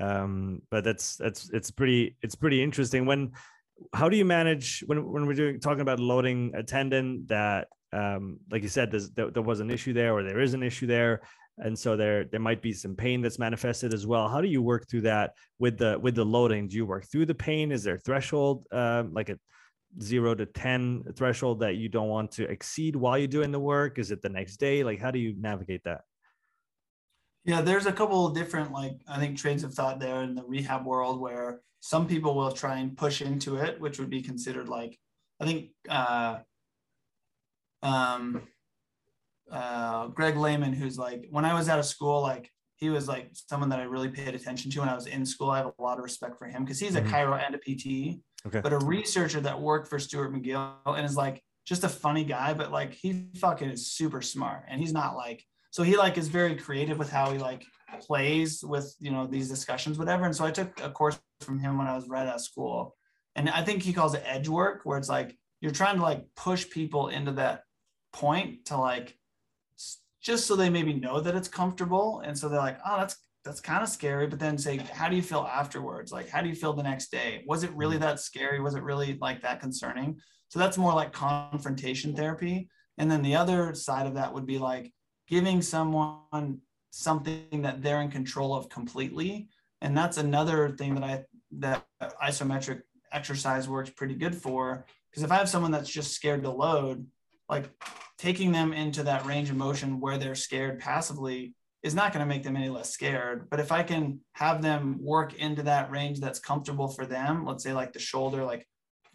Um 0.00 0.62
but 0.68 0.82
that's 0.82 1.16
that's 1.16 1.48
it's 1.50 1.70
pretty 1.70 2.16
it's 2.22 2.34
pretty 2.34 2.60
interesting. 2.60 3.06
When 3.06 3.32
how 3.94 4.08
do 4.08 4.16
you 4.16 4.24
manage 4.24 4.82
when 4.86 5.10
when 5.12 5.26
we're 5.26 5.34
doing 5.34 5.60
talking 5.60 5.82
about 5.82 6.00
loading 6.00 6.52
a 6.56 6.64
tendon 6.64 7.24
that 7.28 7.68
um 7.92 8.40
like 8.50 8.62
you 8.62 8.68
said 8.68 8.90
there, 9.14 9.30
there 9.30 9.42
was 9.42 9.60
an 9.60 9.70
issue 9.70 9.92
there 9.92 10.12
or 10.12 10.24
there 10.24 10.40
is 10.40 10.54
an 10.54 10.64
issue 10.64 10.88
there 10.88 11.22
and 11.60 11.78
so 11.78 11.96
there 11.96 12.24
there 12.24 12.40
might 12.40 12.62
be 12.62 12.72
some 12.72 12.96
pain 12.96 13.20
that's 13.20 13.38
manifested 13.38 13.94
as 13.94 14.06
well. 14.06 14.28
How 14.28 14.40
do 14.40 14.48
you 14.48 14.62
work 14.62 14.88
through 14.88 15.02
that 15.02 15.34
with 15.58 15.78
the 15.78 15.98
with 15.98 16.14
the 16.14 16.24
loading? 16.24 16.68
Do 16.68 16.76
you 16.76 16.86
work 16.86 17.06
through 17.10 17.26
the 17.26 17.34
pain? 17.34 17.72
Is 17.72 17.84
there 17.84 17.98
threshold 17.98 18.66
um, 18.72 19.12
like 19.12 19.28
a 19.28 19.38
zero 20.00 20.34
to 20.34 20.46
10 20.46 21.04
threshold 21.16 21.60
that 21.60 21.76
you 21.76 21.88
don't 21.88 22.08
want 22.08 22.30
to 22.32 22.44
exceed 22.44 22.94
while 22.96 23.18
you're 23.18 23.28
doing 23.28 23.52
the 23.52 23.60
work? 23.60 23.98
Is 23.98 24.10
it 24.10 24.22
the 24.22 24.28
next 24.28 24.56
day? 24.56 24.82
Like 24.84 25.00
how 25.00 25.10
do 25.10 25.18
you 25.18 25.34
navigate 25.38 25.84
that? 25.84 26.02
Yeah 27.44 27.60
there's 27.60 27.86
a 27.86 27.92
couple 27.92 28.26
of 28.26 28.34
different 28.34 28.70
like 28.70 29.00
i 29.08 29.18
think 29.18 29.38
trains 29.38 29.64
of 29.64 29.72
thought 29.72 29.98
there 29.98 30.22
in 30.22 30.34
the 30.34 30.44
rehab 30.44 30.84
world 30.84 31.20
where 31.20 31.60
some 31.80 32.06
people 32.06 32.34
will 32.34 32.52
try 32.52 32.78
and 32.78 32.96
push 32.96 33.22
into 33.22 33.56
it 33.56 33.80
which 33.80 33.98
would 33.98 34.10
be 34.10 34.20
considered 34.20 34.68
like 34.68 34.98
i 35.40 35.46
think 35.46 35.70
uh 35.88 36.38
um 37.82 38.42
uh, 39.50 40.08
Greg 40.08 40.36
Lehman, 40.36 40.72
who's 40.72 40.98
like, 40.98 41.26
when 41.30 41.44
I 41.44 41.54
was 41.54 41.68
out 41.68 41.78
of 41.78 41.84
school, 41.84 42.22
like 42.22 42.50
he 42.76 42.88
was 42.88 43.08
like 43.08 43.30
someone 43.32 43.68
that 43.68 43.78
I 43.78 43.84
really 43.84 44.08
paid 44.08 44.34
attention 44.34 44.70
to 44.70 44.80
when 44.80 44.88
I 44.88 44.94
was 44.94 45.06
in 45.06 45.24
school. 45.26 45.50
I 45.50 45.58
have 45.58 45.72
a 45.78 45.82
lot 45.82 45.98
of 45.98 46.04
respect 46.04 46.38
for 46.38 46.46
him 46.46 46.64
because 46.64 46.80
he's 46.80 46.94
a 46.94 47.02
mm-hmm. 47.02 47.14
chiro 47.14 47.44
and 47.44 47.54
a 47.54 47.58
PT, 47.58 48.20
okay. 48.46 48.60
but 48.60 48.72
a 48.72 48.78
researcher 48.78 49.40
that 49.40 49.60
worked 49.60 49.88
for 49.88 49.98
Stuart 49.98 50.32
McGill 50.32 50.74
and 50.86 51.04
is 51.04 51.16
like 51.16 51.42
just 51.66 51.84
a 51.84 51.88
funny 51.88 52.24
guy, 52.24 52.54
but 52.54 52.72
like 52.72 52.94
he 52.94 53.26
fucking 53.36 53.68
is 53.68 53.92
super 53.92 54.22
smart 54.22 54.64
and 54.68 54.80
he's 54.80 54.92
not 54.92 55.14
like, 55.14 55.44
so 55.70 55.82
he 55.82 55.96
like 55.96 56.16
is 56.16 56.28
very 56.28 56.56
creative 56.56 56.98
with 56.98 57.10
how 57.10 57.30
he 57.30 57.38
like 57.38 57.64
plays 58.00 58.64
with, 58.64 58.94
you 58.98 59.10
know, 59.10 59.26
these 59.26 59.48
discussions, 59.48 59.98
whatever. 59.98 60.24
And 60.24 60.34
so 60.34 60.44
I 60.44 60.50
took 60.50 60.80
a 60.82 60.90
course 60.90 61.20
from 61.42 61.58
him 61.58 61.76
when 61.76 61.86
I 61.86 61.94
was 61.94 62.08
right 62.08 62.26
out 62.26 62.36
of 62.36 62.40
school. 62.40 62.96
And 63.36 63.48
I 63.48 63.62
think 63.62 63.82
he 63.82 63.92
calls 63.92 64.14
it 64.14 64.22
edge 64.24 64.48
work, 64.48 64.80
where 64.84 64.98
it's 64.98 65.08
like 65.08 65.36
you're 65.60 65.70
trying 65.70 65.96
to 65.96 66.02
like 66.02 66.24
push 66.34 66.68
people 66.68 67.08
into 67.08 67.32
that 67.32 67.62
point 68.12 68.66
to 68.66 68.76
like 68.76 69.16
just 70.22 70.46
so 70.46 70.56
they 70.56 70.70
maybe 70.70 70.92
know 70.92 71.20
that 71.20 71.34
it's 71.34 71.48
comfortable. 71.48 72.22
And 72.24 72.36
so 72.36 72.48
they're 72.48 72.58
like, 72.58 72.78
oh, 72.86 72.98
that's 72.98 73.16
that's 73.44 73.60
kind 73.60 73.82
of 73.82 73.88
scary. 73.88 74.26
But 74.26 74.38
then 74.38 74.58
say, 74.58 74.76
how 74.92 75.08
do 75.08 75.16
you 75.16 75.22
feel 75.22 75.48
afterwards? 75.50 76.12
Like, 76.12 76.28
how 76.28 76.42
do 76.42 76.48
you 76.48 76.54
feel 76.54 76.74
the 76.74 76.82
next 76.82 77.10
day? 77.10 77.42
Was 77.46 77.64
it 77.64 77.74
really 77.74 77.96
mm. 77.96 78.00
that 78.00 78.20
scary? 78.20 78.60
Was 78.60 78.74
it 78.74 78.82
really 78.82 79.16
like 79.20 79.40
that 79.42 79.60
concerning? 79.60 80.18
So 80.48 80.58
that's 80.58 80.76
more 80.76 80.92
like 80.92 81.12
confrontation 81.12 82.14
therapy. 82.14 82.68
And 82.98 83.10
then 83.10 83.22
the 83.22 83.36
other 83.36 83.74
side 83.74 84.06
of 84.06 84.14
that 84.14 84.34
would 84.34 84.46
be 84.46 84.58
like 84.58 84.92
giving 85.26 85.62
someone 85.62 86.58
something 86.90 87.62
that 87.62 87.82
they're 87.82 88.02
in 88.02 88.10
control 88.10 88.54
of 88.54 88.68
completely. 88.68 89.48
And 89.80 89.96
that's 89.96 90.18
another 90.18 90.70
thing 90.70 90.94
that 90.96 91.04
I 91.04 91.24
that 91.52 91.86
isometric 92.22 92.82
exercise 93.12 93.68
works 93.68 93.90
pretty 93.90 94.14
good 94.14 94.34
for. 94.34 94.84
Because 95.10 95.22
if 95.22 95.32
I 95.32 95.36
have 95.36 95.48
someone 95.48 95.70
that's 95.70 95.90
just 95.90 96.12
scared 96.12 96.42
to 96.42 96.50
load, 96.50 97.06
like 97.48 97.70
taking 98.20 98.52
them 98.52 98.74
into 98.74 99.02
that 99.02 99.24
range 99.24 99.48
of 99.48 99.56
motion 99.56 99.98
where 99.98 100.18
they're 100.18 100.34
scared 100.34 100.78
passively 100.78 101.54
is 101.82 101.94
not 101.94 102.12
going 102.12 102.22
to 102.22 102.28
make 102.28 102.42
them 102.42 102.54
any 102.54 102.68
less 102.68 102.90
scared. 102.90 103.48
But 103.48 103.60
if 103.60 103.72
I 103.72 103.82
can 103.82 104.20
have 104.34 104.60
them 104.60 104.98
work 105.00 105.32
into 105.32 105.62
that 105.62 105.90
range 105.90 106.20
that's 106.20 106.38
comfortable 106.38 106.86
for 106.86 107.06
them, 107.06 107.46
let's 107.46 107.64
say 107.64 107.72
like 107.72 107.94
the 107.94 107.98
shoulder, 107.98 108.44
like 108.44 108.66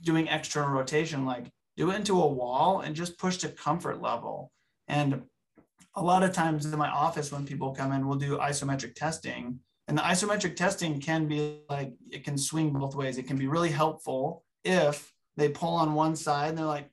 doing 0.02 0.26
external 0.26 0.72
rotation, 0.72 1.24
like 1.24 1.46
do 1.78 1.92
it 1.92 1.96
into 1.96 2.20
a 2.20 2.28
wall 2.28 2.80
and 2.80 2.96
just 2.96 3.20
push 3.20 3.38
to 3.38 3.50
comfort 3.50 4.02
level. 4.02 4.52
And 4.88 5.22
a 5.96 6.02
lot 6.02 6.24
of 6.24 6.34
times 6.34 6.66
in 6.66 6.80
my 6.80 6.90
office, 6.90 7.32
when 7.32 7.46
people 7.46 7.76
come 7.76 7.92
in, 7.92 8.08
we'll 8.08 8.18
do 8.18 8.40
isometric 8.40 8.96
testing. 8.96 9.60
And 9.88 9.96
the 9.96 10.02
isometric 10.02 10.56
testing 10.56 11.00
can 11.00 11.28
be 11.28 11.62
like, 11.70 11.94
it 12.10 12.24
can 12.24 12.40
swing 12.40 12.74
both 12.74 12.96
ways. 12.96 13.20
It 13.20 13.28
can 13.28 13.38
be 13.38 13.46
really 13.46 13.70
helpful 13.70 14.44
if 14.64 15.14
they 15.38 15.50
pull 15.50 15.76
on 15.76 15.94
one 15.94 16.16
side 16.16 16.50
and 16.50 16.58
they're 16.58 16.66
like, 16.66 16.90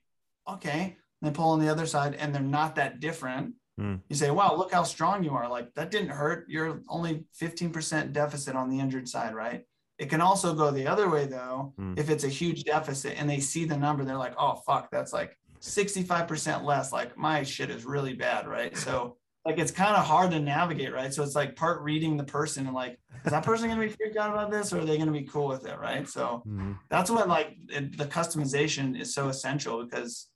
okay, 0.47 0.97
they 1.25 1.31
pull 1.31 1.49
on 1.49 1.59
the 1.59 1.69
other 1.69 1.85
side 1.85 2.15
and 2.15 2.33
they're 2.33 2.41
not 2.41 2.75
that 2.75 2.99
different. 2.99 3.53
Mm. 3.79 4.01
You 4.09 4.15
say, 4.15 4.29
wow, 4.29 4.55
look 4.55 4.71
how 4.71 4.83
strong 4.83 5.23
you 5.23 5.31
are. 5.31 5.49
Like 5.49 5.73
that 5.75 5.91
didn't 5.91 6.09
hurt. 6.09 6.45
You're 6.47 6.81
only 6.89 7.25
15% 7.41 8.13
deficit 8.13 8.55
on 8.55 8.69
the 8.69 8.79
injured 8.79 9.07
side, 9.07 9.33
right? 9.33 9.63
It 9.97 10.09
can 10.09 10.21
also 10.21 10.53
go 10.53 10.71
the 10.71 10.87
other 10.87 11.09
way 11.09 11.25
though. 11.25 11.73
Mm. 11.79 11.97
If 11.97 12.09
it's 12.09 12.23
a 12.23 12.29
huge 12.29 12.63
deficit 12.63 13.15
and 13.17 13.29
they 13.29 13.39
see 13.39 13.65
the 13.65 13.77
number, 13.77 14.03
they're 14.03 14.17
like, 14.17 14.35
oh, 14.37 14.55
fuck, 14.65 14.89
that's 14.91 15.13
like 15.13 15.37
65% 15.61 16.63
less. 16.63 16.91
Like 16.91 17.17
my 17.17 17.43
shit 17.43 17.69
is 17.69 17.85
really 17.85 18.13
bad, 18.13 18.47
right? 18.47 18.75
So, 18.77 19.17
like, 19.45 19.57
it's 19.57 19.71
kind 19.71 19.95
of 19.95 20.05
hard 20.05 20.31
to 20.31 20.39
navigate, 20.39 20.93
right? 20.93 21.13
So, 21.13 21.21
it's 21.21 21.35
like 21.35 21.55
part 21.55 21.81
reading 21.81 22.15
the 22.15 22.23
person 22.23 22.65
and 22.65 22.75
like, 22.75 22.97
is 23.25 23.31
that 23.31 23.43
person 23.43 23.67
going 23.67 23.79
to 23.79 23.87
be 23.87 23.93
freaked 23.93 24.17
out 24.17 24.31
about 24.31 24.51
this 24.51 24.71
or 24.71 24.79
are 24.79 24.85
they 24.85 24.97
going 24.97 25.07
to 25.07 25.13
be 25.13 25.23
cool 25.23 25.47
with 25.47 25.65
it, 25.65 25.77
right? 25.79 26.07
So, 26.07 26.43
mm. 26.47 26.77
that's 26.89 27.09
when 27.09 27.27
like 27.27 27.55
it, 27.69 27.97
the 27.97 28.05
customization 28.05 28.99
is 28.99 29.13
so 29.13 29.29
essential 29.29 29.83
because 29.83 30.27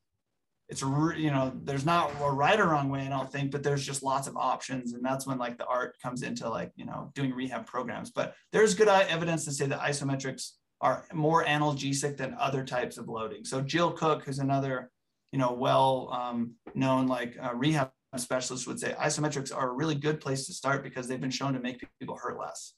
it's 0.70 0.82
you 0.82 1.32
know 1.32 1.54
there's 1.64 1.86
not 1.86 2.12
a 2.22 2.32
right 2.32 2.60
or 2.60 2.68
wrong 2.68 2.90
way 2.90 3.02
i 3.02 3.10
don't 3.10 3.32
think 3.32 3.52
but 3.52 3.64
there's 3.64 3.86
just 3.86 4.04
lots 4.04 4.28
of 4.28 4.36
options 4.36 4.94
and 4.94 5.04
that's 5.04 5.26
when 5.26 5.38
like 5.38 5.58
the 5.58 5.66
art 5.66 5.96
comes 6.02 6.24
into 6.24 6.50
like 6.50 6.72
you 6.76 6.86
know 6.86 7.12
doing 7.16 7.34
rehab 7.34 7.66
programs 7.66 8.12
but 8.12 8.36
there's 8.52 8.76
good 8.76 8.88
evidence 8.88 9.46
to 9.46 9.52
say 9.52 9.66
that 9.66 9.80
isometrics 9.80 10.52
are 10.82 11.06
more 11.14 11.44
analgesic 11.46 12.18
than 12.18 12.36
other 12.40 12.64
types 12.64 12.98
of 12.98 13.08
loading 13.08 13.46
so 13.46 13.62
jill 13.62 13.92
cook 13.92 14.24
who's 14.24 14.40
another 14.40 14.92
you 15.32 15.40
know 15.40 15.54
well 15.54 16.10
um, 16.12 16.54
known 16.76 17.08
like 17.08 17.38
uh, 17.42 17.54
rehab 17.54 17.92
specialists 18.16 18.68
would 18.68 18.80
say 18.80 18.96
isometrics 19.00 19.56
are 19.56 19.70
a 19.70 19.74
really 19.74 19.96
good 19.96 20.20
place 20.20 20.46
to 20.46 20.54
start 20.54 20.84
because 20.84 21.08
they've 21.08 21.22
been 21.22 21.30
shown 21.30 21.54
to 21.54 21.60
make 21.60 21.86
people 22.00 22.18
hurt 22.18 22.40
less. 22.40 22.74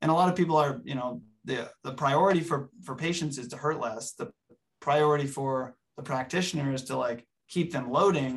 And 0.00 0.10
a 0.10 0.14
lot 0.14 0.28
of 0.28 0.34
people 0.34 0.56
are, 0.56 0.80
you 0.84 0.94
know, 0.94 1.22
the 1.44 1.70
the 1.84 1.92
priority 1.92 2.40
for 2.40 2.70
for 2.84 2.96
patients 2.96 3.38
is 3.38 3.48
to 3.48 3.56
hurt 3.56 3.80
less. 3.80 4.12
The 4.12 4.32
priority 4.80 5.26
for 5.26 5.76
the 5.96 6.02
practitioner 6.02 6.72
is 6.72 6.82
to 6.84 6.96
like 6.96 7.24
keep 7.54 7.68
them 7.72 7.86
loading, 7.98 8.34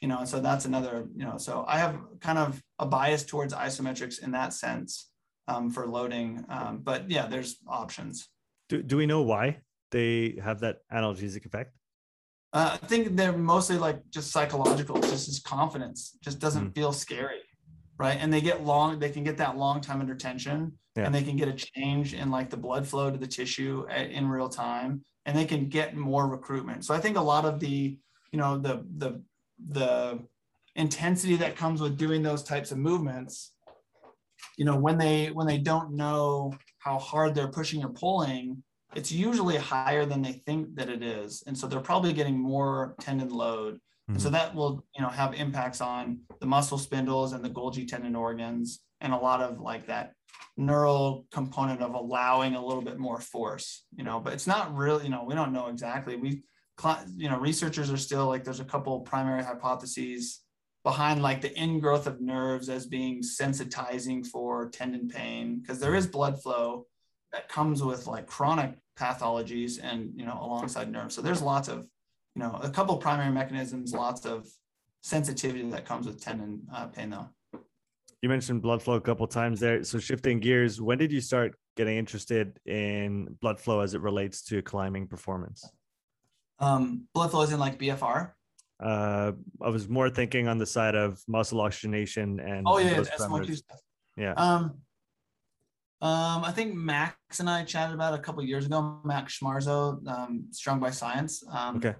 you 0.00 0.08
know, 0.08 0.18
and 0.22 0.28
so 0.28 0.40
that's 0.40 0.64
another, 0.64 0.94
you 1.18 1.24
know, 1.28 1.36
so 1.38 1.52
I 1.74 1.76
have 1.84 1.94
kind 2.20 2.38
of 2.44 2.60
a 2.78 2.86
bias 2.86 3.22
towards 3.24 3.52
isometrics 3.54 4.16
in 4.24 4.30
that 4.32 4.52
sense 4.52 5.10
um, 5.48 5.70
for 5.70 5.86
loading. 5.86 6.44
Um, 6.48 6.80
but 6.82 7.10
yeah, 7.10 7.26
there's 7.26 7.50
options. 7.82 8.28
Do, 8.70 8.82
do 8.82 8.96
we 8.96 9.06
know 9.06 9.22
why 9.22 9.58
they 9.90 10.38
have 10.42 10.60
that 10.60 10.76
analgesic 10.90 11.44
effect? 11.44 11.70
Uh, 12.54 12.78
I 12.80 12.86
think 12.86 13.16
they're 13.16 13.36
mostly 13.36 13.78
like 13.78 13.98
just 14.10 14.30
psychological, 14.30 14.96
it's 14.98 15.10
just 15.10 15.28
as 15.28 15.40
confidence, 15.40 16.16
just 16.22 16.38
doesn't 16.38 16.68
mm. 16.70 16.74
feel 16.74 16.92
scary, 16.92 17.42
right? 17.98 18.16
And 18.20 18.32
they 18.32 18.40
get 18.40 18.64
long, 18.64 18.98
they 19.00 19.10
can 19.10 19.24
get 19.24 19.36
that 19.38 19.56
long 19.56 19.80
time 19.80 20.00
under 20.00 20.14
tension, 20.14 20.78
yeah. 20.96 21.04
and 21.04 21.14
they 21.14 21.24
can 21.24 21.36
get 21.36 21.48
a 21.48 21.52
change 21.52 22.14
in 22.14 22.30
like 22.30 22.50
the 22.50 22.56
blood 22.56 22.86
flow 22.86 23.10
to 23.10 23.18
the 23.18 23.26
tissue 23.26 23.84
at, 23.90 24.10
in 24.10 24.28
real 24.28 24.48
time, 24.48 25.02
and 25.26 25.36
they 25.36 25.44
can 25.44 25.68
get 25.68 25.96
more 25.96 26.28
recruitment. 26.28 26.84
So 26.84 26.94
I 26.94 27.00
think 27.00 27.16
a 27.16 27.26
lot 27.34 27.44
of 27.44 27.58
the, 27.58 27.98
you 28.34 28.40
know, 28.40 28.58
the 28.58 28.84
the 28.96 29.22
the 29.70 30.18
intensity 30.74 31.36
that 31.36 31.54
comes 31.54 31.80
with 31.80 31.96
doing 31.96 32.20
those 32.20 32.42
types 32.42 32.72
of 32.72 32.78
movements, 32.78 33.52
you 34.58 34.64
know, 34.64 34.76
when 34.76 34.98
they 34.98 35.28
when 35.28 35.46
they 35.46 35.58
don't 35.58 35.92
know 35.94 36.52
how 36.80 36.98
hard 36.98 37.32
they're 37.32 37.46
pushing 37.46 37.84
or 37.84 37.90
pulling, 37.90 38.60
it's 38.96 39.12
usually 39.12 39.56
higher 39.56 40.04
than 40.04 40.20
they 40.20 40.32
think 40.32 40.74
that 40.74 40.88
it 40.88 41.00
is. 41.00 41.44
And 41.46 41.56
so 41.56 41.68
they're 41.68 41.78
probably 41.78 42.12
getting 42.12 42.36
more 42.36 42.96
tendon 43.00 43.30
load. 43.30 43.74
Mm-hmm. 43.74 44.14
And 44.14 44.22
so 44.22 44.30
that 44.30 44.52
will, 44.52 44.84
you 44.96 45.02
know, 45.02 45.10
have 45.10 45.34
impacts 45.34 45.80
on 45.80 46.18
the 46.40 46.46
muscle 46.46 46.76
spindles 46.76 47.34
and 47.34 47.44
the 47.44 47.50
Golgi 47.50 47.86
tendon 47.86 48.16
organs 48.16 48.80
and 49.00 49.12
a 49.12 49.16
lot 49.16 49.42
of 49.42 49.60
like 49.60 49.86
that 49.86 50.14
neural 50.56 51.24
component 51.30 51.82
of 51.82 51.94
allowing 51.94 52.56
a 52.56 52.66
little 52.66 52.82
bit 52.82 52.98
more 52.98 53.20
force, 53.20 53.84
you 53.94 54.02
know, 54.02 54.18
but 54.18 54.32
it's 54.32 54.48
not 54.48 54.74
really, 54.74 55.04
you 55.04 55.10
know, 55.10 55.22
we 55.22 55.36
don't 55.36 55.52
know 55.52 55.68
exactly. 55.68 56.16
We, 56.16 56.42
you 57.16 57.28
know, 57.28 57.38
researchers 57.38 57.90
are 57.90 57.96
still 57.96 58.26
like, 58.26 58.44
there's 58.44 58.60
a 58.60 58.64
couple 58.64 59.00
primary 59.00 59.42
hypotheses 59.42 60.44
behind 60.84 61.22
like 61.22 61.40
the 61.40 61.50
ingrowth 61.50 62.06
of 62.06 62.20
nerves 62.20 62.68
as 62.68 62.86
being 62.86 63.22
sensitizing 63.22 64.24
for 64.24 64.68
tendon 64.68 65.08
pain 65.08 65.58
because 65.58 65.80
there 65.80 65.94
is 65.94 66.06
blood 66.06 66.40
flow 66.42 66.86
that 67.32 67.48
comes 67.48 67.82
with 67.82 68.06
like 68.06 68.26
chronic 68.26 68.76
pathologies 68.96 69.80
and 69.82 70.12
you 70.14 70.24
know 70.24 70.38
alongside 70.40 70.92
nerves. 70.92 71.14
So 71.14 71.22
there's 71.22 71.42
lots 71.42 71.68
of 71.68 71.88
you 72.34 72.42
know 72.42 72.60
a 72.62 72.68
couple 72.68 72.96
primary 72.98 73.32
mechanisms 73.32 73.92
lots 73.92 74.26
of 74.26 74.46
sensitivity 75.02 75.68
that 75.70 75.86
comes 75.86 76.06
with 76.06 76.22
tendon 76.22 76.62
uh, 76.72 76.86
pain 76.86 77.10
though. 77.10 77.28
You 78.20 78.28
mentioned 78.28 78.62
blood 78.62 78.82
flow 78.82 78.94
a 78.94 79.00
couple 79.00 79.26
times 79.26 79.60
there. 79.60 79.82
So 79.84 79.98
shifting 79.98 80.38
gears 80.38 80.82
when 80.82 80.98
did 80.98 81.10
you 81.10 81.22
start 81.22 81.56
getting 81.76 81.96
interested 81.96 82.58
in 82.66 83.36
blood 83.40 83.58
flow 83.58 83.80
as 83.80 83.94
it 83.94 84.02
relates 84.02 84.42
to 84.44 84.60
climbing 84.60 85.08
performance 85.08 85.68
um, 86.60 87.06
blood 87.14 87.30
flow 87.30 87.42
is 87.42 87.52
in 87.52 87.58
like 87.58 87.78
bfr 87.78 88.32
uh, 88.80 89.32
i 89.62 89.68
was 89.68 89.88
more 89.88 90.10
thinking 90.10 90.48
on 90.48 90.58
the 90.58 90.66
side 90.66 90.94
of 90.94 91.22
muscle 91.28 91.60
oxygenation 91.60 92.40
and 92.40 92.64
oh 92.66 92.78
yeah, 92.78 93.02
yeah, 93.18 93.48
yeah. 94.16 94.32
um 94.32 94.74
um, 96.04 96.44
I 96.44 96.52
think 96.52 96.74
Max 96.74 97.16
and 97.40 97.48
I 97.48 97.64
chatted 97.64 97.94
about 97.94 98.12
a 98.12 98.18
couple 98.18 98.42
years 98.44 98.66
ago. 98.66 99.00
Max 99.04 99.38
Schmarzo, 99.38 100.06
um, 100.06 100.44
Strong 100.50 100.80
by 100.80 100.90
Science. 100.90 101.42
Um, 101.50 101.78
okay. 101.78 101.94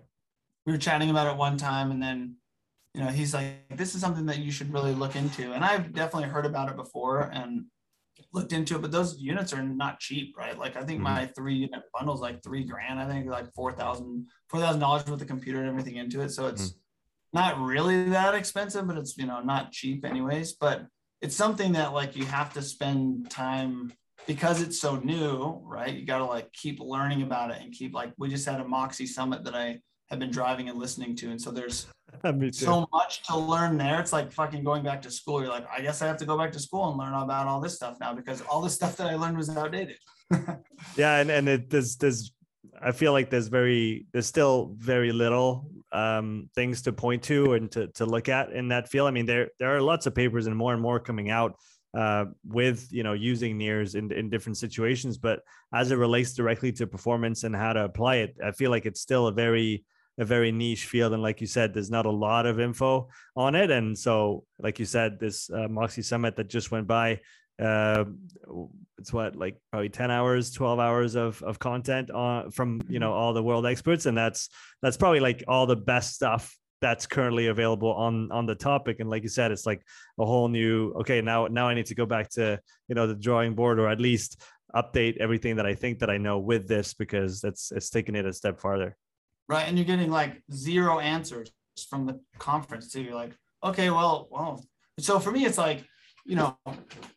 We 0.67 0.73
were 0.73 0.79
chatting 0.79 1.09
about 1.09 1.27
it 1.27 1.39
one 1.39 1.57
time, 1.57 1.91
and 1.91 2.03
then, 2.03 2.37
you 2.93 3.03
know, 3.03 3.09
he's 3.09 3.33
like, 3.33 3.67
"This 3.75 3.95
is 3.95 4.03
something 4.03 4.27
that 4.27 4.41
you 4.41 4.51
should 4.51 4.71
really 4.71 4.93
look 4.93 5.17
into." 5.17 5.55
And 5.55 5.65
I've 5.65 5.95
definitely 5.95 6.29
heard 6.29 6.45
about 6.45 6.69
it 6.69 6.77
before 6.77 7.31
and 7.33 7.65
looked 8.33 8.53
into 8.53 8.77
it, 8.77 8.83
but 8.83 8.93
those 8.93 9.19
units 9.19 9.53
are 9.53 9.63
not 9.63 10.01
cheap, 10.01 10.37
right? 10.37 10.59
Like 10.59 10.77
I 10.77 10.83
think 10.83 10.99
mm-hmm. 10.99 11.15
my 11.15 11.27
three 11.27 11.55
unit 11.55 11.83
bundle 11.93 12.15
is 12.15 12.21
like 12.21 12.43
three 12.43 12.65
grand. 12.65 13.01
I 13.01 13.07
think 13.07 13.27
like 13.27 13.53
four 13.55 13.73
thousand, 13.73 14.27
four 14.49 14.61
thousand 14.61 14.81
dollars 14.81 15.07
with 15.07 15.21
the 15.21 15.25
computer 15.25 15.61
and 15.61 15.69
everything 15.69 15.97
into 15.97 16.21
it. 16.21 16.31
So 16.31 16.47
it's 16.47 16.71
mm-hmm. 16.71 17.39
not 17.39 17.61
really 17.61 18.09
that 18.11 18.35
expensive, 18.35 18.87
but 18.87 18.97
it's 18.97 19.17
you 19.17 19.27
know 19.27 19.41
not 19.41 19.73
cheap 19.73 20.05
anyways. 20.05 20.53
But 20.53 20.87
it's 21.21 21.37
something 21.37 21.73
that 21.73 21.93
like 21.93 22.17
you 22.17 22.25
have 22.25 22.53
to 22.55 22.63
spend 22.63 23.31
time 23.31 23.93
because 24.27 24.63
it's 24.63 24.81
so 24.81 24.97
new, 24.97 25.61
right? 25.65 25.95
You 25.95 26.07
got 26.07 26.19
to 26.19 26.25
like 26.25 26.53
keep 26.53 26.81
learning 26.81 27.23
about 27.23 27.51
it 27.51 27.61
and 27.61 27.73
keep 27.73 27.95
like 27.95 28.13
we 28.19 28.29
just 28.29 28.47
had 28.47 28.61
a 28.61 28.69
Moxy 28.69 29.07
summit 29.07 29.45
that 29.45 29.55
I 29.55 29.81
have 30.11 30.19
been 30.19 30.31
driving 30.31 30.69
and 30.69 30.79
listening 30.79 31.17
to, 31.17 31.31
and 31.31 31.41
so 31.41 31.51
there's 31.51 31.87
so 32.53 32.87
much 32.93 33.23
to 33.25 33.37
learn 33.37 33.77
there. 33.77 34.01
It's 34.01 34.13
like 34.13 34.33
fucking 34.33 34.65
going 34.65 34.83
back 34.83 35.03
to 35.03 35.11
school. 35.11 35.41
You're 35.41 35.51
like, 35.51 35.67
I 35.71 35.81
guess 35.81 36.03
I 36.03 36.07
have 36.07 36.17
to 36.19 36.27
go 36.27 36.39
back 36.39 36.53
to 36.53 36.59
school 36.59 36.89
and 36.89 36.99
learn 36.99 37.13
about 37.13 37.47
all 37.47 37.61
this 37.61 37.75
stuff 37.75 37.97
now 38.01 38.15
because 38.15 38.41
all 38.43 38.61
the 38.61 38.71
stuff 38.71 38.97
that 38.97 39.09
I 39.09 39.15
learned 39.17 39.37
was 39.37 39.49
outdated. 39.51 39.97
yeah, 40.97 41.17
and 41.17 41.31
and 41.31 41.49
it, 41.49 41.71
there's 41.71 41.97
there's 41.97 42.33
I 42.83 42.93
feel 42.93 43.13
like 43.13 43.31
there's 43.31 43.49
very 43.49 44.07
there's 44.13 44.27
still 44.27 44.75
very 44.79 45.13
little 45.13 45.71
um, 45.93 46.49
things 46.55 46.83
to 46.83 46.93
point 46.93 47.23
to 47.25 47.55
and 47.55 47.71
to, 47.73 47.89
to 47.89 48.07
look 48.07 48.29
at 48.29 48.53
in 48.53 48.69
that 48.69 48.89
field. 48.89 49.09
I 49.09 49.11
mean, 49.11 49.27
there 49.27 49.51
there 49.59 49.75
are 49.75 49.81
lots 49.81 50.07
of 50.07 50.15
papers 50.15 50.47
and 50.47 50.57
more 50.57 50.73
and 50.73 50.83
more 50.83 51.01
coming 51.01 51.31
out 51.31 51.57
uh, 51.97 52.27
with 52.45 52.89
you 52.91 53.03
know 53.03 53.13
using 53.13 53.59
NIRS 53.59 53.95
in, 53.95 54.11
in 54.13 54.31
different 54.31 54.59
situations, 54.59 55.19
but 55.19 55.41
as 55.73 55.91
it 55.91 55.97
relates 55.97 56.35
directly 56.35 56.73
to 56.73 56.87
performance 56.87 57.45
and 57.45 57.55
how 57.55 57.73
to 57.73 57.85
apply 57.85 58.17
it, 58.17 58.37
I 58.45 58.53
feel 58.53 58.71
like 58.71 58.87
it's 58.87 59.01
still 59.01 59.29
a 59.29 59.33
very 59.33 59.85
a 60.19 60.25
very 60.25 60.53
niche 60.53 60.87
field 60.87 61.13
and 61.13 61.23
like 61.23 61.41
you 61.41 61.47
said 61.47 61.75
there's 61.75 61.91
not 61.91 62.07
a 62.07 62.11
lot 62.11 62.47
of 62.47 62.61
info 62.61 63.09
on 63.37 63.55
it. 63.55 63.71
And 63.71 63.97
so 63.99 64.45
like 64.59 64.79
you 64.79 64.85
said 64.85 65.19
this 65.19 65.51
uh, 65.51 65.69
moxy 65.69 66.03
summit 66.03 66.37
that 66.37 66.49
just 66.49 66.71
went 66.71 66.87
by 66.87 67.21
uh, 67.63 68.05
it's 68.99 69.13
what 69.13 69.37
like 69.37 69.57
probably 69.71 69.89
10 69.89 70.11
hours 70.11 70.51
12 70.51 70.81
hours 70.81 71.15
of, 71.15 71.41
of 71.43 71.59
content 71.59 72.11
on 72.11 72.51
from 72.51 72.81
you 72.89 72.99
know 72.99 73.11
mm-hmm. 73.11 73.19
all 73.19 73.33
the 73.33 73.43
world 73.43 73.67
experts. 73.67 74.07
And 74.07 74.17
that's 74.17 74.49
that's 74.83 74.97
probably 74.97 75.21
like 75.21 75.45
all 75.49 75.67
the 75.67 75.77
best 75.77 76.15
stuff 76.15 76.57
that's 76.81 77.07
currently 77.07 77.47
available 77.47 77.93
on 77.93 78.31
on 78.31 78.47
the 78.47 78.55
topic. 78.55 79.01
And 79.01 79.11
like 79.11 79.23
you 79.23 79.29
said 79.29 79.51
it's 79.51 79.67
like 79.67 79.83
a 80.19 80.25
whole 80.25 80.49
new 80.49 80.93
okay 81.01 81.21
now 81.21 81.47
now 81.47 81.69
i 81.69 81.75
need 81.75 81.87
to 81.87 81.95
go 81.95 82.07
back 82.07 82.29
to 82.31 82.59
you 82.89 82.95
know 82.95 83.07
the 83.07 83.15
drawing 83.15 83.55
board 83.55 83.79
or 83.79 83.89
at 83.89 84.01
least 84.01 84.41
update 84.75 85.17
everything 85.19 85.57
that 85.57 85.67
i 85.67 85.75
think 85.75 86.01
that 86.01 86.11
i 86.11 86.19
know 86.19 86.39
with 86.39 86.67
this 86.67 86.95
because 86.95 87.45
it's 87.45 87.71
it's 87.71 87.91
taking 87.91 88.17
it 88.17 88.27
a 88.27 88.33
step 88.33 88.61
farther 88.61 88.97
right 89.49 89.69
and 89.69 89.79
you're 89.79 89.85
getting 89.85 90.11
like 90.11 90.43
zero 90.53 90.99
answers 90.99 91.51
from 91.89 92.07
the 92.07 92.21
conference 92.39 92.93
too 92.93 93.03
you're 93.03 93.15
like 93.15 93.33
okay 93.63 93.91
well 93.91 94.29
well 94.31 94.65
so 94.99 95.19
for 95.19 95.31
me 95.31 95.45
it's 95.45 95.59
like 95.59 95.85
you 96.25 96.37
know, 96.37 96.57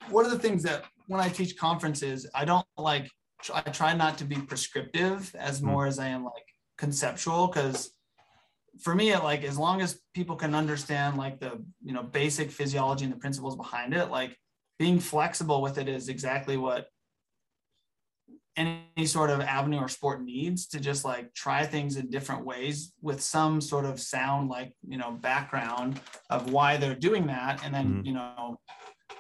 one 0.09 0.25
of 0.25 0.31
the 0.31 0.39
things 0.39 0.63
that 0.63 0.83
when 1.07 1.21
I 1.21 1.29
teach 1.29 1.57
conferences, 1.57 2.27
I 2.35 2.45
don't 2.45 2.65
like, 2.77 3.09
I 3.53 3.61
try 3.61 3.93
not 3.93 4.17
to 4.17 4.25
be 4.25 4.35
prescriptive 4.35 5.33
as 5.35 5.59
hmm. 5.59 5.67
more 5.67 5.87
as 5.87 5.99
I 5.99 6.07
am 6.07 6.23
like 6.23 6.33
conceptual 6.77 7.47
because 7.47 7.91
for 8.81 8.93
me 8.93 9.11
it 9.11 9.23
like 9.23 9.43
as 9.43 9.57
long 9.57 9.81
as 9.81 9.99
people 10.13 10.35
can 10.35 10.53
understand 10.53 11.17
like 11.17 11.39
the 11.39 11.59
you 11.83 11.91
know 11.91 12.03
basic 12.03 12.51
physiology 12.51 13.03
and 13.03 13.11
the 13.11 13.17
principles 13.17 13.55
behind 13.55 13.95
it 13.95 14.11
like 14.11 14.37
being 14.77 14.99
flexible 14.99 15.63
with 15.63 15.79
it 15.79 15.89
is 15.89 16.07
exactly 16.07 16.55
what 16.55 16.85
any 18.57 19.05
sort 19.05 19.29
of 19.29 19.39
avenue 19.39 19.77
or 19.77 19.87
sport 19.87 20.23
needs 20.23 20.67
to 20.67 20.79
just 20.79 21.05
like 21.05 21.33
try 21.33 21.65
things 21.65 21.95
in 21.95 22.09
different 22.09 22.43
ways 22.43 22.91
with 23.01 23.21
some 23.21 23.61
sort 23.61 23.85
of 23.85 23.99
sound 23.99 24.49
like 24.49 24.73
you 24.87 24.97
know 24.97 25.11
background 25.11 26.01
of 26.29 26.51
why 26.51 26.75
they're 26.75 26.95
doing 26.95 27.27
that 27.27 27.63
and 27.63 27.73
then 27.73 27.87
mm-hmm. 27.87 28.05
you 28.05 28.13
know 28.13 28.59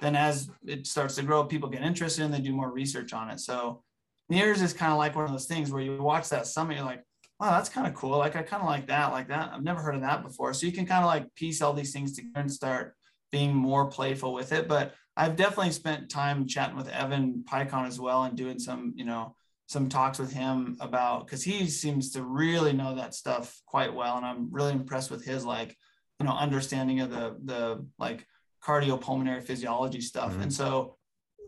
then 0.01 0.15
as 0.15 0.49
it 0.65 0.87
starts 0.87 1.15
to 1.15 1.23
grow, 1.23 1.43
people 1.43 1.69
get 1.69 1.81
interested 1.81 2.23
and 2.23 2.33
they 2.33 2.39
do 2.39 2.53
more 2.53 2.71
research 2.71 3.13
on 3.13 3.29
it. 3.29 3.39
So 3.39 3.83
NIRS 4.31 4.61
is 4.61 4.73
kind 4.73 4.91
of 4.91 4.97
like 4.97 5.15
one 5.15 5.25
of 5.25 5.31
those 5.31 5.45
things 5.45 5.71
where 5.71 5.81
you 5.81 5.97
watch 5.97 6.29
that 6.29 6.47
summit, 6.47 6.77
you're 6.77 6.85
like, 6.85 7.03
wow, 7.39 7.51
that's 7.51 7.69
kind 7.69 7.87
of 7.87 7.93
cool. 7.93 8.17
Like 8.17 8.35
I 8.35 8.43
kind 8.43 8.61
of 8.61 8.67
like 8.67 8.87
that, 8.87 9.11
like 9.11 9.27
that. 9.29 9.51
I've 9.53 9.63
never 9.63 9.81
heard 9.81 9.95
of 9.95 10.01
that 10.01 10.23
before. 10.23 10.53
So 10.53 10.65
you 10.65 10.71
can 10.71 10.85
kind 10.85 11.03
of 11.03 11.07
like 11.07 11.33
piece 11.35 11.61
all 11.61 11.73
these 11.73 11.93
things 11.93 12.13
together 12.13 12.41
and 12.41 12.51
start 12.51 12.95
being 13.31 13.53
more 13.53 13.87
playful 13.87 14.33
with 14.33 14.51
it. 14.51 14.67
But 14.67 14.93
I've 15.15 15.35
definitely 15.35 15.71
spent 15.71 16.09
time 16.09 16.47
chatting 16.47 16.77
with 16.77 16.89
Evan 16.89 17.43
Peikon 17.49 17.87
as 17.87 17.99
well 17.99 18.23
and 18.23 18.37
doing 18.37 18.59
some, 18.59 18.93
you 18.95 19.05
know, 19.05 19.35
some 19.67 19.89
talks 19.89 20.17
with 20.17 20.31
him 20.31 20.77
about 20.79 21.25
because 21.25 21.43
he 21.43 21.67
seems 21.67 22.11
to 22.11 22.23
really 22.23 22.71
know 22.71 22.95
that 22.95 23.13
stuff 23.13 23.61
quite 23.65 23.93
well. 23.93 24.17
And 24.17 24.25
I'm 24.25 24.47
really 24.51 24.71
impressed 24.71 25.11
with 25.11 25.25
his 25.25 25.45
like, 25.45 25.75
you 26.19 26.25
know, 26.25 26.33
understanding 26.33 27.01
of 27.01 27.09
the 27.09 27.37
the 27.43 27.85
like 27.99 28.25
cardiopulmonary 28.63 29.43
physiology 29.43 30.01
stuff. 30.01 30.31
Mm-hmm. 30.31 30.43
And 30.43 30.53
so 30.53 30.97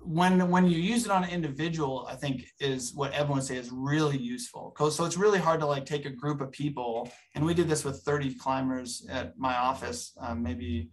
when 0.04 0.50
when 0.50 0.68
you 0.68 0.78
use 0.78 1.06
it 1.06 1.12
on 1.12 1.24
an 1.24 1.30
individual, 1.30 2.08
I 2.10 2.16
think 2.16 2.46
is 2.60 2.94
what 2.94 3.14
everyone 3.14 3.38
would 3.40 3.48
say 3.48 3.58
is 3.58 3.72
really 3.72 4.18
useful. 4.18 4.74
Because 4.74 4.96
so 4.96 5.06
it's 5.06 5.18
really 5.18 5.40
hard 5.40 5.60
to 5.62 5.66
like 5.66 5.86
take 5.86 6.06
a 6.06 6.10
group 6.10 6.42
of 6.42 6.52
people, 6.52 7.10
and 7.36 7.46
we 7.46 7.54
did 7.54 7.70
this 7.70 7.84
with 7.84 8.02
30 8.02 8.36
climbers 8.36 9.06
at 9.10 9.38
my 9.38 9.56
office 9.56 10.14
um, 10.20 10.42
maybe 10.44 10.90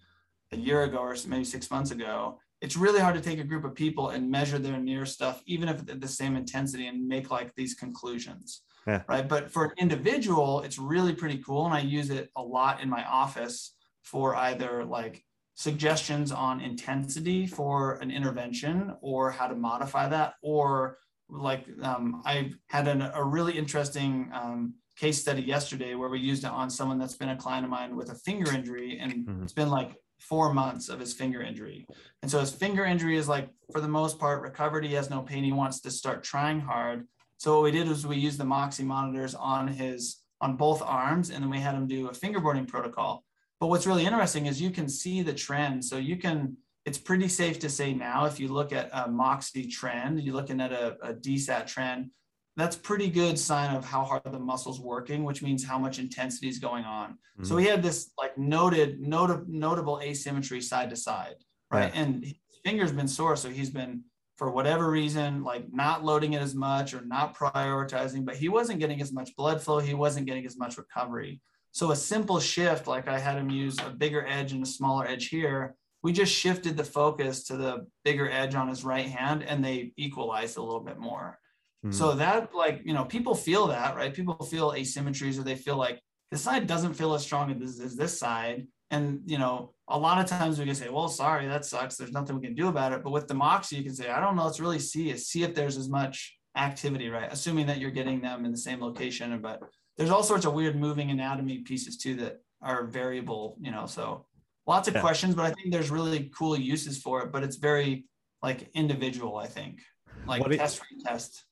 a 0.52 0.56
year 0.56 0.84
ago 0.84 0.98
or 0.98 1.16
maybe 1.26 1.44
six 1.44 1.70
months 1.70 1.90
ago. 1.90 2.38
It's 2.60 2.76
really 2.76 3.00
hard 3.00 3.14
to 3.16 3.20
take 3.20 3.38
a 3.38 3.44
group 3.44 3.64
of 3.64 3.74
people 3.74 4.10
and 4.10 4.30
measure 4.30 4.58
their 4.58 4.78
NIRS 4.78 5.08
stuff, 5.08 5.42
even 5.46 5.68
if 5.68 5.80
at 5.88 6.00
the 6.00 6.08
same 6.08 6.36
intensity, 6.36 6.86
and 6.86 7.06
make 7.06 7.30
like 7.30 7.54
these 7.54 7.74
conclusions. 7.74 8.62
Yeah. 8.86 9.02
Right. 9.08 9.28
But 9.28 9.50
for 9.50 9.64
an 9.64 9.72
individual, 9.78 10.62
it's 10.62 10.78
really 10.78 11.12
pretty 11.12 11.38
cool. 11.38 11.66
And 11.66 11.74
I 11.74 11.80
use 11.80 12.10
it 12.10 12.30
a 12.36 12.42
lot 12.42 12.80
in 12.80 12.88
my 12.88 13.04
office 13.04 13.74
for 14.02 14.36
either 14.36 14.84
like 14.84 15.24
suggestions 15.56 16.30
on 16.30 16.60
intensity 16.60 17.46
for 17.46 17.94
an 17.94 18.10
intervention 18.10 18.94
or 19.00 19.30
how 19.30 19.46
to 19.48 19.54
modify 19.54 20.06
that 20.06 20.34
or 20.42 20.98
like 21.30 21.64
um, 21.82 22.22
i 22.26 22.52
had 22.68 22.86
an, 22.86 23.02
a 23.14 23.24
really 23.24 23.56
interesting 23.56 24.30
um, 24.34 24.74
case 24.96 25.18
study 25.18 25.42
yesterday 25.42 25.94
where 25.94 26.10
we 26.10 26.20
used 26.20 26.44
it 26.44 26.50
on 26.50 26.68
someone 26.68 26.98
that's 26.98 27.16
been 27.16 27.30
a 27.30 27.36
client 27.36 27.64
of 27.64 27.70
mine 27.70 27.96
with 27.96 28.10
a 28.10 28.14
finger 28.14 28.52
injury 28.52 28.98
and 29.00 29.12
mm-hmm. 29.12 29.42
it's 29.42 29.54
been 29.54 29.70
like 29.70 29.96
four 30.18 30.52
months 30.52 30.88
of 30.88 31.00
his 31.00 31.12
finger 31.12 31.42
injury. 31.42 31.86
And 32.22 32.30
so 32.30 32.40
his 32.40 32.50
finger 32.50 32.84
injury 32.84 33.16
is 33.16 33.28
like 33.28 33.48
for 33.72 33.80
the 33.80 33.88
most 33.88 34.18
part 34.18 34.42
recovered. 34.42 34.84
He 34.84 34.94
has 34.94 35.10
no 35.10 35.22
pain. 35.22 35.44
He 35.44 35.52
wants 35.52 35.80
to 35.80 35.90
start 35.90 36.22
trying 36.22 36.60
hard. 36.60 37.06
So 37.38 37.56
what 37.56 37.64
we 37.64 37.70
did 37.70 37.88
was 37.88 38.06
we 38.06 38.16
used 38.16 38.38
the 38.38 38.44
moxy 38.44 38.82
monitors 38.82 39.34
on 39.34 39.68
his 39.68 40.22
on 40.40 40.56
both 40.56 40.82
arms 40.82 41.30
and 41.30 41.42
then 41.42 41.50
we 41.50 41.58
had 41.58 41.74
him 41.74 41.86
do 41.86 42.08
a 42.08 42.12
fingerboarding 42.12 42.68
protocol. 42.68 43.24
But 43.60 43.68
what's 43.68 43.86
really 43.86 44.04
interesting 44.04 44.46
is 44.46 44.60
you 44.60 44.70
can 44.70 44.88
see 44.88 45.22
the 45.22 45.32
trend. 45.32 45.84
So 45.84 45.96
you 45.96 46.16
can, 46.16 46.56
it's 46.84 46.98
pretty 46.98 47.28
safe 47.28 47.58
to 47.60 47.70
say 47.70 47.94
now, 47.94 48.26
if 48.26 48.38
you 48.38 48.48
look 48.48 48.72
at 48.72 48.90
a 48.92 49.10
Moxy 49.10 49.66
trend, 49.66 50.20
you're 50.20 50.34
looking 50.34 50.60
at 50.60 50.72
a, 50.72 50.96
a 51.02 51.14
DSAT 51.14 51.66
trend, 51.66 52.10
that's 52.56 52.76
pretty 52.76 53.10
good 53.10 53.38
sign 53.38 53.76
of 53.76 53.84
how 53.84 54.02
hard 54.02 54.22
the 54.24 54.38
muscle's 54.38 54.80
working, 54.80 55.24
which 55.24 55.42
means 55.42 55.62
how 55.62 55.78
much 55.78 55.98
intensity 55.98 56.48
is 56.48 56.58
going 56.58 56.84
on. 56.84 57.12
Mm-hmm. 57.12 57.44
So 57.44 57.56
he 57.58 57.66
had 57.66 57.82
this 57.82 58.10
like 58.16 58.38
noted, 58.38 59.00
not- 59.00 59.48
notable 59.48 60.00
asymmetry 60.02 60.62
side 60.62 60.90
to 60.90 60.96
side, 60.96 61.36
right? 61.70 61.92
Yeah. 61.94 62.00
And 62.00 62.24
his 62.24 62.58
finger's 62.64 62.92
been 62.92 63.08
sore. 63.08 63.36
So 63.36 63.50
he's 63.50 63.70
been, 63.70 64.04
for 64.36 64.50
whatever 64.50 64.90
reason, 64.90 65.44
like 65.44 65.72
not 65.72 66.04
loading 66.04 66.32
it 66.32 66.42
as 66.42 66.54
much 66.54 66.94
or 66.94 67.02
not 67.02 67.36
prioritizing, 67.36 68.24
but 68.24 68.36
he 68.36 68.48
wasn't 68.48 68.80
getting 68.80 69.00
as 69.02 69.12
much 69.12 69.36
blood 69.36 69.62
flow. 69.62 69.78
He 69.78 69.94
wasn't 69.94 70.26
getting 70.26 70.46
as 70.46 70.56
much 70.56 70.78
recovery. 70.78 71.40
So 71.72 71.90
a 71.90 71.96
simple 71.96 72.40
shift, 72.40 72.86
like 72.86 73.06
I 73.06 73.18
had 73.18 73.36
him 73.36 73.50
use 73.50 73.76
a 73.86 73.90
bigger 73.90 74.26
edge 74.26 74.52
and 74.52 74.62
a 74.62 74.66
smaller 74.66 75.06
edge 75.06 75.28
here, 75.28 75.74
we 76.02 76.12
just 76.12 76.32
shifted 76.32 76.76
the 76.76 76.84
focus 76.84 77.44
to 77.44 77.56
the 77.56 77.86
bigger 78.04 78.30
edge 78.30 78.54
on 78.54 78.68
his 78.68 78.84
right 78.84 79.06
hand 79.06 79.42
and 79.42 79.62
they 79.62 79.92
equalized 79.96 80.56
a 80.56 80.62
little 80.62 80.80
bit 80.80 80.98
more. 80.98 81.38
Mm-hmm. 81.84 81.92
So 81.92 82.14
that 82.14 82.54
like, 82.54 82.82
you 82.84 82.94
know, 82.94 83.04
people 83.04 83.34
feel 83.34 83.66
that, 83.68 83.96
right? 83.96 84.12
People 84.12 84.34
feel 84.36 84.72
asymmetries 84.72 85.38
or 85.38 85.42
they 85.42 85.56
feel 85.56 85.76
like 85.76 86.00
this 86.30 86.42
side 86.42 86.66
doesn't 86.66 86.94
feel 86.94 87.14
as 87.14 87.22
strong 87.22 87.50
as 87.50 87.58
this, 87.58 87.80
as 87.80 87.96
this 87.96 88.18
side. 88.18 88.66
And, 88.90 89.20
you 89.26 89.38
know, 89.38 89.74
a 89.88 89.98
lot 89.98 90.18
of 90.18 90.26
times 90.26 90.58
we 90.58 90.64
can 90.64 90.74
say, 90.74 90.88
well, 90.88 91.08
sorry, 91.08 91.46
that 91.46 91.64
sucks. 91.64 91.96
There's 91.96 92.12
nothing 92.12 92.36
we 92.36 92.46
can 92.46 92.54
do 92.54 92.68
about 92.68 92.92
it. 92.92 93.02
But 93.02 93.10
with 93.12 93.26
the 93.26 93.34
Moxy, 93.34 93.76
you 93.76 93.82
can 93.82 93.94
say, 93.94 94.10
I 94.10 94.20
don't 94.20 94.36
know. 94.36 94.44
Let's 94.44 94.60
really 94.60 94.78
see 94.78 95.10
it, 95.10 95.20
see 95.20 95.42
if 95.42 95.54
there's 95.54 95.76
as 95.76 95.88
much 95.88 96.36
activity, 96.56 97.08
right? 97.08 97.28
Assuming 97.30 97.66
that 97.66 97.78
you're 97.78 97.90
getting 97.90 98.20
them 98.20 98.44
in 98.44 98.50
the 98.50 98.56
same 98.56 98.80
location, 98.80 99.38
but 99.40 99.60
there's 99.96 100.10
all 100.10 100.22
sorts 100.22 100.44
of 100.44 100.54
weird 100.54 100.76
moving 100.76 101.10
anatomy 101.10 101.58
pieces 101.58 101.96
too 101.96 102.14
that 102.16 102.40
are 102.62 102.86
variable, 102.86 103.56
you 103.60 103.70
know, 103.70 103.86
so 103.86 104.26
lots 104.66 104.88
of 104.88 104.94
yeah. 104.94 105.00
questions, 105.00 105.34
but 105.34 105.46
I 105.46 105.50
think 105.52 105.72
there's 105.72 105.90
really 105.90 106.30
cool 106.36 106.56
uses 106.56 106.98
for 106.98 107.22
it, 107.22 107.32
but 107.32 107.42
it's 107.42 107.56
very 107.56 108.06
like 108.42 108.68
individual, 108.74 109.36
I 109.36 109.46
think, 109.46 109.80
like 110.26 110.42
what 110.42 110.52
test 110.52 110.78
for 110.78 110.86
test. 111.04 111.44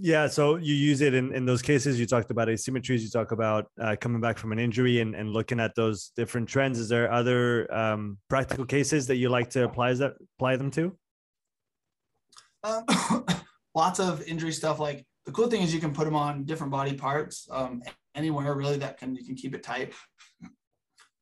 Yeah, 0.00 0.26
so 0.28 0.56
you 0.56 0.74
use 0.74 1.00
it 1.00 1.14
in, 1.14 1.34
in 1.34 1.44
those 1.44 1.62
cases. 1.62 1.98
You 1.98 2.06
talked 2.06 2.30
about 2.30 2.48
asymmetries. 2.48 3.00
You 3.00 3.08
talk 3.08 3.32
about 3.32 3.66
uh, 3.80 3.96
coming 4.00 4.20
back 4.20 4.38
from 4.38 4.52
an 4.52 4.58
injury 4.58 5.00
and, 5.00 5.14
and 5.14 5.30
looking 5.30 5.60
at 5.60 5.74
those 5.74 6.12
different 6.16 6.48
trends. 6.48 6.78
Is 6.78 6.88
there 6.88 7.10
other 7.10 7.72
um, 7.74 8.18
practical 8.28 8.64
cases 8.64 9.06
that 9.06 9.16
you 9.16 9.28
like 9.28 9.50
to 9.50 9.64
apply 9.64 9.94
that 9.94 10.14
apply 10.36 10.56
them 10.56 10.70
to? 10.72 10.96
Um, 12.64 12.84
lots 13.74 14.00
of 14.00 14.22
injury 14.26 14.52
stuff 14.52 14.78
like 14.80 15.06
the 15.24 15.32
cool 15.32 15.46
thing 15.46 15.62
is 15.62 15.72
you 15.72 15.80
can 15.80 15.92
put 15.92 16.04
them 16.04 16.16
on 16.16 16.44
different 16.44 16.72
body 16.72 16.94
parts 16.94 17.46
um, 17.50 17.82
anywhere 18.14 18.54
really 18.54 18.78
that 18.78 18.98
can 18.98 19.14
you 19.14 19.24
can 19.24 19.36
keep 19.36 19.54
it 19.54 19.62
tight 19.62 19.92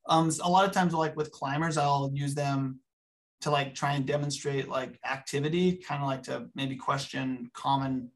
um, 0.09 0.31
a 0.43 0.49
lot 0.49 0.65
of 0.65 0.71
times 0.71 0.93
like 0.93 1.15
with 1.15 1.29
climbers 1.31 1.77
i'll 1.77 2.09
use 2.13 2.33
them 2.33 2.79
to 3.41 3.51
like 3.51 3.75
try 3.75 3.93
and 3.93 4.07
demonstrate 4.07 4.67
like 4.67 4.97
activity 5.05 5.75
kind 5.75 6.01
of 6.01 6.07
like 6.07 6.23
to 6.23 6.47
maybe 6.55 6.75
question 6.75 7.51
common 7.53 8.09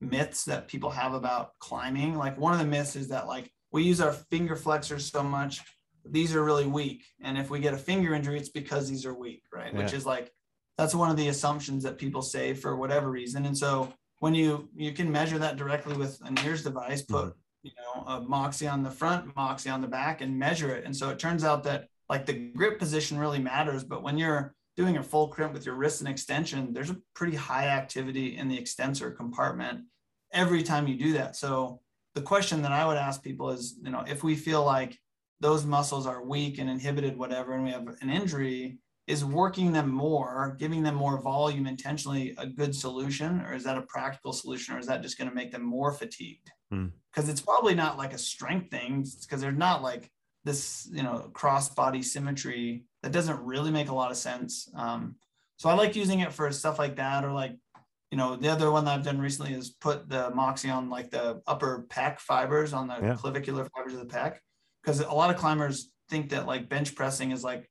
myths 0.00 0.44
that 0.44 0.68
people 0.68 0.90
have 0.90 1.14
about 1.14 1.50
climbing 1.58 2.16
like 2.16 2.38
one 2.38 2.52
of 2.52 2.58
the 2.58 2.66
myths 2.66 2.96
is 2.96 3.08
that 3.08 3.26
like 3.26 3.50
we 3.72 3.82
use 3.82 4.00
our 4.00 4.12
finger 4.12 4.56
flexors 4.56 5.10
so 5.10 5.22
much 5.22 5.60
these 6.04 6.34
are 6.34 6.44
really 6.44 6.66
weak 6.66 7.04
and 7.22 7.38
if 7.38 7.50
we 7.50 7.58
get 7.58 7.74
a 7.74 7.78
finger 7.78 8.14
injury 8.14 8.38
it's 8.38 8.50
because 8.50 8.88
these 8.88 9.06
are 9.06 9.14
weak 9.14 9.42
right 9.52 9.72
yeah. 9.72 9.78
which 9.78 9.92
is 9.92 10.04
like 10.04 10.30
that's 10.76 10.94
one 10.94 11.10
of 11.10 11.16
the 11.16 11.28
assumptions 11.28 11.82
that 11.82 11.98
people 11.98 12.22
say 12.22 12.52
for 12.52 12.76
whatever 12.76 13.10
reason 13.10 13.46
and 13.46 13.56
so 13.56 13.92
when 14.20 14.34
you 14.34 14.68
you 14.74 14.92
can 14.92 15.10
measure 15.10 15.38
that 15.38 15.56
directly 15.56 15.96
with 15.96 16.20
a 16.22 16.30
NIRS 16.30 16.62
device, 16.62 17.02
put 17.02 17.26
mm-hmm. 17.26 17.38
you 17.62 17.72
know 17.78 18.04
a 18.06 18.20
Moxy 18.20 18.66
on 18.66 18.82
the 18.82 18.90
front, 18.90 19.34
Moxy 19.36 19.70
on 19.70 19.80
the 19.80 19.88
back, 19.88 20.20
and 20.20 20.38
measure 20.38 20.74
it. 20.74 20.84
And 20.84 20.96
so 20.96 21.10
it 21.10 21.18
turns 21.18 21.44
out 21.44 21.64
that 21.64 21.88
like 22.08 22.26
the 22.26 22.50
grip 22.54 22.78
position 22.78 23.18
really 23.18 23.38
matters, 23.38 23.84
but 23.84 24.02
when 24.02 24.16
you're 24.16 24.54
doing 24.76 24.98
a 24.98 25.02
full 25.02 25.28
crimp 25.28 25.52
with 25.52 25.64
your 25.64 25.74
wrist 25.74 26.00
and 26.00 26.08
extension, 26.08 26.72
there's 26.72 26.90
a 26.90 27.00
pretty 27.14 27.36
high 27.36 27.68
activity 27.68 28.36
in 28.36 28.48
the 28.48 28.58
extensor 28.58 29.10
compartment 29.10 29.84
every 30.32 30.62
time 30.62 30.86
you 30.86 30.96
do 30.96 31.12
that. 31.14 31.36
So 31.36 31.80
the 32.14 32.22
question 32.22 32.62
that 32.62 32.72
I 32.72 32.86
would 32.86 32.96
ask 32.96 33.22
people 33.22 33.50
is, 33.50 33.78
you 33.82 33.90
know, 33.90 34.04
if 34.06 34.22
we 34.22 34.36
feel 34.36 34.64
like 34.64 34.98
those 35.40 35.64
muscles 35.64 36.06
are 36.06 36.24
weak 36.24 36.58
and 36.58 36.68
inhibited, 36.68 37.16
whatever, 37.16 37.54
and 37.54 37.64
we 37.64 37.70
have 37.70 37.86
an 38.00 38.10
injury, 38.10 38.78
is 39.06 39.24
working 39.24 39.72
them 39.72 39.88
more, 39.88 40.56
giving 40.58 40.82
them 40.82 40.94
more 40.94 41.20
volume 41.20 41.66
intentionally 41.66 42.34
a 42.38 42.46
good 42.46 42.74
solution, 42.74 43.40
or 43.42 43.54
is 43.54 43.62
that 43.64 43.78
a 43.78 43.82
practical 43.82 44.32
solution, 44.32 44.74
or 44.74 44.78
is 44.78 44.86
that 44.86 45.02
just 45.02 45.16
going 45.16 45.28
to 45.28 45.34
make 45.34 45.52
them 45.52 45.62
more 45.62 45.92
fatigued? 45.92 46.50
Because 46.70 47.24
hmm. 47.24 47.30
it's 47.30 47.40
probably 47.40 47.74
not 47.74 47.98
like 47.98 48.12
a 48.12 48.18
strength 48.18 48.70
thing, 48.70 49.06
because 49.22 49.40
they're 49.40 49.52
not 49.52 49.82
like 49.82 50.10
this, 50.46 50.88
you 50.92 51.02
know, 51.02 51.28
cross 51.34 51.68
body 51.68 52.02
symmetry 52.02 52.84
that 53.02 53.12
doesn't 53.12 53.44
really 53.44 53.72
make 53.72 53.88
a 53.88 53.94
lot 53.94 54.12
of 54.12 54.16
sense. 54.16 54.70
Um, 54.76 55.16
so 55.56 55.68
I 55.68 55.74
like 55.74 55.96
using 55.96 56.20
it 56.20 56.32
for 56.32 56.50
stuff 56.52 56.78
like 56.78 56.96
that, 56.96 57.24
or 57.24 57.32
like, 57.32 57.56
you 58.12 58.16
know, 58.16 58.36
the 58.36 58.48
other 58.48 58.70
one 58.70 58.84
that 58.84 58.94
I've 58.94 59.04
done 59.04 59.20
recently 59.20 59.52
is 59.52 59.70
put 59.70 60.08
the 60.08 60.30
Moxy 60.30 60.70
on 60.70 60.88
like 60.88 61.10
the 61.10 61.42
upper 61.48 61.84
pec 61.88 62.20
fibers 62.20 62.72
on 62.72 62.86
the 62.86 62.96
yeah. 63.02 63.14
clavicular 63.14 63.68
fibers 63.76 63.94
of 63.94 64.00
the 64.00 64.14
pec, 64.14 64.36
because 64.82 65.00
a 65.00 65.12
lot 65.12 65.30
of 65.30 65.36
climbers 65.36 65.90
think 66.08 66.30
that 66.30 66.46
like 66.46 66.68
bench 66.68 66.94
pressing 66.94 67.32
is 67.32 67.42
like 67.42 67.68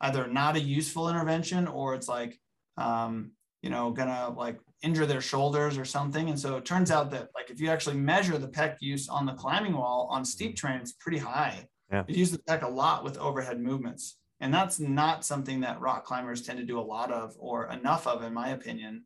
either 0.00 0.26
not 0.26 0.56
a 0.56 0.60
useful 0.60 1.10
intervention 1.10 1.68
or 1.68 1.94
it's 1.94 2.08
like 2.08 2.38
um, 2.78 3.32
you 3.62 3.68
know 3.68 3.90
gonna 3.90 4.30
like 4.30 4.58
injure 4.82 5.06
their 5.06 5.20
shoulders 5.20 5.76
or 5.76 5.84
something 5.84 6.28
and 6.28 6.38
so 6.38 6.56
it 6.56 6.64
turns 6.64 6.90
out 6.90 7.10
that 7.10 7.28
like 7.34 7.50
if 7.50 7.60
you 7.60 7.70
actually 7.70 7.96
measure 7.96 8.36
the 8.36 8.48
pec 8.48 8.76
use 8.80 9.08
on 9.08 9.24
the 9.24 9.32
climbing 9.32 9.72
wall 9.72 10.06
on 10.10 10.24
steep 10.24 10.56
terrain 10.56 10.78
it's 10.78 10.92
pretty 10.92 11.16
high 11.16 11.66
yeah. 11.90 12.04
you 12.08 12.16
use 12.16 12.30
the 12.30 12.38
pec 12.38 12.62
a 12.62 12.68
lot 12.68 13.04
with 13.04 13.18
overhead 13.18 13.60
movements 13.60 14.18
and 14.40 14.52
that's 14.52 14.80
not 14.80 15.24
something 15.24 15.60
that 15.60 15.80
rock 15.80 16.04
climbers 16.04 16.42
tend 16.42 16.58
to 16.58 16.64
do 16.64 16.78
a 16.78 16.80
lot 16.80 17.12
of 17.12 17.34
or 17.38 17.70
enough 17.70 18.06
of 18.06 18.22
in 18.22 18.32
my 18.32 18.50
opinion 18.50 19.04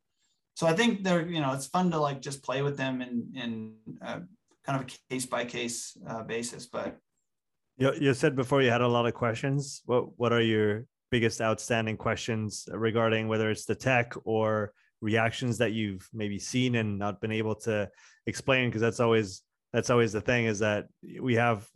so 0.55 0.67
i 0.67 0.73
think 0.73 1.05
they're 1.05 1.27
you 1.27 1.41
know 1.41 1.53
it's 1.53 1.67
fun 1.67 1.91
to 1.91 1.99
like 1.99 2.21
just 2.21 2.43
play 2.43 2.63
with 2.63 2.77
them 2.77 3.03
in 3.03 3.29
in 3.35 3.75
uh, 4.03 4.21
kind 4.65 4.81
of 4.81 4.83
a 4.83 5.13
case 5.13 5.27
by 5.27 5.45
case 5.45 5.97
uh, 6.09 6.23
basis 6.23 6.67
but 6.67 6.99
you, 7.79 7.93
you 7.99 8.15
said 8.15 8.35
before 8.35 8.61
you 8.61 8.71
had 8.71 8.81
a 8.81 8.89
lot 8.89 9.07
of 9.07 9.15
questions. 9.15 9.83
What 9.87 10.19
what 10.19 10.33
are 10.33 10.43
your 10.43 10.85
biggest 11.11 11.41
outstanding 11.41 11.97
questions 11.97 12.69
regarding 12.73 13.29
whether 13.29 13.51
it's 13.51 13.65
the 13.65 13.75
tech 13.75 14.13
or 14.25 14.73
reactions 15.01 15.57
that 15.59 15.73
you've 15.73 16.07
maybe 16.13 16.39
seen 16.39 16.75
and 16.75 16.99
not 16.99 17.21
been 17.21 17.33
able 17.33 17.55
to 17.55 17.89
explain? 18.27 18.69
Because 18.69 18.83
that's 18.83 19.01
always 19.01 19.43
that's 19.73 19.91
always 19.91 20.13
the 20.13 20.21
thing 20.21 20.47
is 20.47 20.59
that 20.61 20.87
we 21.21 21.35
have 21.35 21.67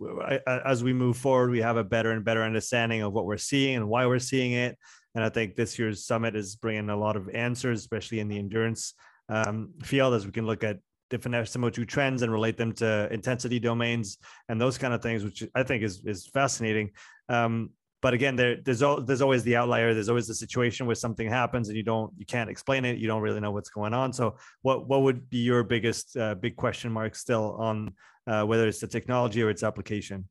as 0.47 0.83
we 0.83 0.93
move 0.93 1.17
forward 1.17 1.51
we 1.51 1.61
have 1.61 1.77
a 1.77 1.85
better 1.85 2.13
and 2.13 2.25
better 2.25 2.43
understanding 2.43 3.03
of 3.03 3.13
what 3.13 3.27
we're 3.27 3.37
seeing 3.37 3.77
and 3.77 3.89
why 3.89 4.07
we're 4.07 4.19
seeing 4.19 4.53
it 4.53 4.79
and 5.15 5.25
i 5.25 5.29
think 5.29 5.55
this 5.55 5.79
year's 5.79 6.05
summit 6.05 6.35
is 6.35 6.57
bringing 6.57 6.89
a 6.91 6.97
lot 6.97 7.17
of 7.17 7.29
answers 7.31 7.81
especially 7.81 8.21
in 8.21 8.29
the 8.29 8.39
endurance 8.39 8.95
um, 9.29 9.71
field 9.83 10.15
as 10.15 10.27
we 10.27 10.33
can 10.33 10.47
look 10.47 10.65
at 10.65 10.79
different 11.13 11.35
SMO2 11.35 11.87
trends 11.87 12.23
and 12.23 12.33
relate 12.33 12.57
them 12.57 12.73
to 12.73 13.07
intensity 13.13 13.61
domains 13.61 14.17
and 14.49 14.59
those 14.59 14.79
kind 14.79 14.95
of 14.95 15.03
things, 15.03 15.23
which 15.23 15.45
I 15.55 15.63
think 15.63 15.83
is 15.83 16.03
is 16.07 16.27
fascinating. 16.27 16.91
Um, 17.29 17.71
but 18.03 18.15
again, 18.15 18.35
there, 18.35 18.57
there's 18.57 18.83
al- 18.83 19.01
there's 19.01 19.23
always 19.23 19.45
the 19.45 19.55
outlier. 19.55 19.95
There's 19.95 20.09
always 20.09 20.27
the 20.27 20.35
situation 20.35 20.87
where 20.87 20.97
something 20.97 21.29
happens 21.29 21.69
and 21.69 21.77
you 21.77 21.85
don't 21.85 22.13
you 22.19 22.27
can't 22.27 22.51
explain 22.51 22.85
it. 22.85 22.99
You 22.99 23.07
don't 23.07 23.23
really 23.23 23.41
know 23.41 23.53
what's 23.53 23.71
going 23.71 23.95
on. 23.95 24.13
So 24.13 24.37
what 24.63 24.89
what 24.89 25.03
would 25.03 25.31
be 25.31 25.39
your 25.39 25.63
biggest 25.63 26.17
uh, 26.17 26.35
big 26.35 26.57
question 26.57 26.91
mark 26.93 27.15
still 27.15 27.55
on 27.59 27.95
uh, 28.27 28.43
whether 28.45 28.67
it's 28.67 28.81
the 28.81 28.89
technology 28.89 29.41
or 29.41 29.51
its 29.51 29.63
application? 29.63 30.29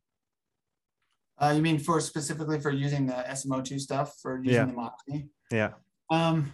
Uh, 1.39 1.53
you 1.55 1.61
mean 1.61 1.79
for 1.79 2.01
specifically 2.01 2.59
for 2.59 2.71
using 2.71 3.07
the 3.07 3.13
SMO2 3.13 3.79
stuff 3.79 4.15
for 4.21 4.37
using 4.37 4.53
yeah. 4.53 4.65
the 4.65 4.73
Moxy? 4.73 5.29
Yeah. 5.49 5.69
Um, 6.11 6.51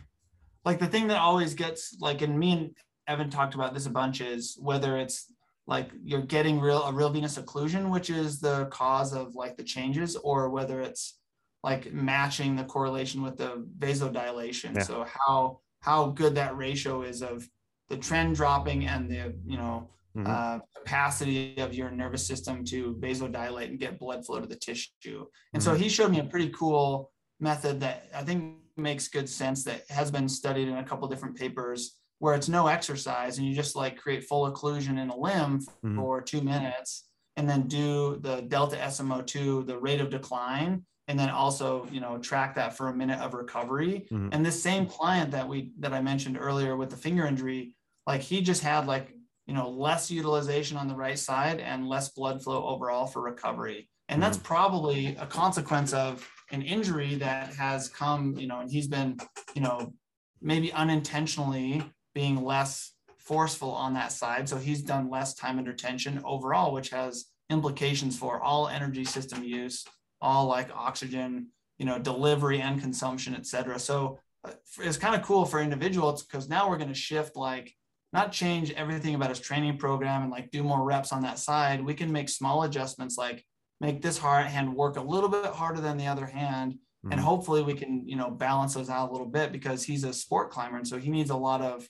like 0.63 0.77
the 0.79 0.87
thing 0.87 1.07
that 1.07 1.17
always 1.17 1.55
gets 1.55 1.97
like 1.99 2.21
in 2.21 2.37
me 2.37 2.51
and 2.51 2.71
Evan 3.07 3.31
talked 3.31 3.55
about 3.55 3.73
this 3.73 3.87
a 3.87 3.89
bunch 3.89 4.21
is 4.21 4.55
whether 4.61 4.97
it's 4.97 5.33
like 5.67 5.91
you're 6.03 6.21
getting 6.21 6.59
real 6.59 6.81
a 6.83 6.93
real 6.93 7.09
venous 7.09 7.37
occlusion, 7.37 7.89
which 7.89 8.09
is 8.09 8.39
the 8.39 8.65
cause 8.67 9.13
of 9.13 9.35
like 9.35 9.57
the 9.57 9.63
changes, 9.63 10.15
or 10.15 10.49
whether 10.49 10.81
it's 10.81 11.19
like 11.63 11.91
matching 11.93 12.55
the 12.55 12.63
correlation 12.63 13.21
with 13.21 13.37
the 13.37 13.67
vasodilation. 13.77 14.75
Yeah. 14.75 14.83
So 14.83 15.05
how 15.05 15.59
how 15.81 16.07
good 16.07 16.35
that 16.35 16.55
ratio 16.57 17.03
is 17.03 17.21
of 17.21 17.47
the 17.89 17.97
trend 17.97 18.35
dropping 18.35 18.85
and 18.85 19.09
the 19.11 19.35
you 19.45 19.57
know 19.57 19.89
mm-hmm. 20.15 20.27
uh, 20.27 20.59
capacity 20.77 21.57
of 21.57 21.73
your 21.73 21.91
nervous 21.91 22.25
system 22.25 22.63
to 22.65 22.95
vasodilate 22.99 23.67
and 23.67 23.79
get 23.79 23.99
blood 23.99 24.25
flow 24.25 24.39
to 24.39 24.47
the 24.47 24.55
tissue. 24.55 24.89
And 25.05 25.15
mm-hmm. 25.15 25.59
so 25.59 25.75
he 25.75 25.89
showed 25.89 26.11
me 26.11 26.19
a 26.19 26.23
pretty 26.23 26.49
cool 26.49 27.11
method 27.39 27.81
that 27.81 28.07
I 28.15 28.23
think 28.23 28.55
makes 28.77 29.07
good 29.07 29.27
sense 29.27 29.63
that 29.65 29.81
has 29.89 30.11
been 30.11 30.29
studied 30.29 30.67
in 30.67 30.77
a 30.77 30.83
couple 30.83 31.07
different 31.07 31.35
papers 31.35 31.97
where 32.19 32.33
it's 32.33 32.49
no 32.49 32.67
exercise 32.67 33.37
and 33.37 33.47
you 33.47 33.53
just 33.53 33.75
like 33.75 33.97
create 33.97 34.23
full 34.23 34.51
occlusion 34.51 34.99
in 34.99 35.09
a 35.09 35.17
limb 35.17 35.59
mm-hmm. 35.59 35.95
for 35.95 36.21
two 36.21 36.41
minutes 36.41 37.07
and 37.35 37.47
then 37.47 37.67
do 37.67 38.17
the 38.21 38.41
delta 38.41 38.75
SMO2, 38.77 39.67
the 39.67 39.77
rate 39.77 40.01
of 40.01 40.09
decline, 40.09 40.83
and 41.07 41.17
then 41.17 41.29
also 41.29 41.87
you 41.91 42.01
know 42.01 42.17
track 42.17 42.55
that 42.55 42.75
for 42.75 42.89
a 42.89 42.95
minute 42.95 43.19
of 43.19 43.33
recovery. 43.33 44.07
Mm-hmm. 44.11 44.29
And 44.31 44.45
this 44.45 44.61
same 44.61 44.87
client 44.87 45.31
that 45.31 45.47
we 45.47 45.71
that 45.79 45.93
I 45.93 46.01
mentioned 46.01 46.37
earlier 46.39 46.75
with 46.75 46.89
the 46.89 46.97
finger 46.97 47.25
injury, 47.25 47.73
like 48.05 48.21
he 48.21 48.41
just 48.41 48.63
had 48.63 48.87
like 48.87 49.13
you 49.45 49.53
know 49.53 49.69
less 49.69 50.11
utilization 50.11 50.77
on 50.77 50.87
the 50.87 50.95
right 50.95 51.17
side 51.17 51.59
and 51.59 51.87
less 51.87 52.09
blood 52.09 52.43
flow 52.43 52.65
overall 52.67 53.05
for 53.05 53.21
recovery. 53.21 53.89
And 54.09 54.21
that's 54.21 54.37
mm-hmm. 54.37 54.47
probably 54.47 55.15
a 55.19 55.25
consequence 55.25 55.93
of 55.93 56.27
an 56.51 56.61
injury 56.61 57.15
that 57.15 57.53
has 57.55 57.89
come, 57.89 58.35
you 58.37 58.47
know, 58.47 58.61
and 58.61 58.71
he's 58.71 58.87
been, 58.87 59.17
you 59.53 59.61
know, 59.61 59.93
maybe 60.41 60.71
unintentionally 60.71 61.83
being 62.17 62.43
less 62.43 62.93
forceful 63.19 63.71
on 63.85 63.93
that 63.93 64.11
side. 64.11 64.49
So 64.49 64.57
he's 64.57 64.81
done 64.81 65.11
less 65.17 65.35
time 65.35 65.59
under 65.59 65.73
tension 65.73 66.19
overall, 66.25 66.73
which 66.73 66.89
has 66.89 67.25
implications 67.51 68.17
for 68.17 68.41
all 68.41 68.67
energy 68.67 69.05
system 69.05 69.43
use, 69.43 69.85
all 70.19 70.47
like 70.47 70.69
oxygen, 70.73 71.29
you 71.77 71.85
know, 71.85 71.99
delivery 71.99 72.59
and 72.59 72.81
consumption, 72.81 73.35
et 73.35 73.45
cetera. 73.45 73.77
So 73.77 73.97
uh, 74.43 74.53
it's 74.79 74.97
kind 74.97 75.15
of 75.15 75.21
cool 75.21 75.45
for 75.45 75.59
individuals 75.61 76.23
because 76.23 76.49
now 76.49 76.67
we're 76.67 76.81
going 76.83 76.95
to 76.97 77.05
shift 77.09 77.35
like 77.35 77.67
not 78.13 78.31
change 78.31 78.71
everything 78.71 79.13
about 79.13 79.29
his 79.29 79.39
training 79.39 79.77
program 79.77 80.23
and 80.23 80.31
like 80.31 80.49
do 80.49 80.63
more 80.63 80.83
reps 80.83 81.11
on 81.11 81.21
that 81.21 81.37
side. 81.37 81.85
We 81.85 81.93
can 81.93 82.11
make 82.11 82.29
small 82.29 82.63
adjustments 82.63 83.15
like 83.15 83.45
make 83.79 84.01
this 84.01 84.17
hard 84.17 84.47
hand 84.47 84.73
work 84.73 84.97
a 84.97 85.09
little 85.13 85.29
bit 85.29 85.45
harder 85.61 85.81
than 85.81 85.97
the 85.97 86.07
other 86.07 86.25
hand. 86.25 86.69
Mm-hmm. 86.73 87.11
And 87.11 87.21
hopefully 87.21 87.61
we 87.61 87.75
can, 87.75 88.07
you 88.11 88.15
know, 88.15 88.31
balance 88.31 88.73
those 88.73 88.89
out 88.89 89.09
a 89.09 89.11
little 89.11 89.31
bit 89.39 89.51
because 89.51 89.83
he's 89.83 90.03
a 90.03 90.13
sport 90.13 90.49
climber. 90.49 90.77
And 90.77 90.87
so 90.87 90.97
he 90.97 91.11
needs 91.11 91.29
a 91.29 91.43
lot 91.49 91.61
of 91.61 91.87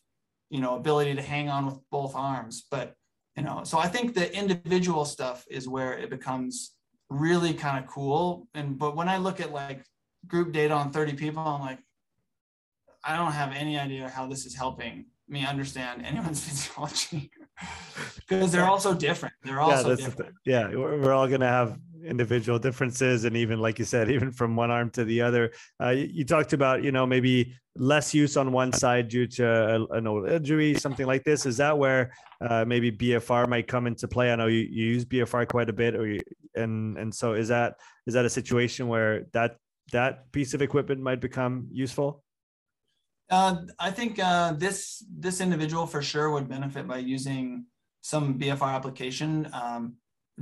you 0.50 0.62
know 0.62 0.76
ability 0.76 1.16
to 1.16 1.22
hang 1.22 1.50
on 1.50 1.66
with 1.66 1.80
both 1.92 2.16
arms. 2.16 2.66
But 2.70 2.96
you 3.38 3.44
know 3.44 3.64
so 3.64 3.78
i 3.78 3.88
think 3.88 4.16
the 4.16 4.36
individual 4.36 5.06
stuff 5.06 5.46
is 5.50 5.70
where 5.70 5.94
it 5.94 6.10
becomes 6.10 6.74
really 7.10 7.54
kind 7.54 7.82
of 7.82 7.90
cool. 7.90 8.48
And 8.54 8.78
but 8.78 8.96
when 8.96 9.08
i 9.08 9.18
look 9.18 9.40
at 9.40 9.54
like 9.54 9.86
group 10.26 10.52
data 10.52 10.74
on 10.74 10.92
30 10.92 11.14
people 11.14 11.42
i'm 11.42 11.62
like 11.62 11.80
i 13.06 13.16
don't 13.16 13.32
have 13.32 13.54
any 13.54 13.80
idea 13.80 14.10
how 14.10 14.28
this 14.28 14.46
is 14.46 14.56
helping 14.56 15.06
me 15.30 15.46
understand 15.46 16.04
anyone's 16.06 16.44
physiology. 16.48 17.32
Because 18.28 18.52
they're 18.52 18.66
all 18.66 18.80
so 18.80 18.94
different. 18.94 19.34
They're 19.44 19.60
all 19.60 19.70
yeah, 19.70 19.82
so 19.82 19.96
different. 19.96 20.36
yeah 20.46 20.70
we're 20.70 21.14
all 21.14 21.28
going 21.28 21.42
to 21.42 21.48
have 21.48 21.78
individual 22.08 22.58
differences 22.58 23.26
and 23.26 23.36
even 23.36 23.60
like 23.60 23.80
you 23.80 23.86
said 23.86 24.10
even 24.18 24.32
from 24.32 24.56
one 24.56 24.72
arm 24.72 24.90
to 24.92 25.04
the 25.04 25.22
other. 25.22 25.52
Uh, 25.82 25.90
you, 25.90 26.10
you, 26.12 26.26
talked 26.26 26.54
about 26.54 26.84
you 26.84 26.92
know 26.92 27.06
maybe 27.06 27.54
less 27.76 28.14
use 28.14 28.38
on 28.38 28.52
one 28.52 28.74
side 28.74 29.08
due 29.08 29.28
to 29.28 29.46
a, 29.46 29.86
an 29.98 30.08
old 30.08 30.30
injury 30.30 30.74
something 30.74 31.06
like 31.06 31.24
this. 31.24 31.46
Is 31.46 31.58
that 31.58 31.78
where 31.78 32.12
uh, 32.42 32.66
maybe 32.66 32.92
bfr 32.92 33.48
might 33.48 33.68
come 33.68 33.88
into 33.88 34.08
play? 34.08 34.32
I 34.32 34.36
know 34.36 34.48
you, 34.48 34.62
you 34.62 34.86
use 34.86 35.06
bfr 35.06 35.48
quite 35.48 35.70
a 35.70 35.74
bit 35.74 35.96
or 35.96 36.08
you, 36.08 36.22
and 36.56 36.98
and 36.98 37.14
so 37.14 37.34
is 37.34 37.50
that 37.50 37.76
is 38.06 38.14
that 38.14 38.26
a 38.26 38.30
situation 38.30 38.88
where 38.88 39.26
that 39.34 39.58
that 39.92 40.32
piece 40.32 40.54
of 40.54 40.62
equipment 40.62 41.02
might 41.02 41.22
become 41.22 41.68
useful? 41.72 42.24
Uh, 43.30 43.58
i 43.78 43.92
think 43.92 44.20
uh, 44.20 44.54
this 44.54 45.04
this 45.20 45.42
individual 45.42 45.86
for 45.86 46.02
sure 46.02 46.32
would 46.32 46.48
benefit 46.48 46.88
by 46.88 46.98
using 46.98 47.66
some 48.02 48.40
bfr 48.40 48.74
application. 48.74 49.50
Um, 49.52 49.96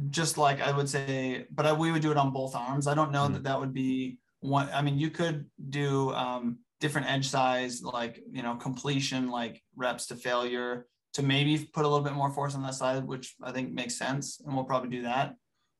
just 0.09 0.37
like 0.37 0.61
I 0.61 0.71
would 0.71 0.89
say, 0.89 1.45
but 1.51 1.65
I, 1.65 1.73
we 1.73 1.91
would 1.91 2.01
do 2.01 2.11
it 2.11 2.17
on 2.17 2.31
both 2.31 2.55
arms. 2.55 2.87
I 2.87 2.93
don't 2.93 3.11
know 3.11 3.27
mm 3.27 3.33
that 3.33 3.43
that 3.43 3.59
would 3.59 3.73
be 3.73 4.19
one. 4.41 4.69
I 4.73 4.81
mean, 4.81 4.99
you 4.99 5.09
could 5.09 5.45
do 5.69 6.13
um, 6.13 6.59
different 6.79 7.09
edge 7.09 7.27
size, 7.27 7.81
like 7.81 8.21
you 8.31 8.43
know, 8.43 8.55
completion, 8.55 9.29
like 9.29 9.61
reps 9.75 10.07
to 10.07 10.15
failure, 10.15 10.87
to 11.13 11.23
maybe 11.23 11.69
put 11.73 11.85
a 11.85 11.87
little 11.87 12.03
bit 12.03 12.13
more 12.13 12.29
force 12.29 12.55
on 12.55 12.63
that 12.63 12.75
side, 12.75 13.05
which 13.05 13.35
I 13.41 13.51
think 13.51 13.71
makes 13.71 13.95
sense, 13.97 14.41
and 14.45 14.53
we'll 14.53 14.65
probably 14.65 14.89
do 14.89 15.03
that. 15.03 15.35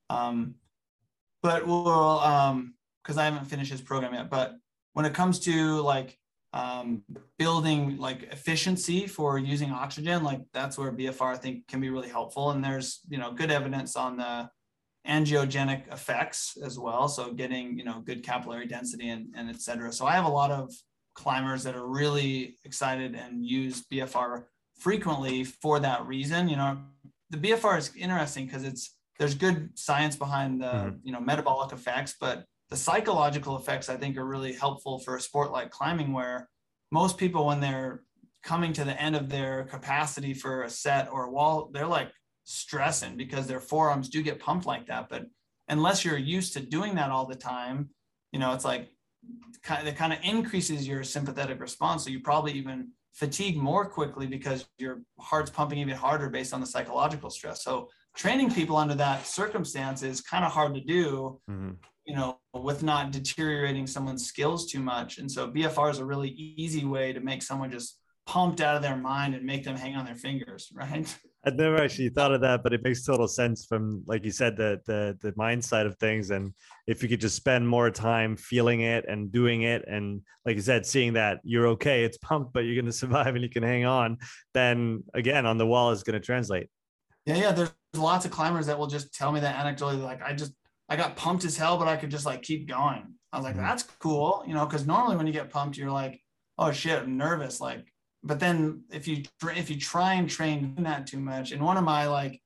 Um, 0.10 0.56
but 1.44 1.68
we'll, 1.68 2.20
um, 2.20 2.74
because 3.04 3.18
I 3.18 3.26
haven't 3.26 3.46
finished 3.46 3.72
his 3.72 3.82
program 3.82 4.14
yet. 4.14 4.30
But 4.30 4.56
when 4.94 5.06
it 5.06 5.14
comes 5.14 5.40
to 5.42 5.82
like 5.82 6.18
um, 6.56 7.04
building 7.38 7.98
like 7.98 8.24
efficiency 8.32 9.08
for 9.08 9.38
using 9.38 9.72
oxygen, 9.72 10.24
like 10.24 10.40
that's 10.54 10.78
where 10.78 10.92
BFR 10.92 11.34
I 11.34 11.38
think 11.38 11.68
can 11.68 11.82
be 11.82 11.90
really 11.90 12.08
helpful. 12.08 12.52
And 12.52 12.64
there's 12.64 13.02
you 13.10 13.18
know 13.18 13.34
good 13.34 13.52
evidence 13.52 13.98
on 13.98 14.18
the 14.18 14.50
angiogenic 15.06 15.92
effects 15.92 16.58
as 16.64 16.80
well. 16.80 17.10
So 17.10 17.34
getting 17.34 17.78
you 17.78 17.84
know 17.84 18.02
good 18.06 18.24
capillary 18.24 18.68
density 18.68 19.10
and, 19.10 19.28
and 19.36 19.50
et 19.50 19.62
cetera. 19.62 19.92
So 19.92 20.06
I 20.06 20.14
have 20.14 20.26
a 20.26 20.30
lot 20.30 20.50
of 20.50 20.72
climbers 21.14 21.64
that 21.64 21.76
are 21.76 21.88
really 21.88 22.58
excited 22.64 23.16
and 23.16 23.46
use 23.46 23.86
BFR 23.92 24.46
frequently 24.80 25.44
for 25.44 25.80
that 25.82 26.06
reason. 26.08 26.48
You 26.48 26.56
know, 26.56 26.78
the 27.32 27.38
BFR 27.38 27.78
is 27.78 27.92
interesting 27.98 28.46
because 28.46 28.64
it's 28.64 28.96
there's 29.20 29.36
good 29.36 29.78
science 29.78 30.16
behind 30.16 30.62
the 30.62 30.68
mm-hmm. 30.68 30.96
you 31.04 31.12
know 31.12 31.20
metabolic 31.20 31.74
effects, 31.74 32.16
but 32.18 32.46
the 32.70 32.78
psychological 32.78 33.58
effects 33.58 33.90
I 33.90 33.98
think 33.98 34.18
are 34.18 34.26
really 34.26 34.54
helpful 34.54 35.00
for 35.00 35.16
a 35.16 35.22
sport 35.22 35.52
like 35.52 35.70
climbing, 35.70 36.14
where 36.14 36.50
most 36.92 37.18
people, 37.18 37.46
when 37.46 37.60
they're 37.60 38.04
coming 38.44 38.74
to 38.74 38.84
the 38.84 39.00
end 39.02 39.16
of 39.16 39.30
their 39.30 39.66
capacity 39.66 40.34
for 40.34 40.64
a 40.64 40.70
set 40.70 41.10
or 41.12 41.26
a 41.26 41.32
wall, 41.32 41.70
they're 41.74 41.88
like 41.88 42.12
stressing 42.44 43.18
because 43.18 43.48
their 43.48 43.60
forearms 43.60 44.10
do 44.10 44.22
get 44.22 44.40
pumped 44.40 44.66
like 44.66 44.88
that. 44.88 45.10
But 45.10 45.26
unless 45.68 46.06
you're 46.06 46.18
used 46.18 46.54
to 46.54 46.60
doing 46.60 46.96
that 46.96 47.12
all 47.12 47.26
the 47.26 47.36
time, 47.36 47.90
you 48.32 48.40
know, 48.40 48.54
it's 48.54 48.66
like 48.66 48.90
it 49.84 49.96
kind 49.96 50.14
of 50.14 50.20
increases 50.24 50.88
your 50.88 51.04
sympathetic 51.04 51.60
response. 51.60 52.04
So 52.04 52.12
you 52.12 52.20
probably 52.20 52.54
even 52.54 52.90
fatigue 53.14 53.58
more 53.58 53.86
quickly 53.86 54.28
because 54.28 54.66
your 54.78 55.02
heart's 55.20 55.50
pumping 55.50 55.80
even 55.80 55.96
harder 55.96 56.30
based 56.30 56.54
on 56.54 56.62
the 56.62 56.68
psychological 56.68 57.30
stress. 57.30 57.64
So 57.64 57.90
training 58.16 58.52
people 58.52 58.76
under 58.76 58.96
that 58.96 59.26
circumstance 59.26 60.04
is 60.04 60.22
kind 60.22 60.46
of 60.46 60.52
hard 60.52 60.76
to 60.76 60.82
do. 60.82 61.40
Mm-hmm 61.50 61.72
you 62.06 62.16
know, 62.16 62.40
with 62.54 62.84
not 62.84 63.12
deteriorating 63.12 63.88
someone's 63.88 64.26
skills 64.26 64.72
too 64.72 64.80
much. 64.80 65.18
And 65.18 65.32
so 65.32 65.50
BFR 65.50 65.92
is 65.92 66.00
a 66.00 66.06
really 66.06 66.30
easy 66.30 66.86
way 66.86 67.14
to 67.14 67.20
make 67.20 67.42
someone 67.42 67.72
just 67.72 68.00
pumped 68.26 68.60
out 68.60 68.76
of 68.76 68.82
their 68.82 68.96
mind 68.96 69.36
and 69.36 69.46
make 69.46 69.64
them 69.64 69.76
hang 69.76 69.96
on 69.96 70.06
their 70.06 70.16
fingers, 70.16 70.72
right? 70.76 71.16
I'd 71.46 71.58
never 71.58 71.78
actually 71.78 72.10
thought 72.10 72.34
of 72.34 72.42
that, 72.42 72.64
but 72.64 72.74
it 72.74 72.84
makes 72.84 73.06
total 73.06 73.28
sense 73.28 73.66
from, 73.66 74.02
like 74.08 74.26
you 74.26 74.32
said, 74.32 74.58
the 74.58 74.82
the 74.88 75.16
the 75.22 75.32
mind 75.36 75.64
side 75.64 75.86
of 75.86 75.96
things. 75.98 76.32
And 76.32 76.54
if 76.88 77.04
you 77.04 77.10
could 77.10 77.22
just 77.22 77.36
spend 77.36 77.68
more 77.68 77.92
time 77.92 78.36
feeling 78.36 78.82
it 78.82 79.06
and 79.08 79.32
doing 79.32 79.62
it, 79.62 79.86
and 79.88 80.22
like 80.44 80.56
you 80.56 80.64
said, 80.64 80.88
seeing 80.88 81.14
that 81.14 81.42
you're 81.44 81.68
okay, 81.68 82.04
it's 82.04 82.18
pumped, 82.18 82.52
but 82.52 82.62
you're 82.62 82.76
going 82.76 82.86
to 82.92 82.92
survive 82.92 83.36
and 83.36 83.44
you 83.44 83.50
can 83.50 83.62
hang 83.62 83.86
on, 83.86 84.18
then 84.56 85.04
again, 85.14 85.46
on 85.46 85.60
the 85.60 85.68
wall 85.68 85.92
is 85.92 86.02
going 86.02 86.20
to 86.20 86.26
translate. 86.26 86.68
Yeah, 87.28 87.36
yeah. 87.36 87.52
There's 87.52 87.72
lots 87.96 88.26
of 88.26 88.32
climbers 88.32 88.66
that 88.66 88.78
will 88.78 88.88
just 88.88 89.14
tell 89.14 89.32
me 89.32 89.40
that 89.42 89.56
anecdotally, 89.56 90.02
like 90.02 90.24
I 90.24 90.34
just 90.34 90.54
I 90.90 90.96
got 90.96 91.16
pumped 91.16 91.46
as 91.46 91.58
hell, 91.58 91.78
but 91.78 91.88
I 91.88 91.98
could 91.98 92.12
just 92.12 92.26
like 92.26 92.42
keep 92.44 92.68
going. 92.68 93.16
I 93.32 93.38
was 93.38 93.44
like, 93.44 93.56
mm-hmm. 93.56 93.64
that's 93.64 93.84
cool, 94.00 94.44
you 94.48 94.54
know, 94.54 94.66
because 94.66 94.86
normally 94.86 95.18
when 95.18 95.28
you 95.28 95.34
get 95.34 95.50
pumped, 95.50 95.78
you're 95.78 95.92
like, 95.92 96.22
oh 96.58 96.72
shit, 96.72 97.02
I'm 97.02 97.18
nervous. 97.18 97.60
Like, 97.60 97.86
but 98.24 98.40
then 98.40 98.84
if 98.92 99.08
you 99.08 99.24
if 99.56 99.70
you 99.70 99.80
try 99.80 100.14
and 100.14 100.30
train 100.30 100.76
that 100.80 101.08
too 101.08 101.20
much, 101.20 101.52
and 101.52 101.62
one 101.62 101.78
of 101.78 101.84
my 101.84 102.08
like 102.08 102.42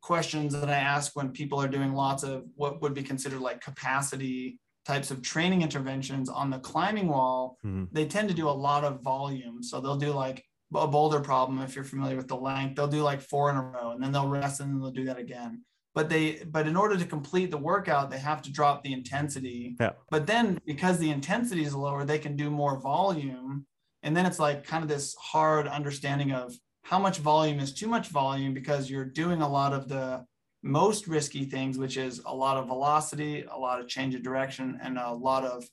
questions 0.00 0.52
that 0.54 0.68
I 0.68 0.74
ask 0.74 1.14
when 1.14 1.30
people 1.30 1.60
are 1.60 1.68
doing 1.68 1.92
lots 1.92 2.22
of 2.22 2.44
what 2.54 2.80
would 2.82 2.94
be 2.94 3.02
considered 3.02 3.40
like 3.40 3.60
capacity 3.60 4.60
types 4.86 5.10
of 5.10 5.20
training 5.20 5.62
interventions 5.62 6.28
on 6.28 6.48
the 6.48 6.58
climbing 6.60 7.08
wall, 7.08 7.58
mm-hmm. 7.64 7.84
they 7.92 8.06
tend 8.06 8.28
to 8.28 8.34
do 8.34 8.48
a 8.48 8.50
lot 8.50 8.84
of 8.84 9.02
volume. 9.02 9.62
So 9.62 9.80
they'll 9.80 9.96
do 9.96 10.12
like 10.12 10.44
a 10.74 10.86
boulder 10.86 11.20
problem 11.20 11.60
if 11.60 11.74
you're 11.74 11.84
familiar 11.84 12.16
with 12.16 12.28
the 12.28 12.36
length. 12.36 12.76
They'll 12.76 12.86
do 12.88 13.02
like 13.02 13.20
four 13.20 13.50
in 13.50 13.56
a 13.56 13.62
row, 13.62 13.90
and 13.90 14.02
then 14.02 14.12
they'll 14.12 14.28
rest, 14.28 14.60
and 14.60 14.72
then 14.72 14.80
they'll 14.80 14.90
do 14.90 15.04
that 15.04 15.18
again 15.18 15.62
but 15.96 16.10
they 16.10 16.42
but 16.52 16.68
in 16.68 16.76
order 16.76 16.96
to 16.96 17.06
complete 17.06 17.50
the 17.50 17.56
workout 17.56 18.10
they 18.10 18.18
have 18.18 18.42
to 18.42 18.52
drop 18.52 18.84
the 18.84 18.92
intensity 18.92 19.74
yeah. 19.80 19.92
but 20.10 20.26
then 20.26 20.60
because 20.66 20.98
the 20.98 21.10
intensity 21.10 21.64
is 21.64 21.74
lower 21.74 22.04
they 22.04 22.18
can 22.18 22.36
do 22.36 22.50
more 22.50 22.78
volume 22.78 23.66
and 24.04 24.16
then 24.16 24.26
it's 24.26 24.38
like 24.38 24.64
kind 24.64 24.84
of 24.84 24.88
this 24.88 25.16
hard 25.18 25.66
understanding 25.66 26.30
of 26.30 26.54
how 26.82 26.98
much 27.00 27.18
volume 27.18 27.58
is 27.58 27.72
too 27.72 27.88
much 27.88 28.08
volume 28.08 28.54
because 28.54 28.88
you're 28.88 29.06
doing 29.06 29.42
a 29.42 29.48
lot 29.48 29.72
of 29.72 29.88
the 29.88 30.24
most 30.62 31.08
risky 31.08 31.44
things 31.44 31.78
which 31.78 31.96
is 31.96 32.20
a 32.26 32.34
lot 32.34 32.58
of 32.58 32.66
velocity 32.66 33.44
a 33.50 33.56
lot 33.56 33.80
of 33.80 33.88
change 33.88 34.14
of 34.14 34.22
direction 34.22 34.78
and 34.82 34.98
a 34.98 35.12
lot 35.12 35.44
of 35.44 35.64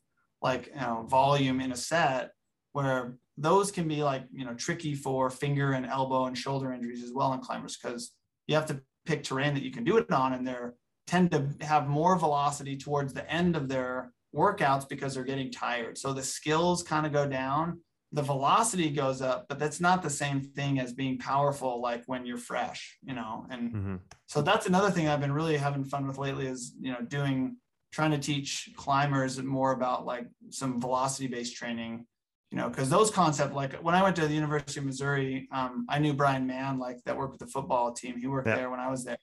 like 0.41 0.67
you 0.67 0.81
know 0.81 1.05
volume 1.09 1.59
in 1.59 1.73
a 1.73 1.75
set 1.75 2.31
where 2.71 3.17
those 3.37 3.71
can 3.71 3.87
be 3.87 4.01
like 4.03 4.23
you 4.31 4.45
know 4.45 4.53
tricky 4.53 4.95
for 4.95 5.29
finger 5.29 5.73
and 5.73 5.85
elbow 5.85 6.25
and 6.25 6.37
shoulder 6.37 6.71
injuries 6.71 7.03
as 7.03 7.11
well 7.11 7.33
in 7.33 7.41
climbers 7.41 7.77
because 7.77 8.11
you 8.47 8.55
have 8.55 8.65
to 8.65 8.81
pick 9.05 9.23
terrain 9.23 9.53
that 9.53 9.63
you 9.63 9.71
can 9.71 9.83
do 9.83 9.97
it 9.97 10.11
on 10.11 10.33
and 10.33 10.47
they're 10.47 10.75
tend 11.05 11.31
to 11.31 11.49
have 11.59 11.87
more 11.87 12.17
velocity 12.17 12.77
towards 12.77 13.13
the 13.13 13.29
end 13.29 13.57
of 13.57 13.67
their 13.67 14.13
workouts 14.33 14.87
because 14.87 15.13
they're 15.13 15.25
getting 15.25 15.51
tired. 15.51 15.97
So 15.97 16.13
the 16.13 16.23
skills 16.23 16.81
kind 16.81 17.05
of 17.05 17.11
go 17.11 17.27
down 17.27 17.81
the 18.13 18.21
velocity 18.21 18.91
goes 18.91 19.23
up, 19.23 19.47
but 19.49 19.57
that's 19.57 19.81
not 19.81 20.03
the 20.03 20.09
same 20.09 20.39
thing 20.39 20.79
as 20.79 20.93
being 20.93 21.17
powerful 21.17 21.81
like 21.81 22.03
when 22.05 22.27
you're 22.27 22.37
fresh, 22.37 22.99
you 23.03 23.15
know. 23.15 23.47
And 23.49 23.73
mm-hmm. 23.73 23.95
so 24.27 24.43
that's 24.43 24.67
another 24.67 24.91
thing 24.91 25.07
I've 25.07 25.19
been 25.19 25.33
really 25.33 25.57
having 25.57 25.83
fun 25.83 26.07
with 26.07 26.19
lately 26.19 26.45
is, 26.45 26.75
you 26.79 26.91
know, 26.91 27.01
doing 27.01 27.57
trying 27.91 28.11
to 28.11 28.19
teach 28.19 28.69
climbers 28.77 29.41
more 29.41 29.71
about 29.71 30.05
like 30.05 30.27
some 30.51 30.79
velocity 30.79 31.27
based 31.27 31.55
training, 31.55 32.05
you 32.53 32.59
know, 32.59 32.69
because 32.69 32.87
those 32.87 33.09
concepts, 33.09 33.55
like 33.55 33.73
when 33.81 33.95
I 33.95 34.03
went 34.03 34.15
to 34.17 34.27
the 34.27 34.33
University 34.33 34.79
of 34.79 34.85
Missouri, 34.85 35.47
um, 35.51 35.87
I 35.89 35.97
knew 35.97 36.13
Bryan 36.13 36.45
Mann, 36.45 36.77
like 36.77 37.03
that 37.05 37.17
worked 37.17 37.31
with 37.31 37.39
the 37.39 37.47
football 37.47 37.91
team. 37.93 38.15
He 38.15 38.27
worked 38.27 38.47
yeah. 38.47 38.57
there 38.57 38.69
when 38.69 38.79
I 38.79 38.91
was 38.91 39.03
there. 39.03 39.17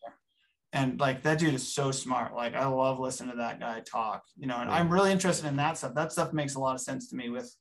And 0.73 0.99
like 0.99 1.23
that 1.23 1.39
dude 1.39 1.55
is 1.55 1.73
so 1.73 1.93
smart. 1.93 2.35
Like 2.35 2.57
I 2.57 2.67
love 2.67 2.99
listening 2.99 3.31
to 3.31 3.37
that 3.37 3.61
guy 3.61 3.83
talk, 3.87 4.25
you 4.37 4.49
know, 4.49 4.57
and 4.57 4.69
yeah. 4.69 4.75
I'm 4.75 4.91
really 4.91 5.13
interested 5.13 5.47
in 5.47 5.55
that 5.57 5.79
stuff. 5.79 5.95
That 5.95 6.11
stuff 6.11 6.33
makes 6.33 6.57
a 6.57 6.59
lot 6.59 6.75
of 6.75 6.81
sense 6.81 7.09
to 7.11 7.17
me 7.17 7.31
with 7.31 7.55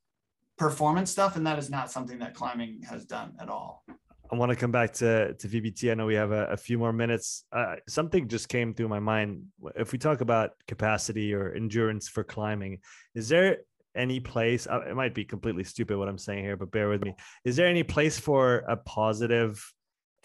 performance 0.58 1.12
stuff, 1.12 1.36
and 1.36 1.46
that 1.46 1.60
is 1.60 1.70
not 1.70 1.92
something 1.92 2.18
that 2.18 2.34
climbing 2.34 2.82
has 2.90 3.06
done 3.06 3.34
at 3.40 3.48
all. 3.48 3.84
I 4.32 4.36
want 4.36 4.50
to 4.50 4.56
come 4.56 4.72
back 4.72 4.94
to, 4.94 5.36
to 5.36 5.48
VBT. 5.48 5.92
I 5.92 5.94
know 5.94 6.08
we 6.08 6.16
have 6.16 6.32
a, 6.32 6.46
a 6.48 6.58
few 6.58 6.80
more 6.80 6.94
minutes. 6.94 7.46
Uh, 7.52 7.76
something 7.88 8.28
just 8.28 8.50
came 8.50 8.74
through 8.74 8.88
my 8.88 9.00
mind. 9.00 9.44
If 9.76 9.92
we 9.92 10.00
talk 10.00 10.22
about 10.22 10.52
capacity 10.68 11.34
or 11.34 11.54
endurance 11.54 12.08
for 12.08 12.24
climbing, 12.24 12.80
is 13.14 13.30
there 13.30 13.58
any 13.96 14.20
place? 14.20 14.68
Uh, 14.68 14.82
it 14.82 14.96
might 14.96 15.14
be 15.14 15.26
completely 15.26 15.64
stupid 15.64 15.98
what 15.98 16.08
I'm 16.08 16.18
saying 16.18 16.44
here, 16.44 16.58
but 16.58 16.72
bear 16.72 16.90
with 16.90 17.04
me. 17.04 17.16
Is 17.44 17.56
there 17.56 17.68
any 17.68 17.84
place 17.84 18.20
for 18.20 18.64
a 18.68 18.78
positive 18.78 19.64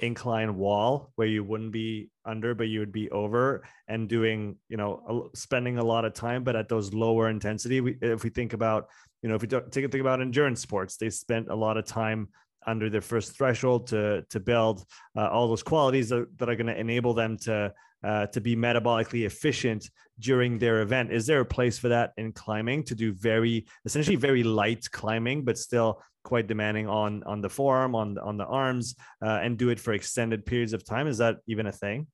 incline 0.01 0.57
wall 0.57 1.13
where 1.15 1.29
you 1.29 1.45
wouldn't 1.45 1.71
be 1.71 2.11
under 2.25 2.53
but 2.53 2.67
you 2.67 2.81
would 2.81 2.91
be 2.91 3.09
over 3.11 3.65
and 3.87 4.09
doing 4.09 4.57
you 4.69 4.77
know 4.77 5.31
spending 5.35 5.79
a 5.79 5.85
lot 5.85 6.05
of 6.05 6.13
time 6.13 6.43
but 6.43 6.57
at 6.57 6.69
those 6.69 6.93
lower 6.93 7.29
intensity 7.29 7.81
we, 7.81 7.97
if 8.03 8.25
we 8.25 8.31
think 8.31 8.55
about 8.55 8.89
you 9.23 9.29
know 9.29 9.37
if 9.37 9.43
we 9.43 9.47
take 9.47 9.85
a 9.85 9.89
think 9.89 10.01
about 10.01 10.21
endurance 10.21 10.61
sports 10.61 10.97
they 10.97 11.09
spent 11.09 11.49
a 11.49 11.55
lot 11.55 11.77
of 11.77 11.85
time 11.85 12.29
under 12.67 12.91
their 12.91 13.01
first 13.01 13.37
threshold 13.37 13.87
to 13.87 14.25
to 14.31 14.41
build 14.41 14.85
uh, 15.17 15.29
all 15.29 15.47
those 15.47 15.63
qualities 15.63 16.09
that, 16.09 16.27
that 16.39 16.49
are 16.49 16.57
going 16.57 16.67
to 16.67 16.79
enable 16.79 17.15
them 17.15 17.37
to 17.37 17.73
uh, 18.05 18.27
to 18.27 18.41
be 18.41 18.55
metabolically 18.55 19.25
efficient 19.25 19.89
during 20.19 20.59
their 20.59 20.83
event. 20.83 21.13
Is 21.13 21.27
there 21.27 21.41
a 21.41 21.45
place 21.45 21.79
for 21.79 21.89
that 21.89 22.13
in 22.17 22.33
climbing 22.33 22.85
to 22.85 22.95
do 22.95 23.13
very 23.13 23.67
essentially 23.85 24.17
very 24.17 24.43
light 24.43 24.85
climbing, 24.91 25.45
but 25.45 25.59
still 25.59 26.03
quite 26.23 26.47
demanding 26.47 26.89
on 26.89 27.23
on 27.25 27.41
the 27.41 27.49
forearm, 27.49 27.95
on 27.95 28.19
on 28.19 28.37
the 28.37 28.47
arms, 28.47 28.95
uh, 29.25 29.41
and 29.43 29.57
do 29.59 29.71
it 29.71 29.81
for 29.81 29.93
extended 29.93 30.45
periods 30.45 30.73
of 30.73 30.85
time? 30.85 31.07
Is 31.07 31.19
that 31.19 31.39
even 31.47 31.67
a 31.67 31.73
thing? 31.73 32.07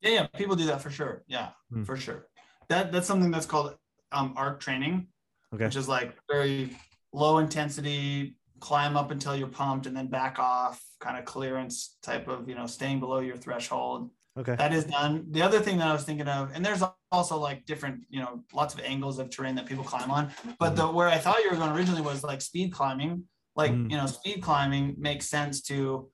Yeah, 0.00 0.10
yeah, 0.10 0.26
people 0.26 0.56
do 0.56 0.66
that 0.66 0.80
for 0.80 0.90
sure. 0.90 1.24
Yeah, 1.26 1.50
hmm. 1.70 1.84
for 1.84 1.96
sure. 1.96 2.26
That 2.68 2.92
that's 2.92 3.06
something 3.06 3.30
that's 3.30 3.46
called 3.46 3.76
um, 4.12 4.34
arc 4.36 4.60
training, 4.60 5.08
okay. 5.54 5.64
which 5.64 5.76
is 5.76 5.88
like 5.88 6.16
very 6.30 6.70
low 7.12 7.38
intensity, 7.38 8.36
climb 8.60 8.96
up 8.96 9.10
until 9.10 9.36
you're 9.36 9.48
pumped, 9.48 9.86
and 9.86 9.96
then 9.96 10.06
back 10.08 10.38
off, 10.38 10.82
kind 11.00 11.18
of 11.18 11.24
clearance 11.24 11.96
type 12.02 12.28
of 12.28 12.48
you 12.48 12.54
know 12.54 12.66
staying 12.66 13.00
below 13.00 13.20
your 13.20 13.36
threshold. 13.36 14.10
Okay. 14.38 14.54
That 14.56 14.74
is 14.74 14.84
done. 14.84 15.26
The 15.30 15.42
other 15.42 15.60
thing 15.60 15.78
that 15.78 15.88
I 15.88 15.92
was 15.92 16.04
thinking 16.04 16.28
of, 16.28 16.50
and 16.54 16.64
there's 16.64 16.82
also 17.10 17.38
like 17.38 17.64
different, 17.64 18.02
you 18.10 18.20
know, 18.20 18.44
lots 18.52 18.74
of 18.74 18.80
angles 18.80 19.18
of 19.18 19.30
terrain 19.30 19.54
that 19.54 19.66
people 19.66 19.84
climb 19.84 20.10
on. 20.10 20.30
But 20.58 20.74
mm-hmm. 20.74 20.76
the 20.76 20.92
where 20.92 21.08
I 21.08 21.16
thought 21.16 21.42
you 21.42 21.50
were 21.50 21.56
going 21.56 21.72
originally 21.72 22.02
was 22.02 22.22
like 22.22 22.42
speed 22.42 22.72
climbing. 22.72 23.24
Like, 23.54 23.72
mm. 23.72 23.90
you 23.90 23.96
know, 23.96 24.04
speed 24.04 24.42
climbing 24.42 24.96
makes 24.98 25.26
sense 25.30 25.62
to 25.62 26.10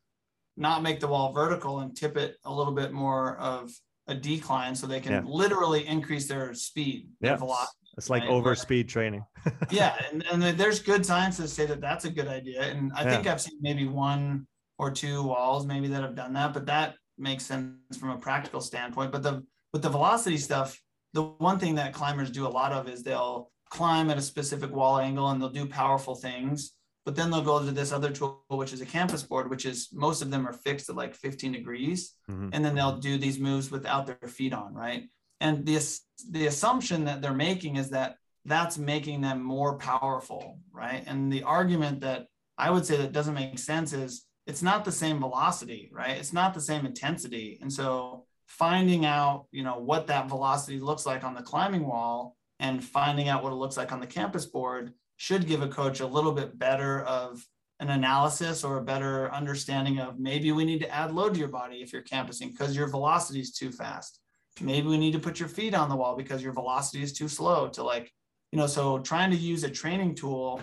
not 0.56 0.82
make 0.82 1.00
the 1.00 1.08
wall 1.08 1.32
vertical 1.32 1.80
and 1.80 1.96
tip 1.96 2.16
it 2.16 2.36
a 2.44 2.52
little 2.52 2.72
bit 2.72 2.92
more 2.92 3.36
of 3.38 3.72
a 4.06 4.14
decline 4.14 4.74
so 4.74 4.86
they 4.86 5.00
can 5.00 5.12
yeah. 5.12 5.22
literally 5.24 5.86
increase 5.86 6.28
their 6.28 6.54
speed, 6.54 7.08
yeah. 7.20 7.36
velocity. 7.36 7.78
It's 7.98 8.08
like 8.08 8.22
right? 8.22 8.30
over 8.30 8.54
speed 8.54 8.88
training. 8.88 9.24
yeah. 9.70 9.96
And, 10.10 10.24
and 10.30 10.42
there's 10.58 10.80
good 10.80 11.04
science 11.04 11.36
to 11.38 11.48
say 11.48 11.66
that 11.66 11.80
that's 11.80 12.04
a 12.04 12.10
good 12.10 12.28
idea. 12.28 12.62
And 12.62 12.92
I 12.94 13.02
yeah. 13.02 13.10
think 13.10 13.26
I've 13.26 13.40
seen 13.40 13.58
maybe 13.60 13.86
one 13.86 14.46
or 14.78 14.90
two 14.90 15.22
walls 15.22 15.66
maybe 15.66 15.88
that 15.88 16.02
have 16.02 16.14
done 16.14 16.32
that, 16.34 16.54
but 16.54 16.66
that 16.66 16.94
makes 17.18 17.44
sense 17.44 17.96
from 17.98 18.10
a 18.10 18.18
practical 18.18 18.60
standpoint. 18.60 19.12
But 19.12 19.22
the 19.22 19.44
with 19.72 19.82
the 19.82 19.88
velocity 19.88 20.36
stuff, 20.36 20.80
the 21.12 21.22
one 21.22 21.58
thing 21.58 21.76
that 21.76 21.94
climbers 21.94 22.30
do 22.30 22.46
a 22.46 22.48
lot 22.48 22.72
of 22.72 22.88
is 22.88 23.02
they'll 23.02 23.50
climb 23.70 24.10
at 24.10 24.18
a 24.18 24.22
specific 24.22 24.70
wall 24.70 24.98
angle 24.98 25.30
and 25.30 25.40
they'll 25.40 25.48
do 25.48 25.66
powerful 25.66 26.14
things. 26.14 26.72
But 27.04 27.16
then 27.16 27.30
they'll 27.30 27.42
go 27.42 27.64
to 27.64 27.72
this 27.72 27.90
other 27.90 28.10
tool, 28.10 28.44
which 28.48 28.72
is 28.72 28.80
a 28.80 28.86
campus 28.86 29.22
board, 29.22 29.50
which 29.50 29.66
is 29.66 29.88
most 29.92 30.22
of 30.22 30.30
them 30.30 30.46
are 30.46 30.52
fixed 30.52 30.88
at 30.88 30.94
like 30.94 31.14
15 31.14 31.52
degrees. 31.52 32.14
Mm-hmm. 32.30 32.50
And 32.52 32.64
then 32.64 32.74
they'll 32.74 32.98
do 32.98 33.18
these 33.18 33.40
moves 33.40 33.70
without 33.70 34.06
their 34.06 34.28
feet 34.28 34.52
on, 34.52 34.74
right? 34.74 35.04
And 35.40 35.66
the, 35.66 35.82
the 36.30 36.46
assumption 36.46 37.04
that 37.06 37.20
they're 37.20 37.34
making 37.34 37.76
is 37.76 37.90
that 37.90 38.16
that's 38.44 38.78
making 38.78 39.20
them 39.20 39.42
more 39.42 39.78
powerful, 39.78 40.58
right? 40.72 41.02
And 41.06 41.32
the 41.32 41.42
argument 41.42 42.00
that 42.00 42.26
I 42.56 42.70
would 42.70 42.86
say 42.86 42.96
that 42.98 43.12
doesn't 43.12 43.34
make 43.34 43.58
sense 43.58 43.92
is 43.92 44.24
it's 44.46 44.62
not 44.62 44.84
the 44.84 44.92
same 44.92 45.20
velocity, 45.20 45.90
right? 45.92 46.16
It's 46.16 46.32
not 46.32 46.54
the 46.54 46.60
same 46.60 46.84
intensity. 46.84 47.58
And 47.62 47.72
so 47.72 48.24
finding 48.46 49.06
out, 49.06 49.46
you 49.52 49.62
know, 49.62 49.78
what 49.78 50.06
that 50.08 50.28
velocity 50.28 50.80
looks 50.80 51.06
like 51.06 51.24
on 51.24 51.34
the 51.34 51.42
climbing 51.42 51.86
wall 51.86 52.36
and 52.58 52.82
finding 52.82 53.28
out 53.28 53.42
what 53.42 53.52
it 53.52 53.56
looks 53.56 53.76
like 53.76 53.92
on 53.92 54.00
the 54.00 54.06
campus 54.06 54.46
board 54.46 54.92
should 55.16 55.46
give 55.46 55.62
a 55.62 55.68
coach 55.68 56.00
a 56.00 56.06
little 56.06 56.32
bit 56.32 56.58
better 56.58 57.02
of 57.02 57.46
an 57.80 57.90
analysis 57.90 58.62
or 58.62 58.78
a 58.78 58.84
better 58.84 59.32
understanding 59.32 59.98
of 59.98 60.18
maybe 60.18 60.52
we 60.52 60.64
need 60.64 60.80
to 60.80 60.94
add 60.94 61.12
load 61.12 61.34
to 61.34 61.40
your 61.40 61.48
body 61.48 61.76
if 61.76 61.92
you're 61.92 62.02
campusing 62.02 62.50
because 62.50 62.76
your 62.76 62.88
velocity 62.88 63.40
is 63.40 63.52
too 63.52 63.70
fast. 63.72 64.20
Maybe 64.60 64.86
we 64.86 64.98
need 64.98 65.12
to 65.12 65.18
put 65.18 65.40
your 65.40 65.48
feet 65.48 65.74
on 65.74 65.88
the 65.88 65.96
wall 65.96 66.16
because 66.16 66.42
your 66.42 66.52
velocity 66.52 67.02
is 67.02 67.12
too 67.12 67.28
slow 67.28 67.68
to 67.68 67.82
like, 67.82 68.12
you 68.52 68.58
know, 68.58 68.66
so 68.66 68.98
trying 68.98 69.30
to 69.30 69.36
use 69.36 69.64
a 69.64 69.70
training 69.70 70.14
tool 70.14 70.60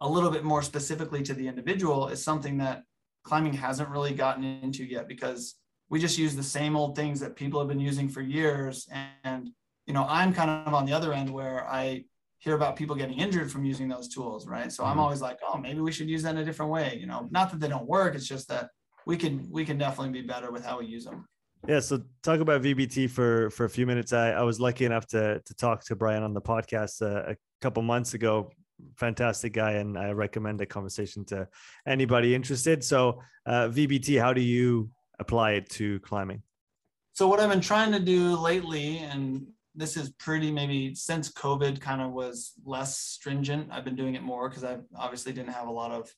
a 0.00 0.08
little 0.08 0.30
bit 0.30 0.44
more 0.44 0.62
specifically 0.62 1.22
to 1.22 1.34
the 1.34 1.48
individual 1.48 2.08
is 2.08 2.22
something 2.22 2.58
that 2.58 2.82
climbing 3.24 3.52
hasn't 3.52 3.88
really 3.88 4.14
gotten 4.14 4.44
into 4.44 4.84
yet 4.84 5.08
because 5.08 5.56
we 5.90 5.98
just 5.98 6.18
use 6.18 6.36
the 6.36 6.42
same 6.42 6.76
old 6.76 6.94
things 6.94 7.20
that 7.20 7.34
people 7.34 7.58
have 7.58 7.68
been 7.68 7.80
using 7.80 8.08
for 8.08 8.20
years. 8.20 8.88
And 9.24 9.50
you 9.88 9.94
know 9.94 10.06
i'm 10.08 10.32
kind 10.32 10.50
of 10.50 10.74
on 10.74 10.84
the 10.84 10.92
other 10.92 11.12
end 11.12 11.28
where 11.28 11.66
i 11.68 12.04
hear 12.40 12.54
about 12.54 12.76
people 12.76 12.94
getting 12.94 13.18
injured 13.18 13.50
from 13.50 13.64
using 13.64 13.88
those 13.88 14.06
tools 14.06 14.46
right? 14.46 14.70
So 14.70 14.84
mm-hmm. 14.84 14.92
i'm 14.92 15.00
always 15.00 15.20
like 15.20 15.38
oh 15.48 15.58
maybe 15.58 15.80
we 15.80 15.90
should 15.90 16.08
use 16.08 16.22
that 16.22 16.36
in 16.36 16.38
a 16.38 16.44
different 16.44 16.70
way 16.70 16.96
you 17.00 17.06
know? 17.06 17.26
Not 17.32 17.50
that 17.50 17.58
they 17.58 17.68
don't 17.68 17.88
work 17.88 18.14
it's 18.14 18.28
just 18.28 18.48
that 18.48 18.68
we 19.06 19.16
can 19.16 19.48
we 19.50 19.64
can 19.64 19.78
definitely 19.78 20.12
be 20.20 20.26
better 20.26 20.52
with 20.52 20.64
how 20.64 20.78
we 20.78 20.86
use 20.86 21.04
them 21.04 21.26
yeah 21.66 21.80
so 21.80 22.00
talk 22.22 22.38
about 22.38 22.62
vbt 22.62 23.10
for 23.10 23.50
for 23.50 23.64
a 23.64 23.70
few 23.70 23.86
minutes. 23.86 24.12
I, 24.12 24.30
I 24.30 24.42
was 24.42 24.60
lucky 24.60 24.84
enough 24.84 25.06
to 25.08 25.40
to 25.44 25.54
talk 25.54 25.82
to 25.86 25.96
bryan 25.96 26.22
on 26.22 26.34
the 26.34 26.42
podcast 26.42 27.02
uh, 27.02 27.32
a 27.32 27.36
couple 27.62 27.82
months 27.82 28.14
ago 28.14 28.50
fantastic 28.96 29.52
guy, 29.52 29.72
and 29.72 29.98
I 29.98 30.10
recommend 30.12 30.60
the 30.60 30.66
conversation 30.66 31.24
to 31.26 31.48
anybody 31.86 32.34
interested. 32.34 32.84
So, 32.84 33.22
uh, 33.46 33.68
VBT, 33.68 34.20
how 34.20 34.32
do 34.32 34.40
you 34.40 34.90
apply 35.18 35.52
it 35.52 35.68
to 35.70 36.00
climbing? 36.00 36.42
So, 37.12 37.26
what 37.28 37.40
I've 37.40 37.50
been 37.50 37.60
trying 37.60 37.92
to 37.92 38.00
do 38.00 38.36
lately, 38.36 38.98
and 38.98 39.46
this 39.74 39.96
is 39.96 40.10
pretty 40.10 40.50
maybe 40.50 40.94
since 40.94 41.32
COVID 41.32 41.80
kind 41.80 42.02
of 42.02 42.12
was 42.12 42.52
less 42.64 42.98
stringent, 42.98 43.68
I've 43.70 43.84
been 43.84 43.96
doing 43.96 44.14
it 44.14 44.22
more 44.22 44.48
because 44.48 44.64
I 44.64 44.78
obviously 44.96 45.32
didn't 45.32 45.52
have 45.52 45.68
a 45.68 45.72
lot 45.72 45.90
of 45.90 46.12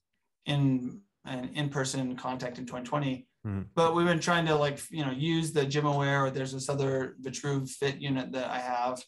in 0.47 1.01
an 1.25 1.51
in-person 1.55 2.17
contact 2.17 2.59
in 2.59 2.65
2020. 2.65 3.27
Mm-hmm. 3.47 3.63
But 3.75 3.95
we've 3.95 4.07
been 4.07 4.21
trying 4.21 4.47
to 4.47 4.55
like 4.55 4.81
you 4.91 5.05
know 5.05 5.13
use 5.13 5.53
the 5.53 5.65
GymAware 5.65 6.27
or 6.27 6.31
there's 6.31 6.53
this 6.53 6.69
other 6.69 7.17
Vitruve 7.23 7.69
Fit 7.71 7.97
unit 8.01 8.33
that 8.33 8.51
I 8.51 8.59
have, 8.59 9.03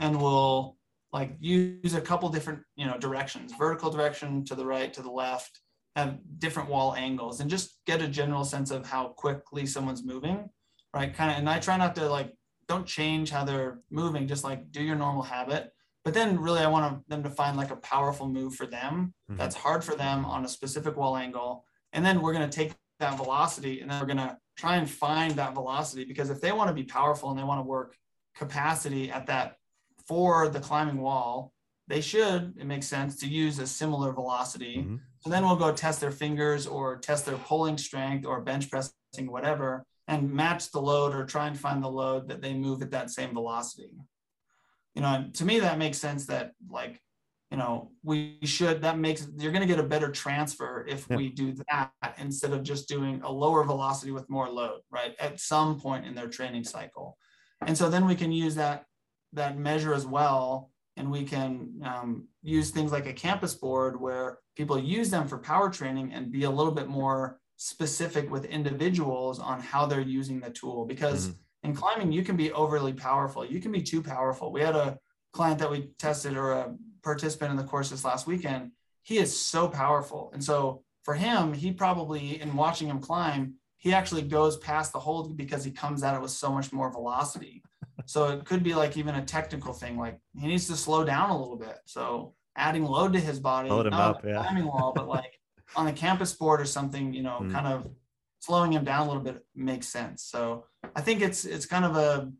and 0.00 0.20
we'll 0.20 0.76
like 1.12 1.36
use 1.40 1.94
a 1.94 2.00
couple 2.00 2.28
different 2.28 2.60
you 2.76 2.86
know 2.86 2.98
directions 2.98 3.52
vertical 3.58 3.90
direction 3.90 4.44
to 4.44 4.54
the 4.54 4.64
right 4.64 4.92
to 4.92 5.02
the 5.02 5.10
left 5.10 5.60
have 5.94 6.18
different 6.38 6.68
wall 6.68 6.94
angles 6.94 7.40
and 7.40 7.48
just 7.48 7.78
get 7.86 8.02
a 8.02 8.08
general 8.08 8.44
sense 8.44 8.70
of 8.70 8.86
how 8.86 9.08
quickly 9.08 9.64
someone's 9.64 10.04
moving 10.04 10.48
right? 10.96 11.14
Kind 11.14 11.30
of 11.30 11.38
and 11.38 11.48
i 11.48 11.58
try 11.58 11.76
not 11.76 11.94
to 11.96 12.08
like 12.08 12.32
don't 12.68 12.86
change 12.86 13.30
how 13.30 13.44
they're 13.44 13.78
moving 13.90 14.26
just 14.26 14.42
like 14.42 14.72
do 14.72 14.82
your 14.82 14.96
normal 14.96 15.22
habit. 15.22 15.70
But 16.04 16.14
then 16.14 16.38
really 16.40 16.60
i 16.60 16.66
want 16.66 17.08
them 17.08 17.22
to 17.22 17.30
find 17.30 17.56
like 17.56 17.70
a 17.70 17.76
powerful 17.76 18.28
move 18.28 18.54
for 18.54 18.66
them. 18.66 19.14
Mm-hmm. 19.30 19.38
that's 19.38 19.56
hard 19.56 19.84
for 19.84 19.94
them 19.94 20.24
on 20.24 20.44
a 20.44 20.48
specific 20.48 20.96
wall 20.96 21.16
angle. 21.16 21.64
And 21.92 22.04
then 22.04 22.20
we're 22.20 22.32
going 22.32 22.48
to 22.48 22.56
take 22.56 22.72
that 23.00 23.16
velocity 23.16 23.80
and 23.80 23.90
then 23.90 24.00
we're 24.00 24.06
going 24.06 24.28
to 24.28 24.36
try 24.56 24.76
and 24.76 24.88
find 24.88 25.32
that 25.32 25.52
velocity 25.54 26.04
because 26.04 26.30
if 26.30 26.40
they 26.40 26.52
want 26.52 26.68
to 26.68 26.74
be 26.74 26.84
powerful 26.84 27.30
and 27.30 27.38
they 27.38 27.44
want 27.44 27.58
to 27.58 27.68
work 27.68 27.94
capacity 28.34 29.10
at 29.10 29.26
that 29.26 29.56
for 30.06 30.48
the 30.48 30.60
climbing 30.60 30.98
wall, 30.98 31.52
they 31.88 32.00
should, 32.00 32.54
it 32.58 32.66
makes 32.66 32.86
sense 32.86 33.16
to 33.20 33.28
use 33.28 33.58
a 33.58 33.66
similar 33.66 34.12
velocity. 34.12 34.78
Mm-hmm. 34.78 34.96
So 35.20 35.30
then 35.30 35.44
we'll 35.44 35.56
go 35.56 35.72
test 35.72 36.00
their 36.00 36.10
fingers 36.10 36.66
or 36.66 36.96
test 36.96 37.26
their 37.26 37.36
pulling 37.36 37.78
strength 37.78 38.26
or 38.26 38.40
bench 38.40 38.70
pressing, 38.70 38.92
whatever, 39.30 39.84
and 40.08 40.32
match 40.32 40.70
the 40.70 40.80
load 40.80 41.14
or 41.14 41.24
try 41.24 41.46
and 41.46 41.58
find 41.58 41.82
the 41.82 41.88
load 41.88 42.28
that 42.28 42.42
they 42.42 42.54
move 42.54 42.82
at 42.82 42.90
that 42.92 43.10
same 43.10 43.32
velocity. 43.32 43.90
You 44.94 45.02
know, 45.02 45.26
to 45.34 45.44
me, 45.44 45.60
that 45.60 45.78
makes 45.78 45.98
sense 45.98 46.26
that 46.26 46.52
like, 46.70 47.00
you 47.50 47.56
know, 47.56 47.92
we 48.02 48.38
should, 48.42 48.82
that 48.82 48.98
makes, 48.98 49.28
you're 49.38 49.52
going 49.52 49.66
to 49.66 49.72
get 49.72 49.78
a 49.78 49.88
better 49.88 50.10
transfer 50.10 50.84
if 50.88 51.08
we 51.08 51.28
do 51.28 51.54
that 51.70 51.92
instead 52.18 52.52
of 52.52 52.64
just 52.64 52.88
doing 52.88 53.20
a 53.22 53.30
lower 53.30 53.62
velocity 53.62 54.10
with 54.10 54.28
more 54.28 54.48
load, 54.48 54.80
right? 54.90 55.14
At 55.20 55.38
some 55.38 55.78
point 55.78 56.06
in 56.06 56.14
their 56.14 56.26
training 56.26 56.64
cycle. 56.64 57.16
And 57.64 57.78
so 57.78 57.88
then 57.88 58.06
we 58.06 58.16
can 58.16 58.32
use 58.32 58.56
that 58.56 58.84
that 59.36 59.58
measure 59.58 59.94
as 59.94 60.06
well. 60.06 60.70
And 60.96 61.10
we 61.10 61.24
can 61.24 61.80
um, 61.84 62.28
use 62.42 62.70
things 62.70 62.90
like 62.90 63.06
a 63.06 63.12
campus 63.12 63.54
board 63.54 64.00
where 64.00 64.38
people 64.56 64.78
use 64.78 65.10
them 65.10 65.28
for 65.28 65.38
power 65.38 65.70
training 65.70 66.12
and 66.12 66.32
be 66.32 66.44
a 66.44 66.50
little 66.50 66.72
bit 66.72 66.88
more 66.88 67.38
specific 67.56 68.30
with 68.30 68.44
individuals 68.46 69.38
on 69.38 69.60
how 69.60 69.86
they're 69.86 70.00
using 70.00 70.40
the 70.40 70.50
tool. 70.50 70.84
Because 70.86 71.28
mm-hmm. 71.28 71.68
in 71.68 71.74
climbing 71.74 72.12
you 72.12 72.22
can 72.22 72.36
be 72.36 72.52
overly 72.52 72.92
powerful. 72.92 73.44
You 73.44 73.60
can 73.60 73.72
be 73.72 73.82
too 73.82 74.02
powerful. 74.02 74.52
We 74.52 74.62
had 74.62 74.76
a 74.76 74.98
client 75.32 75.58
that 75.60 75.70
we 75.70 75.90
tested 75.98 76.36
or 76.36 76.52
a 76.52 76.74
participant 77.02 77.50
in 77.50 77.56
the 77.56 77.64
course 77.64 77.90
this 77.90 78.04
last 78.04 78.26
weekend. 78.26 78.72
He 79.02 79.18
is 79.18 79.38
so 79.38 79.68
powerful. 79.68 80.30
And 80.32 80.42
so 80.42 80.82
for 81.06 81.14
him 81.14 81.52
he 81.52 81.70
probably 81.70 82.40
in 82.40 82.56
watching 82.56 82.88
him 82.88 83.00
climb 83.00 83.54
he 83.78 83.92
actually 83.92 84.22
goes 84.22 84.56
past 84.56 84.92
the 84.92 84.98
hold 84.98 85.36
because 85.36 85.62
he 85.62 85.70
comes 85.70 86.02
at 86.02 86.16
it 86.16 86.20
with 86.20 86.32
so 86.32 86.50
much 86.50 86.72
more 86.72 86.90
velocity 86.90 87.62
so 88.04 88.28
it 88.28 88.44
could 88.44 88.62
be 88.62 88.74
like 88.74 88.96
even 88.96 89.14
a 89.14 89.24
technical 89.24 89.72
thing 89.72 89.96
like 89.96 90.18
he 90.38 90.46
needs 90.46 90.66
to 90.66 90.76
slow 90.76 91.04
down 91.04 91.30
a 91.30 91.38
little 91.38 91.56
bit 91.56 91.78
so 91.86 92.34
adding 92.56 92.84
load 92.84 93.12
to 93.12 93.20
his 93.20 93.40
body 93.40 93.68
load 93.68 93.86
him 93.86 93.94
up 93.94 94.24
yeah 94.24 94.42
climbing 94.42 94.66
wall 94.66 94.92
but 94.94 95.08
like 95.08 95.38
on 95.76 95.88
a 95.88 95.92
campus 95.92 96.32
board 96.32 96.60
or 96.60 96.64
something, 96.64 97.12
you 97.12 97.22
know, 97.22 97.40
mm. 97.42 97.50
kind 97.50 97.66
of 97.66 97.88
slowing 98.40 98.72
him 98.72 98.84
down 98.84 99.06
a 99.06 99.08
little 99.08 99.22
bit 99.22 99.44
makes 99.54 99.88
sense. 99.88 100.22
So 100.22 100.66
I 100.94 101.00
think 101.00 101.22
it's 101.22 101.44
it's 101.44 101.66
kind 101.66 101.84
of 101.84 101.96
a 101.96 102.30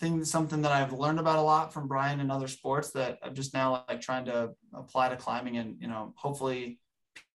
thing, 0.00 0.24
something 0.24 0.60
that 0.62 0.72
I've 0.72 0.92
learned 0.92 1.18
about 1.18 1.38
a 1.38 1.42
lot 1.42 1.72
from 1.72 1.88
Bryan 1.88 2.20
and 2.20 2.30
other 2.30 2.48
sports 2.48 2.90
that 2.90 3.18
I'm 3.22 3.34
just 3.34 3.54
now 3.54 3.84
like 3.88 4.00
trying 4.00 4.26
to 4.26 4.50
apply 4.74 5.08
to 5.08 5.16
climbing, 5.16 5.56
and 5.56 5.80
you 5.80 5.88
know, 5.88 6.12
hopefully 6.16 6.80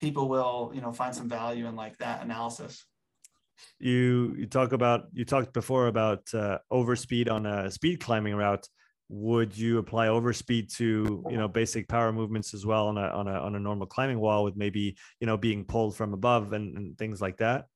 people 0.01 0.29
will 0.29 0.73
you 0.75 0.81
know 0.81 0.93
find 0.93 1.15
some 1.15 1.29
value 1.29 1.67
in 1.67 1.77
like 1.77 1.97
that 1.99 2.23
analysis. 2.23 2.85
You 3.79 4.35
you 4.39 4.47
talk 4.47 4.73
about 4.73 5.07
you 5.13 5.25
talked 5.25 5.53
before 5.53 5.87
about 5.87 6.23
uh, 6.35 6.59
overspeed 6.73 7.31
on 7.31 7.47
a 7.47 7.71
speed 7.71 8.01
climbing 8.01 8.35
route. 8.35 8.67
Would 9.11 9.57
you 9.57 9.79
apply 9.79 10.09
overspeed 10.09 10.75
to 10.77 11.25
you 11.31 11.37
know 11.37 11.49
basic 11.49 11.89
power 11.89 12.13
movements 12.13 12.55
as 12.55 12.67
well 12.67 12.89
on 12.89 12.99
a 12.99 13.09
on 13.09 13.29
a 13.29 13.33
on 13.33 13.55
a 13.55 13.61
normal 13.61 13.87
climbing 13.87 14.21
wall 14.21 14.45
with 14.45 14.57
maybe 14.57 14.97
you 15.21 15.27
know 15.27 15.37
being 15.37 15.65
pulled 15.65 15.97
from 15.97 16.13
above 16.13 16.53
and, 16.53 16.77
and 16.77 16.99
things 16.99 17.21
like 17.21 17.39
that? 17.39 17.67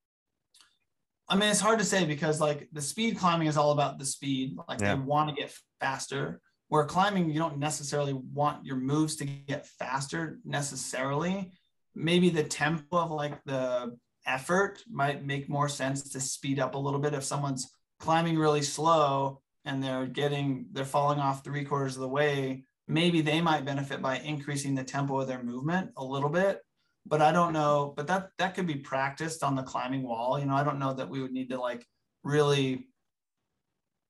I 1.29 1.37
mean 1.37 1.49
it's 1.49 1.61
hard 1.61 1.79
to 1.79 1.85
say 1.85 2.05
because 2.05 2.41
like 2.41 2.69
the 2.73 2.83
speed 2.83 3.17
climbing 3.17 3.49
is 3.49 3.57
all 3.57 3.73
about 3.73 3.99
the 3.99 4.05
speed. 4.05 4.57
Like 4.69 4.81
yeah. 4.81 4.95
they 4.95 5.01
want 5.01 5.31
to 5.31 5.35
get 5.35 5.55
faster. 5.81 6.41
Where 6.69 6.85
climbing 6.85 7.31
you 7.31 7.39
don't 7.39 7.59
necessarily 7.59 8.13
want 8.13 8.65
your 8.65 8.77
moves 8.77 9.17
to 9.17 9.25
get 9.25 9.67
faster 9.67 10.39
necessarily. 10.45 11.53
Maybe 11.95 12.31
the 12.31 12.45
tempo 12.45 12.99
of 12.99 13.11
like 13.11 13.43
the 13.45 13.97
effort 14.27 14.81
might 14.91 15.25
make 15.25 15.49
more 15.49 15.69
sense 15.69 16.11
to 16.11 16.21
speed 16.21 16.59
up 16.59 16.75
a 16.75 16.79
little 16.79 17.01
bit 17.01 17.15
if 17.15 17.25
someone's 17.25 17.71
climbing 17.99 18.39
really 18.39 18.63
slow 18.63 19.41
and 19.65 19.83
they're 19.83 20.07
getting 20.07 20.67
they're 20.73 20.85
falling 20.85 21.19
off 21.19 21.45
three 21.45 21.65
quarters 21.65 21.97
of 21.97 22.03
the 22.03 22.09
way. 22.09 22.65
Maybe 22.89 23.21
they 23.21 23.41
might 23.41 23.65
benefit 23.65 24.03
by 24.03 24.19
increasing 24.19 24.75
the 24.75 24.85
tempo 24.85 25.21
of 25.21 25.29
their 25.29 25.43
movement 25.43 25.91
a 25.97 26.05
little 26.05 26.29
bit 26.29 26.61
but 27.07 27.21
i 27.21 27.33
don't 27.33 27.53
know 27.53 27.93
but 27.97 28.07
that 28.07 28.31
that 28.39 28.55
could 28.55 28.67
be 28.67 28.77
practiced 28.77 29.43
on 29.43 29.55
the 29.55 29.63
climbing 29.63 30.03
wall. 30.03 30.39
You 30.39 30.47
know 30.47 30.55
i 30.55 30.65
don't 30.65 30.79
know 30.79 30.93
that 30.95 31.09
we 31.09 31.21
would 31.21 31.33
need 31.33 31.51
to 31.51 31.61
like 31.61 31.87
really 32.25 32.87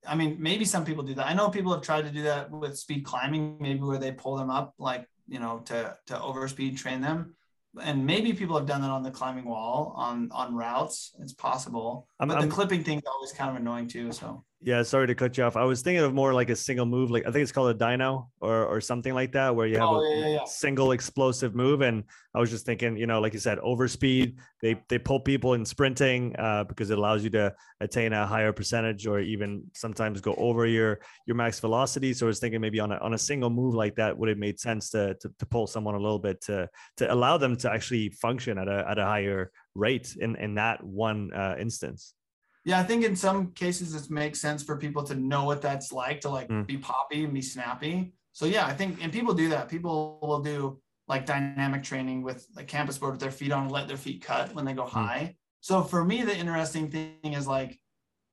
i 0.06 0.14
mean 0.14 0.36
maybe 0.40 0.64
some 0.64 0.84
people 0.84 1.02
do 1.02 1.14
that. 1.14 1.26
I 1.26 1.34
know 1.34 1.48
people 1.48 1.72
have 1.72 1.82
tried 1.82 2.04
to 2.04 2.10
do 2.10 2.22
that 2.22 2.50
with 2.50 2.78
speed 2.78 3.04
climbing 3.04 3.58
maybe 3.60 3.80
where 3.80 3.98
they 3.98 4.12
pull 4.12 4.36
them 4.36 4.50
up 4.50 4.74
like 4.78 5.06
you 5.28 5.38
know 5.38 5.60
to 5.66 5.96
to 6.06 6.14
overspeed 6.14 6.76
train 6.76 7.00
them 7.00 7.34
and 7.80 8.04
maybe 8.04 8.32
people 8.32 8.56
have 8.56 8.66
done 8.66 8.82
that 8.82 8.90
on 8.90 9.02
the 9.02 9.10
climbing 9.10 9.44
wall 9.44 9.94
on 9.96 10.30
on 10.32 10.54
routes. 10.54 11.12
It's 11.20 11.32
possible. 11.32 12.08
But 12.18 12.30
I'm, 12.30 12.48
the 12.48 12.54
clipping 12.54 12.84
thing 12.84 12.98
is 12.98 13.04
always 13.06 13.32
kind 13.32 13.50
of 13.50 13.56
annoying 13.56 13.88
too 13.88 14.12
so 14.12 14.44
yeah, 14.64 14.82
sorry 14.82 15.08
to 15.08 15.14
cut 15.14 15.36
you 15.36 15.44
off. 15.44 15.56
I 15.56 15.64
was 15.64 15.82
thinking 15.82 16.04
of 16.04 16.14
more 16.14 16.32
like 16.32 16.48
a 16.48 16.56
single 16.56 16.86
move, 16.86 17.10
like 17.10 17.26
I 17.26 17.32
think 17.32 17.42
it's 17.42 17.50
called 17.50 17.74
a 17.74 17.78
dyno 17.78 18.28
or 18.40 18.64
or 18.66 18.80
something 18.80 19.12
like 19.12 19.32
that, 19.32 19.54
where 19.54 19.66
you 19.66 19.78
have 19.78 19.88
oh, 19.88 20.00
a 20.00 20.16
yeah, 20.16 20.26
yeah. 20.26 20.44
single 20.44 20.92
explosive 20.92 21.54
move. 21.54 21.80
And 21.80 22.04
I 22.34 22.38
was 22.38 22.48
just 22.48 22.64
thinking, 22.64 22.96
you 22.96 23.06
know, 23.06 23.20
like 23.20 23.32
you 23.32 23.40
said, 23.40 23.58
overspeed. 23.58 24.36
They 24.62 24.80
they 24.88 24.98
pull 24.98 25.18
people 25.18 25.54
in 25.54 25.64
sprinting 25.64 26.36
uh, 26.38 26.64
because 26.64 26.90
it 26.90 26.98
allows 26.98 27.24
you 27.24 27.30
to 27.30 27.52
attain 27.80 28.12
a 28.12 28.24
higher 28.24 28.52
percentage 28.52 29.06
or 29.06 29.18
even 29.18 29.64
sometimes 29.74 30.20
go 30.20 30.34
over 30.34 30.64
your 30.64 31.00
your 31.26 31.34
max 31.34 31.58
velocity. 31.58 32.12
So 32.14 32.26
I 32.26 32.28
was 32.28 32.38
thinking 32.38 32.60
maybe 32.60 32.78
on 32.78 32.92
a 32.92 32.98
on 32.98 33.14
a 33.14 33.18
single 33.18 33.50
move 33.50 33.74
like 33.74 33.96
that, 33.96 34.16
would 34.16 34.28
it 34.28 34.38
made 34.38 34.60
sense 34.60 34.90
to, 34.90 35.14
to 35.14 35.28
to 35.38 35.46
pull 35.46 35.66
someone 35.66 35.96
a 35.96 36.00
little 36.00 36.20
bit 36.20 36.40
to 36.42 36.68
to 36.98 37.12
allow 37.12 37.36
them 37.36 37.56
to 37.56 37.72
actually 37.72 38.10
function 38.10 38.58
at 38.58 38.68
a 38.68 38.86
at 38.88 38.98
a 38.98 39.04
higher 39.04 39.50
rate 39.74 40.16
in 40.20 40.36
in 40.36 40.54
that 40.54 40.84
one 40.84 41.32
uh, 41.34 41.56
instance. 41.58 42.14
Yeah, 42.64 42.78
I 42.78 42.84
think 42.84 43.04
in 43.04 43.16
some 43.16 43.48
cases 43.52 43.94
it 43.94 44.10
makes 44.10 44.40
sense 44.40 44.62
for 44.62 44.76
people 44.76 45.02
to 45.04 45.14
know 45.14 45.44
what 45.44 45.62
that's 45.62 45.92
like 45.92 46.20
to 46.20 46.28
like 46.28 46.48
mm. 46.48 46.66
be 46.66 46.78
poppy 46.78 47.24
and 47.24 47.34
be 47.34 47.42
snappy. 47.42 48.12
So 48.32 48.46
yeah, 48.46 48.66
I 48.66 48.72
think 48.72 49.02
and 49.02 49.12
people 49.12 49.34
do 49.34 49.48
that. 49.48 49.68
People 49.68 50.18
will 50.22 50.40
do 50.40 50.80
like 51.08 51.26
dynamic 51.26 51.82
training 51.82 52.22
with 52.22 52.46
a 52.56 52.64
campus 52.64 52.98
board 52.98 53.12
with 53.12 53.20
their 53.20 53.32
feet 53.32 53.52
on 53.52 53.64
and 53.64 53.72
let 53.72 53.88
their 53.88 53.96
feet 53.96 54.22
cut 54.22 54.54
when 54.54 54.64
they 54.64 54.72
go 54.72 54.84
mm. 54.84 54.90
high. 54.90 55.36
So 55.60 55.82
for 55.82 56.04
me, 56.04 56.22
the 56.22 56.36
interesting 56.36 56.90
thing 56.90 57.34
is 57.34 57.46
like 57.46 57.78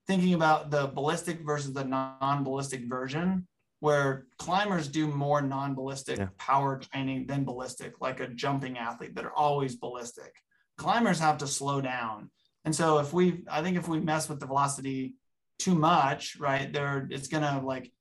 thinking 0.08 0.34
about 0.34 0.72
the 0.72 0.88
ballistic 0.88 1.42
versus 1.42 1.74
the 1.74 1.84
non-ballistic 1.84 2.90
version, 2.90 3.48
where 3.80 4.26
climbers 4.40 4.88
do 4.88 5.08
more 5.08 5.42
non-ballistic 5.42 6.18
yeah. 6.18 6.28
power 6.40 6.80
training 6.80 7.28
than 7.28 7.46
ballistic, 7.46 8.02
like 8.02 8.20
a 8.20 8.28
jumping 8.28 8.78
athlete 8.78 9.14
that 9.16 9.26
are 9.26 9.36
always 9.36 9.76
ballistic. 9.76 10.34
Climbers 10.78 11.20
have 11.20 11.38
to 11.38 11.48
slow 11.48 11.82
down 11.82 12.32
and 12.66 12.76
so 12.76 13.00
if 13.00 13.14
we, 13.14 13.44
I 13.50 13.62
think 13.62 13.78
if 13.78 13.88
we 13.88 14.00
mess 14.00 14.30
with 14.30 14.40
the 14.40 14.46
velocity 14.46 15.16
too 15.58 15.76
much, 15.76 16.38
right, 16.40 16.72
there 16.72 17.08
it's 17.10 17.28
gonna 17.28 17.62
like 17.64 17.92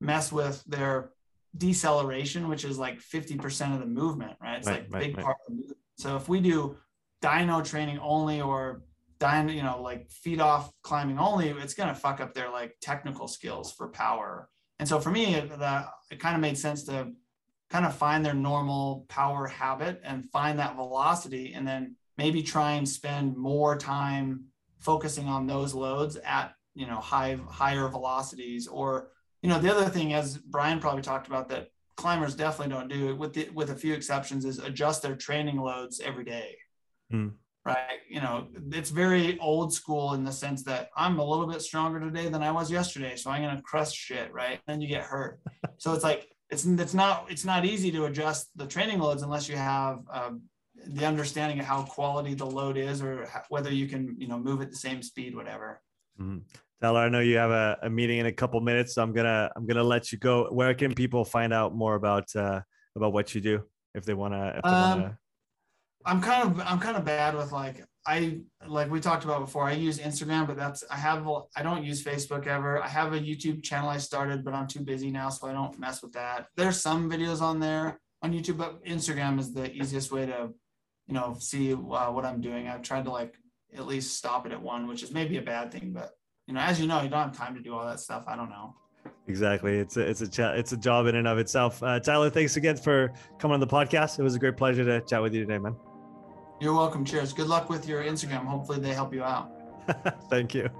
mess 0.00 0.32
with 0.32 0.62
their 0.64 1.10
deceleration, 1.56 2.48
which 2.48 2.64
is 2.64 2.78
like 2.78 3.00
50% 3.00 3.74
of 3.74 3.80
the 3.80 3.86
movement, 3.86 4.36
right? 4.40 4.58
It's 4.58 4.66
right, 4.66 4.82
like 4.82 4.92
right, 4.92 5.02
big 5.02 5.16
right. 5.16 5.24
part 5.24 5.36
of 5.46 5.52
the 5.52 5.56
movement. 5.60 5.78
So 5.96 6.16
if 6.16 6.28
we 6.28 6.40
do 6.40 6.76
dyno 7.22 7.64
training 7.64 7.98
only 7.98 8.40
or 8.40 8.82
dyno, 9.18 9.54
you 9.54 9.62
know, 9.62 9.82
like 9.82 10.10
feet 10.10 10.40
off 10.40 10.72
climbing 10.82 11.18
only, 11.18 11.50
it's 11.50 11.74
gonna 11.74 11.94
fuck 11.94 12.20
up 12.20 12.34
their 12.34 12.50
like 12.50 12.76
technical 12.80 13.28
skills 13.28 13.72
for 13.72 13.88
power. 13.88 14.48
And 14.78 14.88
so 14.88 15.00
for 15.00 15.10
me, 15.10 15.34
uh, 15.34 15.38
it, 15.38 15.58
that 15.58 15.88
it 16.10 16.20
kind 16.20 16.34
of 16.34 16.40
made 16.40 16.56
sense 16.56 16.84
to 16.84 17.12
kind 17.70 17.84
of 17.84 17.94
find 17.94 18.24
their 18.24 18.34
normal 18.34 19.04
power 19.08 19.46
habit 19.46 20.00
and 20.04 20.24
find 20.30 20.58
that 20.58 20.76
velocity 20.76 21.52
and 21.54 21.66
then 21.66 21.96
maybe 22.18 22.42
try 22.42 22.72
and 22.72 22.86
spend 22.86 23.36
more 23.36 23.78
time 23.78 24.44
focusing 24.80 25.28
on 25.28 25.46
those 25.46 25.72
loads 25.72 26.16
at 26.16 26.52
you 26.74 26.86
know 26.86 26.96
high 26.96 27.38
higher 27.48 27.88
velocities. 27.88 28.66
Or 28.66 29.10
you 29.40 29.48
know 29.48 29.58
the 29.58 29.74
other 29.74 29.88
thing 29.88 30.12
as 30.12 30.36
bryan 30.36 30.80
probably 30.80 31.02
talked 31.02 31.28
about 31.28 31.48
that 31.48 31.68
climbers 31.96 32.34
definitely 32.34 32.74
don't 32.74 32.88
do 32.88 33.16
with 33.16 33.32
the, 33.34 33.48
with 33.50 33.70
a 33.70 33.74
few 33.74 33.94
exceptions 33.94 34.44
is 34.44 34.58
adjust 34.58 35.02
their 35.02 35.16
training 35.16 35.56
loads 35.56 36.00
every 36.00 36.24
day. 36.24 36.56
Mm. 37.12 37.32
right? 37.64 38.00
You 38.10 38.20
know 38.20 38.48
it's 38.72 38.90
very 38.90 39.38
old 39.38 39.72
school 39.72 40.14
in 40.14 40.24
the 40.24 40.32
sense 40.32 40.62
that 40.64 40.90
i'm 40.96 41.18
a 41.18 41.24
little 41.24 41.46
bit 41.46 41.62
stronger 41.62 41.98
today 42.00 42.28
than 42.28 42.42
i 42.42 42.50
was 42.50 42.70
yesterday 42.70 43.16
so 43.16 43.30
i'm 43.30 43.42
going 43.42 43.56
to 43.56 43.62
crush 43.62 43.92
shit 43.94 44.32
right? 44.32 44.60
Then 44.66 44.80
you 44.80 44.88
get 44.88 45.04
hurt. 45.04 45.40
So 45.80 45.92
it's 45.92 46.02
like 46.02 46.28
it's 46.50 46.66
it's 46.66 46.94
not 46.94 47.26
it's 47.30 47.44
not 47.44 47.64
easy 47.64 47.92
to 47.92 48.06
adjust 48.06 48.48
the 48.56 48.66
training 48.66 48.98
loads 48.98 49.22
unless 49.22 49.48
you 49.48 49.56
have 49.56 50.00
the 50.88 51.06
understanding 51.06 51.58
of 51.60 51.66
how 51.66 51.82
quality 51.82 52.34
the 52.34 52.46
load 52.46 52.76
is 52.76 53.02
or 53.02 53.28
whether 53.48 53.70
you 53.70 53.86
can 53.86 54.16
you 54.18 54.26
know 54.26 54.38
move 54.38 54.60
at 54.60 54.70
the 54.70 54.76
same 54.76 55.02
speed 55.02 55.34
whatever 55.34 55.80
mm-hmm. 56.20 56.38
Tyler, 56.80 57.00
I 57.00 57.08
know 57.08 57.18
you 57.18 57.36
have 57.38 57.50
a, 57.50 57.76
a, 57.82 57.90
meeting 57.90 58.18
in 58.18 58.26
a 58.26 58.32
couple 58.32 58.60
minutes, 58.60 58.94
so 58.94 59.02
I'm 59.02 59.12
gonna 59.12 59.50
I'm 59.56 59.66
gonna 59.66 59.82
let 59.82 60.12
you 60.12 60.18
go. 60.18 60.46
Where 60.52 60.72
can 60.74 60.94
people 60.94 61.24
find 61.24 61.52
out 61.52 61.74
more 61.74 61.96
about 61.96 62.34
uh, 62.36 62.60
about 62.94 63.12
what 63.12 63.34
you 63.34 63.40
do 63.40 63.64
if 63.96 64.04
they 64.04 64.14
wanna? 64.14 64.54
If 64.58 64.62
they 64.62 64.70
um, 64.70 65.00
wanna... 65.00 65.18
I'm 66.04 66.22
kind 66.22 66.48
of 66.48 66.60
I'm 66.64 66.78
kind 66.78 66.96
of 66.96 67.04
bad 67.04 67.34
with 67.34 67.50
like 67.50 67.84
I 68.06 68.40
like 68.66 68.90
we 68.90 69.00
talked 69.00 69.24
about 69.24 69.40
before. 69.40 69.64
I 69.64 69.72
use 69.72 69.98
Instagram, 69.98 70.46
but 70.46 70.56
that's 70.56 70.84
I 70.88 70.96
have 70.96 71.26
I 71.56 71.62
don't 71.62 71.84
use 71.84 72.02
Facebook 72.02 72.46
ever. 72.46 72.80
I 72.80 72.88
have 72.88 73.12
a 73.12 73.18
YouTube 73.18 73.62
channel 73.62 73.90
I 73.90 73.98
started, 73.98 74.44
but 74.44 74.54
I'm 74.54 74.68
too 74.68 74.80
busy 74.80 75.10
now, 75.10 75.30
so 75.30 75.48
I 75.48 75.52
don't 75.52 75.78
mess 75.78 76.00
with 76.00 76.12
that. 76.12 76.46
There's 76.56 76.80
some 76.80 77.10
videos 77.10 77.42
on 77.42 77.58
there 77.58 78.00
on 78.22 78.32
YouTube, 78.32 78.56
but 78.56 78.84
Instagram 78.84 79.40
is 79.40 79.52
the 79.52 79.72
easiest 79.72 80.12
way 80.12 80.26
to 80.26 80.50
you 81.08 81.14
know, 81.14 81.36
see 81.38 81.72
uh, 81.72 81.76
what 81.76 82.24
I'm 82.24 82.40
doing. 82.40 82.68
I've 82.68 82.82
tried 82.82 83.04
to 83.04 83.10
like 83.10 83.34
at 83.74 83.86
least 83.86 84.16
stop 84.16 84.46
it 84.46 84.52
at 84.52 84.62
one, 84.62 84.86
which 84.86 85.02
is 85.02 85.12
maybe 85.12 85.38
a 85.38 85.42
bad 85.42 85.72
thing, 85.72 85.92
but 85.92 86.16
you 86.46 86.54
know, 86.54 86.60
as 86.60 86.80
you 86.80 86.86
know, 86.86 87.02
you 87.02 87.08
don't 87.08 87.20
have 87.20 87.36
time 87.36 87.54
to 87.54 87.60
do 87.60 87.74
all 87.74 87.86
that 87.86 88.00
stuff. 88.00 88.24
I 88.26 88.36
don't 88.36 88.48
know. 88.48 88.74
Exactly. 89.26 89.78
It's 89.78 89.96
a, 89.96 90.00
it's 90.00 90.38
a, 90.38 90.58
it's 90.58 90.72
a 90.72 90.76
job 90.76 91.06
in 91.06 91.16
and 91.16 91.28
of 91.28 91.38
itself. 91.38 91.82
Uh, 91.82 92.00
Tyler, 92.00 92.30
thanks 92.30 92.56
again 92.56 92.76
for 92.76 93.12
coming 93.38 93.54
on 93.54 93.60
the 93.60 93.66
podcast. 93.66 94.18
It 94.18 94.22
was 94.22 94.34
a 94.34 94.38
great 94.38 94.56
pleasure 94.56 94.84
to 94.84 95.00
chat 95.02 95.20
with 95.20 95.34
you 95.34 95.40
today, 95.40 95.58
man. 95.58 95.76
You're 96.60 96.74
welcome. 96.74 97.04
Cheers. 97.04 97.32
Good 97.32 97.46
luck 97.46 97.68
with 97.68 97.86
your 97.86 98.02
Instagram. 98.02 98.46
Hopefully 98.46 98.80
they 98.80 98.94
help 98.94 99.12
you 99.12 99.22
out. 99.22 99.52
Thank 100.30 100.54
you. 100.54 100.70